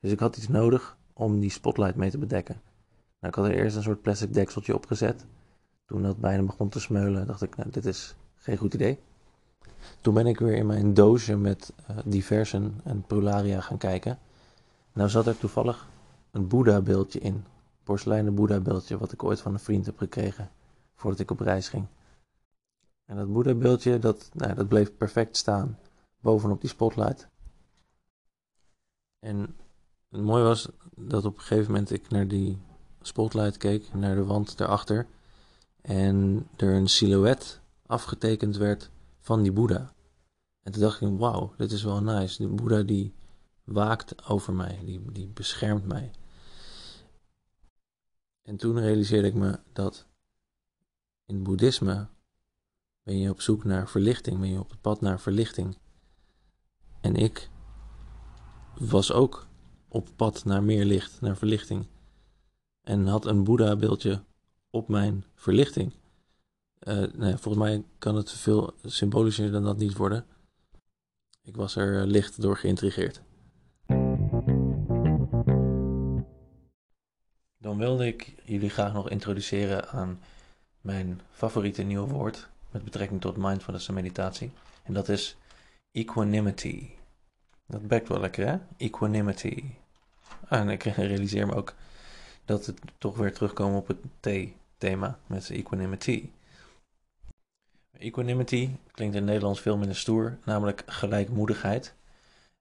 Dus 0.00 0.12
ik 0.12 0.20
had 0.20 0.36
iets 0.36 0.48
nodig 0.48 0.98
om 1.12 1.40
die 1.40 1.50
spotlight 1.50 1.96
mee 1.96 2.10
te 2.10 2.18
bedekken. 2.18 2.54
Nou, 3.20 3.32
ik 3.32 3.34
had 3.34 3.44
er 3.44 3.54
eerst 3.54 3.76
een 3.76 3.82
soort 3.82 4.02
plastic 4.02 4.34
dekseltje 4.34 4.74
opgezet. 4.74 5.26
Toen 5.86 6.02
dat 6.02 6.20
bijna 6.20 6.42
begon 6.42 6.68
te 6.68 6.80
smeulen, 6.80 7.26
dacht 7.26 7.42
ik, 7.42 7.56
nou, 7.56 7.70
dit 7.70 7.84
is 7.84 8.16
geen 8.34 8.56
goed 8.56 8.74
idee. 8.74 9.00
Toen 10.00 10.14
ben 10.14 10.26
ik 10.26 10.38
weer 10.38 10.56
in 10.56 10.66
mijn 10.66 10.94
doosje 10.94 11.36
met 11.36 11.72
uh, 11.90 11.96
diversen 12.04 12.80
en 12.84 13.02
prularia 13.02 13.60
gaan 13.60 13.78
kijken. 13.78 14.18
Nou 14.92 15.08
zat 15.08 15.26
er 15.26 15.38
toevallig 15.38 15.88
een 16.30 16.48
Boeddha-beeldje 16.48 17.18
in. 17.18 17.44
Porseleinen 17.82 18.34
Boeddha-beeldje, 18.34 18.98
wat 18.98 19.12
ik 19.12 19.24
ooit 19.24 19.40
van 19.40 19.52
een 19.52 19.58
vriend 19.58 19.86
heb 19.86 19.98
gekregen 19.98 20.50
voordat 20.94 21.20
ik 21.20 21.30
op 21.30 21.40
reis 21.40 21.68
ging. 21.68 21.86
En 23.04 23.16
dat 23.16 23.32
Boeddha-beeldje, 23.32 23.98
dat, 23.98 24.30
nou, 24.32 24.54
dat 24.54 24.68
bleef 24.68 24.96
perfect 24.96 25.36
staan 25.36 25.78
bovenop 26.20 26.60
die 26.60 26.70
spotlight. 26.70 27.28
En 29.18 29.56
het 30.08 30.20
mooie 30.20 30.42
was 30.42 30.68
dat 30.96 31.24
op 31.24 31.34
een 31.34 31.42
gegeven 31.42 31.72
moment 31.72 31.90
ik 31.90 32.08
naar 32.08 32.28
die 32.28 32.58
spotlight 33.00 33.56
keek, 33.56 33.94
naar 33.94 34.14
de 34.14 34.24
wand 34.24 34.56
daarachter. 34.56 35.06
En 35.80 36.48
er 36.56 36.74
een 36.74 36.88
silhouet 36.88 37.60
afgetekend 37.86 38.56
werd 38.56 38.90
van 39.22 39.42
die 39.42 39.52
Boeddha. 39.52 39.94
En 40.62 40.72
toen 40.72 40.82
dacht 40.82 41.00
ik, 41.00 41.18
wauw, 41.18 41.54
dit 41.56 41.72
is 41.72 41.82
wel 41.82 42.02
nice. 42.02 42.36
Die 42.36 42.48
Boeddha 42.48 42.82
die 42.82 43.14
waakt 43.64 44.28
over 44.28 44.54
mij, 44.54 44.80
die, 44.84 45.12
die 45.12 45.28
beschermt 45.28 45.86
mij. 45.86 46.10
En 48.42 48.56
toen 48.56 48.80
realiseerde 48.80 49.28
ik 49.28 49.34
me 49.34 49.60
dat 49.72 50.06
in 51.26 51.34
het 51.34 51.44
boeddhisme 51.44 52.08
ben 53.02 53.18
je 53.18 53.30
op 53.30 53.40
zoek 53.40 53.64
naar 53.64 53.88
verlichting, 53.88 54.40
ben 54.40 54.48
je 54.48 54.58
op 54.58 54.70
het 54.70 54.80
pad 54.80 55.00
naar 55.00 55.20
verlichting. 55.20 55.78
En 57.00 57.16
ik 57.16 57.50
was 58.78 59.12
ook 59.12 59.46
op 59.88 60.08
pad 60.16 60.44
naar 60.44 60.62
meer 60.62 60.84
licht, 60.84 61.20
naar 61.20 61.36
verlichting. 61.36 61.86
En 62.80 63.06
had 63.06 63.26
een 63.26 63.44
Boeddha-beeldje 63.44 64.24
op 64.70 64.88
mijn 64.88 65.24
verlichting. 65.34 65.92
Uh, 66.84 67.04
nee, 67.14 67.36
volgens 67.36 67.64
mij 67.64 67.84
kan 67.98 68.16
het 68.16 68.32
veel 68.32 68.74
symbolischer 68.84 69.52
dan 69.52 69.64
dat 69.64 69.76
niet 69.76 69.96
worden. 69.96 70.26
Ik 71.42 71.56
was 71.56 71.76
er 71.76 72.06
licht 72.06 72.40
door 72.40 72.56
geïntrigeerd. 72.56 73.22
Dan 77.58 77.78
wilde 77.78 78.06
ik 78.06 78.34
jullie 78.44 78.70
graag 78.70 78.92
nog 78.92 79.10
introduceren 79.10 79.88
aan 79.88 80.20
mijn 80.80 81.20
favoriete 81.30 81.82
nieuwe 81.82 82.08
woord 82.08 82.48
met 82.70 82.84
betrekking 82.84 83.20
tot 83.20 83.36
mindfulness 83.36 83.88
en 83.88 83.94
meditatie. 83.94 84.50
En 84.82 84.92
dat 84.92 85.08
is 85.08 85.36
equanimity. 85.92 86.88
Dat 87.66 87.86
bekt 87.86 88.08
wel 88.08 88.20
lekker, 88.20 88.46
hè? 88.46 88.56
Equanimity. 88.76 89.64
En 90.48 90.68
ik 90.68 90.82
realiseer 91.12 91.46
me 91.46 91.54
ook 91.54 91.74
dat 92.44 92.66
het 92.66 92.80
toch 92.98 93.16
weer 93.16 93.34
terugkomen 93.34 93.78
op 93.78 93.88
het 93.88 93.98
T-thema 94.20 95.18
met 95.26 95.50
equanimity. 95.50 96.30
Equanimity 98.02 98.70
klinkt 98.90 99.14
in 99.14 99.24
Nederlands 99.24 99.60
veel 99.60 99.76
minder 99.76 99.96
stoer, 99.96 100.38
namelijk 100.44 100.82
gelijkmoedigheid. 100.86 101.94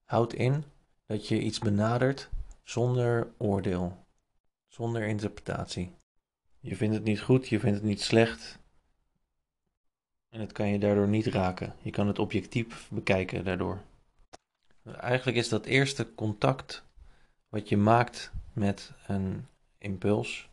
Houdt 0.03 0.33
in 0.33 0.63
dat 1.05 1.27
je 1.27 1.41
iets 1.41 1.59
benadert 1.59 2.29
zonder 2.63 3.31
oordeel, 3.37 4.05
zonder 4.67 5.07
interpretatie. 5.07 5.95
Je 6.59 6.75
vindt 6.75 6.95
het 6.95 7.03
niet 7.03 7.21
goed, 7.21 7.47
je 7.47 7.59
vindt 7.59 7.77
het 7.77 7.87
niet 7.87 8.01
slecht. 8.01 8.59
En 10.29 10.39
het 10.39 10.51
kan 10.51 10.67
je 10.67 10.79
daardoor 10.79 11.07
niet 11.07 11.25
raken. 11.25 11.75
Je 11.81 11.89
kan 11.89 12.07
het 12.07 12.19
objectief 12.19 12.89
bekijken 12.91 13.43
daardoor. 13.43 13.81
Eigenlijk 14.83 15.37
is 15.37 15.49
dat 15.49 15.65
eerste 15.65 16.13
contact 16.15 16.83
wat 17.49 17.69
je 17.69 17.77
maakt 17.77 18.31
met 18.53 18.91
een 19.07 19.47
impuls, 19.77 20.49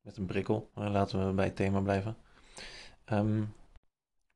met 0.00 0.16
een 0.16 0.26
prikkel, 0.26 0.70
laten 0.74 1.26
we 1.26 1.32
bij 1.32 1.44
het 1.44 1.56
thema 1.56 1.80
blijven. 1.80 2.16
Ehm, 3.04 3.42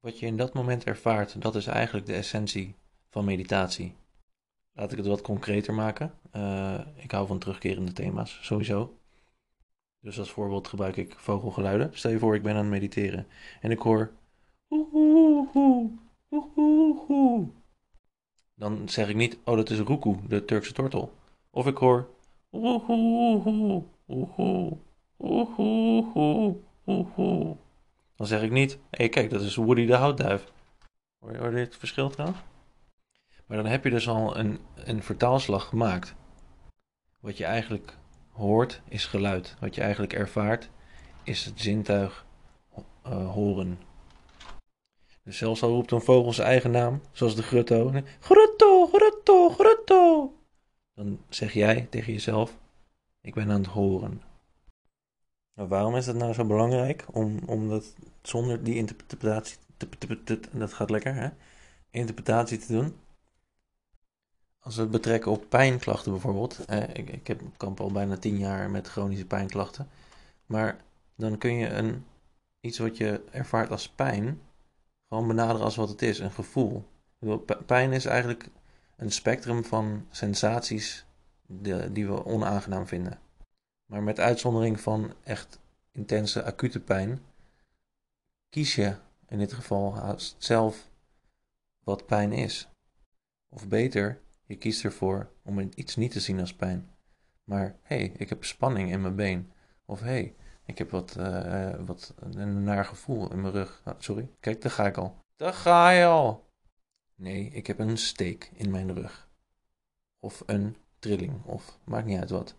wat 0.02 0.18
je 0.18 0.26
in 0.26 0.36
dat 0.36 0.54
moment 0.54 0.84
ervaart, 0.84 1.42
dat 1.42 1.54
is 1.54 1.66
eigenlijk 1.66 2.06
de 2.06 2.14
essentie 2.14 2.74
van 3.08 3.24
meditatie. 3.24 3.94
Laat 4.72 4.92
ik 4.92 4.98
het 4.98 5.06
wat 5.06 5.20
concreter 5.20 5.74
maken. 5.74 6.14
Uh, 6.36 6.80
ik 6.94 7.10
hou 7.10 7.26
van 7.26 7.38
terugkerende 7.38 7.92
thema's, 7.92 8.38
sowieso. 8.42 8.96
Dus 10.00 10.18
als 10.18 10.30
voorbeeld 10.30 10.68
gebruik 10.68 10.96
ik 10.96 11.14
vogelgeluiden. 11.18 11.90
Stel 11.92 12.10
je 12.10 12.18
voor, 12.18 12.34
ik 12.34 12.42
ben 12.42 12.54
aan 12.54 12.60
het 12.60 12.70
mediteren 12.70 13.26
en 13.60 13.70
ik 13.70 13.78
hoor. 13.78 14.12
Dan 18.54 18.88
zeg 18.88 19.08
ik 19.08 19.16
niet, 19.16 19.38
oh 19.44 19.56
dat 19.56 19.70
is 19.70 19.78
Ruku, 19.78 20.16
de 20.28 20.44
Turkse 20.44 20.72
tortel. 20.72 21.12
Of 21.50 21.66
ik 21.66 21.76
hoor. 21.76 22.08
Dan 28.22 28.30
zeg 28.30 28.42
ik 28.42 28.50
niet, 28.50 28.72
hé 28.72 28.78
hey, 28.90 29.08
kijk, 29.08 29.30
dat 29.30 29.40
is 29.40 29.54
Woody 29.54 29.86
de 29.86 29.94
houtduif. 29.94 30.44
Hoor 31.18 31.32
je, 31.32 31.38
hoor 31.38 31.52
het 31.52 31.76
verschil 31.76 32.10
trouwens? 32.10 32.40
Maar 33.46 33.56
dan 33.56 33.66
heb 33.66 33.84
je 33.84 33.90
dus 33.90 34.08
al 34.08 34.36
een, 34.36 34.60
een 34.74 35.02
vertaalslag 35.02 35.68
gemaakt. 35.68 36.14
Wat 37.20 37.36
je 37.36 37.44
eigenlijk 37.44 37.96
hoort 38.30 38.82
is 38.88 39.06
geluid. 39.06 39.56
Wat 39.60 39.74
je 39.74 39.80
eigenlijk 39.80 40.12
ervaart 40.12 40.70
is 41.22 41.44
het 41.44 41.60
zintuig 41.60 42.26
uh, 43.06 43.32
horen. 43.32 43.78
Dus 45.22 45.36
zelfs 45.36 45.62
al 45.62 45.70
roept 45.70 45.90
een 45.90 46.00
vogel 46.00 46.32
zijn 46.32 46.48
eigen 46.48 46.70
naam, 46.70 47.00
zoals 47.12 47.36
de 47.36 47.42
grutto. 47.42 47.92
Grutto, 48.20 48.86
grutto, 48.86 49.48
grutto. 49.48 50.32
Dan 50.94 51.20
zeg 51.28 51.52
jij 51.52 51.86
tegen 51.90 52.12
jezelf, 52.12 52.58
ik 53.20 53.34
ben 53.34 53.50
aan 53.50 53.62
het 53.62 53.70
horen. 53.70 54.22
Nou, 55.54 55.68
waarom 55.68 55.96
is 55.96 56.04
dat 56.04 56.14
nou 56.14 56.32
zo 56.32 56.44
belangrijk? 56.44 57.04
Om, 57.10 57.38
om 57.46 57.68
dat 57.68 57.94
zonder 58.22 58.64
die 58.64 58.74
interpretatie, 58.74 59.56
te, 60.24 60.40
dat 60.52 60.72
gaat 60.72 60.90
lekker 60.90 61.14
hè, 61.14 61.28
interpretatie 61.90 62.58
te 62.58 62.72
doen. 62.72 62.96
Als 64.60 64.76
we 64.76 64.82
het 64.82 64.90
betrekken 64.90 65.30
op 65.30 65.48
pijnklachten 65.48 66.12
bijvoorbeeld. 66.12 66.64
Eh, 66.64 66.82
ik, 66.92 67.10
ik 67.10 67.26
heb, 67.26 67.40
kamp 67.56 67.80
al 67.80 67.92
bijna 67.92 68.16
tien 68.16 68.38
jaar 68.38 68.70
met 68.70 68.88
chronische 68.88 69.26
pijnklachten. 69.26 69.88
Maar 70.46 70.76
dan 71.16 71.38
kun 71.38 71.54
je 71.54 71.68
een, 71.68 72.04
iets 72.60 72.78
wat 72.78 72.96
je 72.96 73.24
ervaart 73.30 73.70
als 73.70 73.88
pijn 73.88 74.40
gewoon 75.12 75.26
benaderen 75.26 75.62
als 75.62 75.76
wat 75.76 75.88
het 75.88 76.02
is, 76.02 76.18
een 76.18 76.30
gevoel. 76.30 76.84
Pijn 77.66 77.92
is 77.92 78.04
eigenlijk 78.04 78.48
een 78.96 79.10
spectrum 79.10 79.64
van 79.64 80.06
sensaties 80.10 81.04
die 81.90 82.06
we 82.06 82.24
onaangenaam 82.24 82.86
vinden. 82.86 83.18
Maar 83.86 84.02
met 84.02 84.20
uitzondering 84.20 84.80
van 84.80 85.12
echt 85.24 85.58
intense 85.90 86.44
acute 86.44 86.80
pijn, 86.80 87.20
kies 88.52 88.74
je 88.74 88.96
in 89.28 89.38
dit 89.38 89.52
geval 89.52 90.16
zelf 90.38 90.90
wat 91.84 92.06
pijn 92.06 92.32
is. 92.32 92.68
Of 93.48 93.68
beter, 93.68 94.20
je 94.44 94.56
kiest 94.56 94.84
ervoor 94.84 95.32
om 95.42 95.70
iets 95.74 95.96
niet 95.96 96.12
te 96.12 96.20
zien 96.20 96.40
als 96.40 96.54
pijn. 96.54 96.90
Maar 97.44 97.76
hé, 97.82 97.96
hey, 97.96 98.12
ik 98.16 98.28
heb 98.28 98.44
spanning 98.44 98.90
in 98.90 99.00
mijn 99.00 99.16
been. 99.16 99.52
Of 99.84 100.00
hé, 100.00 100.06
hey, 100.06 100.34
ik 100.64 100.78
heb 100.78 100.90
wat, 100.90 101.16
uh, 101.18 101.74
wat 101.86 102.14
een 102.20 102.62
naar 102.62 102.84
gevoel 102.84 103.32
in 103.32 103.40
mijn 103.40 103.52
rug. 103.52 103.80
Ah, 103.84 103.94
sorry, 103.98 104.30
kijk, 104.40 104.62
daar 104.62 104.70
ga 104.70 104.86
ik 104.86 104.96
al. 104.96 105.16
Daar 105.36 105.54
ga 105.54 105.90
je 105.90 106.04
al. 106.04 106.50
Nee, 107.14 107.48
ik 107.48 107.66
heb 107.66 107.78
een 107.78 107.98
steek 107.98 108.50
in 108.54 108.70
mijn 108.70 108.94
rug. 108.94 109.28
Of 110.18 110.42
een 110.46 110.76
trilling, 110.98 111.44
of 111.44 111.78
maakt 111.84 112.06
niet 112.06 112.18
uit 112.18 112.30
wat. 112.30 112.56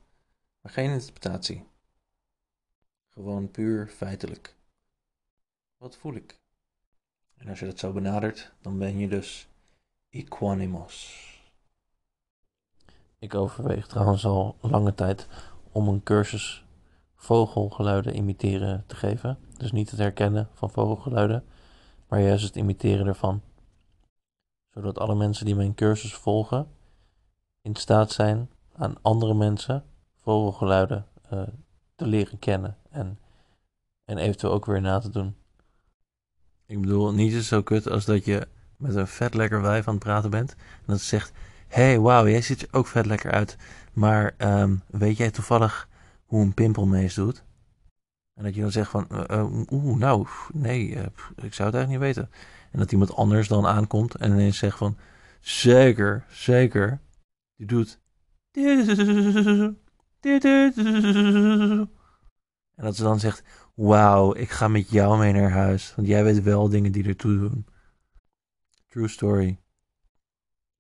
Maar 0.62 0.72
geen 0.72 0.91
interpretatie. 0.91 1.68
Gewoon 3.10 3.52
puur 3.52 3.88
feitelijk. 3.88 4.56
Wat 5.84 5.95
voel 5.95 6.13
ik? 6.13 6.39
En 7.38 7.49
als 7.49 7.59
je 7.59 7.65
dat 7.65 7.79
zo 7.79 7.91
benadert, 7.91 8.53
dan 8.61 8.77
ben 8.77 8.97
je 8.97 9.07
dus 9.07 9.47
equanimous. 10.09 11.27
Ik 13.19 13.36
overweeg 13.36 13.88
trouwens 13.88 14.25
al 14.25 14.55
lange 14.61 14.93
tijd 14.93 15.27
om 15.71 15.88
een 15.88 16.03
cursus 16.03 16.65
vogelgeluiden 17.15 18.15
imiteren 18.15 18.84
te 18.88 18.95
geven. 18.95 19.38
Dus 19.57 19.71
niet 19.71 19.89
het 19.89 19.99
herkennen 19.99 20.49
van 20.53 20.69
vogelgeluiden, 20.69 21.43
maar 22.07 22.21
juist 22.21 22.45
het 22.45 22.55
imiteren 22.55 23.07
ervan. 23.07 23.41
Zodat 24.69 24.99
alle 24.99 25.15
mensen 25.15 25.45
die 25.45 25.55
mijn 25.55 25.75
cursus 25.75 26.13
volgen 26.13 26.67
in 27.61 27.75
staat 27.75 28.11
zijn 28.11 28.49
aan 28.73 29.01
andere 29.01 29.34
mensen 29.34 29.84
vogelgeluiden 30.15 31.07
uh, 31.34 31.43
te 31.95 32.05
leren 32.05 32.39
kennen 32.39 32.77
en, 32.89 33.19
en 34.05 34.17
eventueel 34.17 34.53
ook 34.53 34.65
weer 34.65 34.81
na 34.81 34.99
te 34.99 35.09
doen. 35.09 35.41
Ik 36.74 36.82
bedoel, 36.82 37.13
niet 37.13 37.34
zo 37.34 37.61
kut 37.61 37.89
als 37.89 38.05
dat 38.05 38.26
je 38.26 38.47
met 38.78 38.95
een 38.95 39.07
vet 39.07 39.34
lekker 39.34 39.61
wijf 39.61 39.88
aan 39.88 39.93
het 39.93 40.03
praten 40.03 40.30
bent 40.30 40.51
en 40.51 40.86
dat 40.86 40.99
ze 40.99 41.05
zegt: 41.05 41.32
hey, 41.67 41.99
wauw, 41.99 42.28
jij 42.28 42.41
ziet 42.41 42.61
er 42.61 42.67
ook 42.71 42.88
vet 42.88 43.05
lekker 43.05 43.32
uit, 43.32 43.57
maar 43.93 44.36
um, 44.38 44.82
weet 44.88 45.17
jij 45.17 45.32
toevallig 45.32 45.88
hoe 46.26 46.41
een 46.41 46.53
pimpelmees 46.53 47.13
doet? 47.13 47.43
En 48.34 48.43
dat 48.43 48.55
je 48.55 48.61
dan 48.61 48.71
zegt 48.71 48.89
van, 48.89 49.07
uh, 49.32 49.45
oeh, 49.69 49.97
nou, 49.97 50.28
nee, 50.53 50.89
uh, 50.89 51.01
ik 51.36 51.53
zou 51.53 51.69
het 51.69 51.76
eigenlijk 51.78 51.89
niet 51.89 51.99
weten. 51.99 52.30
En 52.71 52.80
dat 52.80 52.91
iemand 52.91 53.15
anders 53.15 53.47
dan 53.47 53.67
aankomt 53.67 54.15
en 54.15 54.32
ineens 54.32 54.57
zegt 54.57 54.78
van, 54.78 54.97
zeker, 55.39 56.26
zeker, 56.30 56.99
die 57.55 57.67
doet. 57.67 57.99
En 62.76 62.84
dat 62.84 62.95
ze 62.95 63.03
dan 63.03 63.19
zegt, 63.19 63.43
wauw, 63.74 64.36
ik 64.36 64.49
ga 64.49 64.67
met 64.67 64.89
jou 64.89 65.17
mee 65.17 65.34
naar 65.34 65.51
huis, 65.51 65.95
want 65.95 66.07
jij 66.07 66.24
weet 66.24 66.43
wel 66.43 66.69
dingen 66.69 66.91
die 66.91 67.07
ertoe 67.07 67.39
doen. 67.39 67.65
True 68.88 69.07
story. 69.07 69.59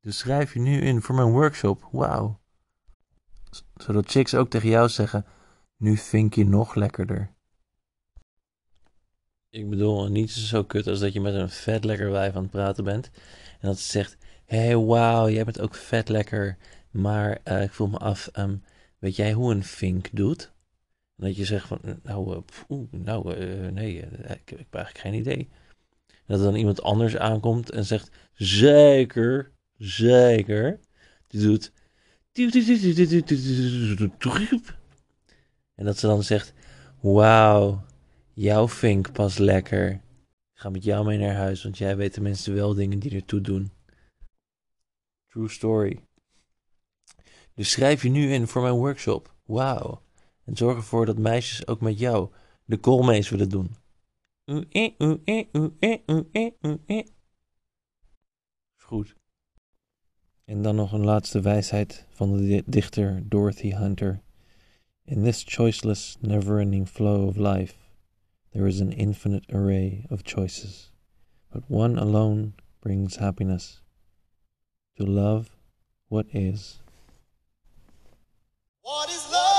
Dus 0.01 0.17
schrijf 0.17 0.53
je 0.53 0.59
nu 0.59 0.81
in 0.81 1.01
voor 1.01 1.15
mijn 1.15 1.31
workshop, 1.31 1.87
wauw. 1.91 2.41
Zodat 3.75 4.11
chicks 4.11 4.35
ook 4.35 4.49
tegen 4.49 4.69
jou 4.69 4.89
zeggen, 4.89 5.25
nu 5.77 5.97
vind 5.97 6.35
je 6.35 6.45
nog 6.45 6.75
lekkerder. 6.75 7.33
Ik 9.49 9.69
bedoel, 9.69 10.07
niet 10.07 10.31
zo 10.31 10.63
kut 10.63 10.87
als 10.87 10.99
dat 10.99 11.13
je 11.13 11.21
met 11.21 11.33
een 11.33 11.49
vet 11.49 11.83
lekker 11.83 12.11
wijf 12.11 12.35
aan 12.35 12.41
het 12.41 12.51
praten 12.51 12.83
bent. 12.83 13.11
En 13.59 13.67
dat 13.67 13.79
ze 13.79 13.91
zegt, 13.91 14.17
hey, 14.45 14.77
wauw, 14.77 15.29
jij 15.29 15.43
bent 15.43 15.59
ook 15.59 15.75
vet 15.75 16.09
lekker. 16.09 16.57
Maar 16.91 17.41
uh, 17.47 17.63
ik 17.63 17.71
voel 17.71 17.87
me 17.87 17.97
af, 17.97 18.29
um, 18.37 18.63
weet 18.99 19.15
jij 19.15 19.33
hoe 19.33 19.51
een 19.51 19.63
vink 19.63 20.09
doet? 20.11 20.52
Dat 21.23 21.35
je 21.35 21.45
zegt 21.45 21.67
van, 21.67 21.79
nou, 22.03 22.43
uh, 22.69 22.77
nou, 22.91 23.35
uh, 23.35 23.71
nee, 23.71 23.97
ik, 23.97 24.51
ik, 24.51 24.57
heb 24.57 24.73
eigenlijk 24.73 24.97
geen 24.97 25.13
idee. 25.13 25.49
Dat 26.25 26.39
er 26.39 26.45
dan 26.45 26.55
iemand 26.55 26.81
anders 26.81 27.17
aankomt 27.17 27.71
en 27.71 27.85
zegt, 27.85 28.11
zeker, 28.33 29.51
zeker. 29.77 30.79
Die 31.27 31.41
doet... 31.41 31.71
En 35.75 35.85
dat 35.85 35.97
ze 35.97 36.07
dan 36.07 36.23
zegt, 36.23 36.53
wauw, 37.01 37.85
jouw 38.33 38.67
vink 38.67 39.11
pas 39.11 39.37
lekker. 39.37 39.91
Ik 40.53 40.59
ga 40.59 40.69
met 40.69 40.83
jou 40.83 41.05
mee 41.05 41.17
naar 41.17 41.35
huis, 41.35 41.63
want 41.63 41.77
jij 41.77 41.97
weet 41.97 42.13
tenminste 42.13 42.51
wel 42.51 42.73
dingen 42.73 42.99
die 42.99 43.15
ertoe 43.15 43.41
doen. 43.41 43.71
True 45.27 45.49
story. 45.49 45.99
Dus 47.55 47.71
schrijf 47.71 48.03
je 48.03 48.09
nu 48.09 48.33
in 48.33 48.47
voor 48.47 48.61
mijn 48.61 48.73
workshop. 48.73 49.33
Wauw. 49.45 50.02
En 50.45 50.57
zorg 50.57 50.77
ervoor 50.77 51.05
dat 51.05 51.17
meisjes 51.17 51.67
ook 51.67 51.81
met 51.81 51.99
jou 51.99 52.29
de 52.65 52.77
koolmees 52.77 53.29
willen 53.29 53.49
doen. 53.49 53.75
Goed. 58.75 59.15
En 60.45 60.61
dan 60.61 60.75
nog 60.75 60.91
een 60.91 61.03
laatste 61.03 61.41
wijsheid 61.41 62.05
van 62.09 62.37
de 62.37 62.63
dichter 62.65 63.29
Dorothy 63.29 63.71
Hunter. 63.71 64.21
In 65.05 65.23
this 65.23 65.43
choiceless, 65.47 66.17
never 66.19 66.59
ending 66.59 66.87
flow 66.87 67.27
of 67.27 67.35
life, 67.35 67.75
there 68.51 68.67
is 68.67 68.81
an 68.81 68.91
infinite 68.91 69.53
array 69.53 70.05
of 70.09 70.21
choices, 70.23 70.93
but 71.51 71.63
one 71.67 71.99
alone 71.99 72.53
brings 72.79 73.15
happiness 73.17 73.81
to 74.95 75.05
love 75.05 75.49
what 76.07 76.25
is. 76.33 76.81
What 78.81 79.09
is 79.09 79.31
love? 79.31 79.52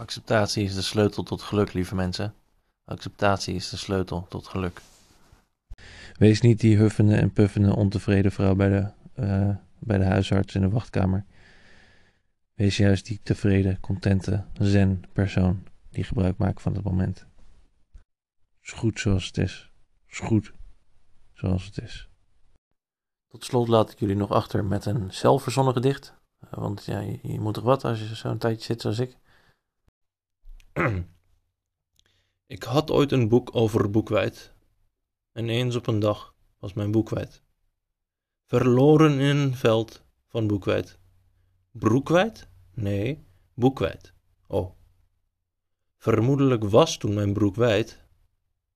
Acceptatie 0.00 0.64
is 0.64 0.74
de 0.74 0.82
sleutel 0.82 1.22
tot 1.22 1.42
geluk, 1.42 1.72
lieve 1.72 1.94
mensen. 1.94 2.34
Acceptatie 2.84 3.54
is 3.54 3.68
de 3.68 3.76
sleutel 3.76 4.26
tot 4.28 4.46
geluk. 4.46 4.80
Wees 6.12 6.40
niet 6.40 6.60
die 6.60 6.76
huffende 6.76 7.16
en 7.16 7.32
puffende 7.32 7.76
ontevreden 7.76 8.32
vrouw 8.32 8.54
bij 8.54 8.68
de, 8.68 8.90
uh, 9.22 9.56
bij 9.78 9.98
de 9.98 10.04
huisarts 10.04 10.54
in 10.54 10.60
de 10.60 10.68
wachtkamer. 10.68 11.24
Wees 12.54 12.76
juist 12.76 13.06
die 13.06 13.20
tevreden, 13.22 13.80
contente, 13.80 14.44
zen 14.52 15.02
persoon 15.12 15.66
die 15.90 16.04
gebruik 16.04 16.38
maakt 16.38 16.62
van 16.62 16.74
het 16.74 16.84
moment. 16.84 17.26
Is 18.62 18.72
goed 18.72 19.00
zoals 19.00 19.26
het 19.26 19.38
is. 19.38 19.70
Is 20.08 20.18
goed 20.18 20.52
zoals 21.32 21.64
het 21.64 21.78
is. 21.78 22.08
Tot 23.28 23.44
slot 23.44 23.68
laat 23.68 23.90
ik 23.90 23.98
jullie 23.98 24.16
nog 24.16 24.30
achter 24.30 24.64
met 24.64 24.84
een 24.84 25.12
zelfverzonnen 25.12 25.74
gedicht. 25.74 26.14
Want 26.50 26.84
ja, 26.84 27.00
je, 27.00 27.18
je 27.22 27.40
moet 27.40 27.54
toch 27.54 27.64
wat 27.64 27.84
als 27.84 27.98
je 27.98 28.14
zo'n 28.14 28.38
tijdje 28.38 28.64
zit 28.64 28.80
zoals 28.80 28.98
ik. 28.98 29.18
Ik 32.46 32.62
had 32.62 32.90
ooit 32.90 33.12
een 33.12 33.28
boek 33.28 33.54
over 33.54 33.90
boekwijd. 33.90 34.54
En 35.32 35.48
eens 35.48 35.76
op 35.76 35.86
een 35.86 35.98
dag 35.98 36.34
was 36.58 36.72
mijn 36.72 36.90
boek 36.90 37.06
kwijt. 37.06 37.42
Verloren 38.44 39.12
in 39.12 39.36
een 39.36 39.54
veld 39.54 40.04
van 40.26 40.46
boekwijd. 40.46 40.98
Broekwijd? 41.70 42.48
Nee, 42.74 43.26
boekwijd. 43.54 44.14
Oh. 44.46 44.70
Vermoedelijk 45.96 46.64
was 46.64 46.96
toen 46.96 47.14
mijn 47.14 47.32
broek 47.32 47.54
wijd, 47.54 48.04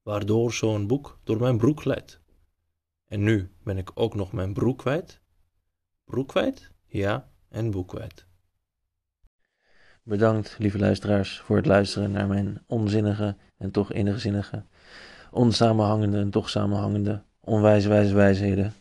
waardoor 0.03 0.53
zo'n 0.53 0.87
boek 0.87 1.19
door 1.25 1.41
mijn 1.41 1.57
broek 1.57 1.85
leidt. 1.85 2.21
En 3.05 3.23
nu 3.23 3.53
ben 3.63 3.79
ik 3.79 3.91
ook 3.95 4.15
nog 4.15 4.33
mijn 4.33 4.53
broek 4.53 4.79
kwijt. 4.79 5.21
Broek 6.05 6.29
kwijt? 6.29 6.73
Ja, 6.87 7.33
en 7.49 7.71
boek 7.71 7.89
kwijt. 7.89 8.27
Bedankt, 10.07 10.59
lieve 10.59 10.79
luisteraars, 10.79 11.41
voor 11.41 11.57
het 11.57 11.67
luisteren 11.67 12.11
naar 12.11 12.27
mijn 12.27 12.63
onzinnige 12.67 13.37
en 13.57 13.71
toch 13.71 13.93
innigzinnige, 13.93 14.65
onsamenhangende 15.31 16.19
en 16.19 16.31
toch 16.31 16.51
samenhangende, 16.51 17.23
onwijze 17.41 17.89
wijze 17.89 18.15
wijsheden. 18.15 18.75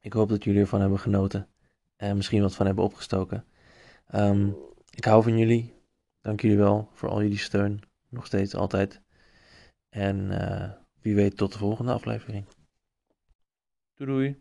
Ik 0.00 0.12
hoop 0.12 0.28
dat 0.28 0.44
jullie 0.44 0.60
ervan 0.60 0.80
hebben 0.80 0.98
genoten 0.98 1.48
en 1.96 2.16
misschien 2.16 2.42
wat 2.42 2.54
van 2.54 2.66
hebben 2.66 2.84
opgestoken. 2.84 3.44
Um, 4.14 4.56
ik 4.90 5.04
hou 5.04 5.22
van 5.22 5.38
jullie. 5.38 5.74
Dank 6.20 6.40
jullie 6.40 6.58
wel 6.58 6.88
voor 6.92 7.08
al 7.08 7.22
jullie 7.22 7.38
steun. 7.38 7.82
Nog 8.08 8.26
steeds, 8.26 8.54
altijd. 8.54 9.00
En 9.88 10.16
uh, 10.30 10.70
wie 11.00 11.14
weet 11.14 11.36
tot 11.36 11.52
de 11.52 11.58
volgende 11.58 11.92
aflevering. 11.92 12.44
Doei 13.94 14.10
doei. 14.10 14.40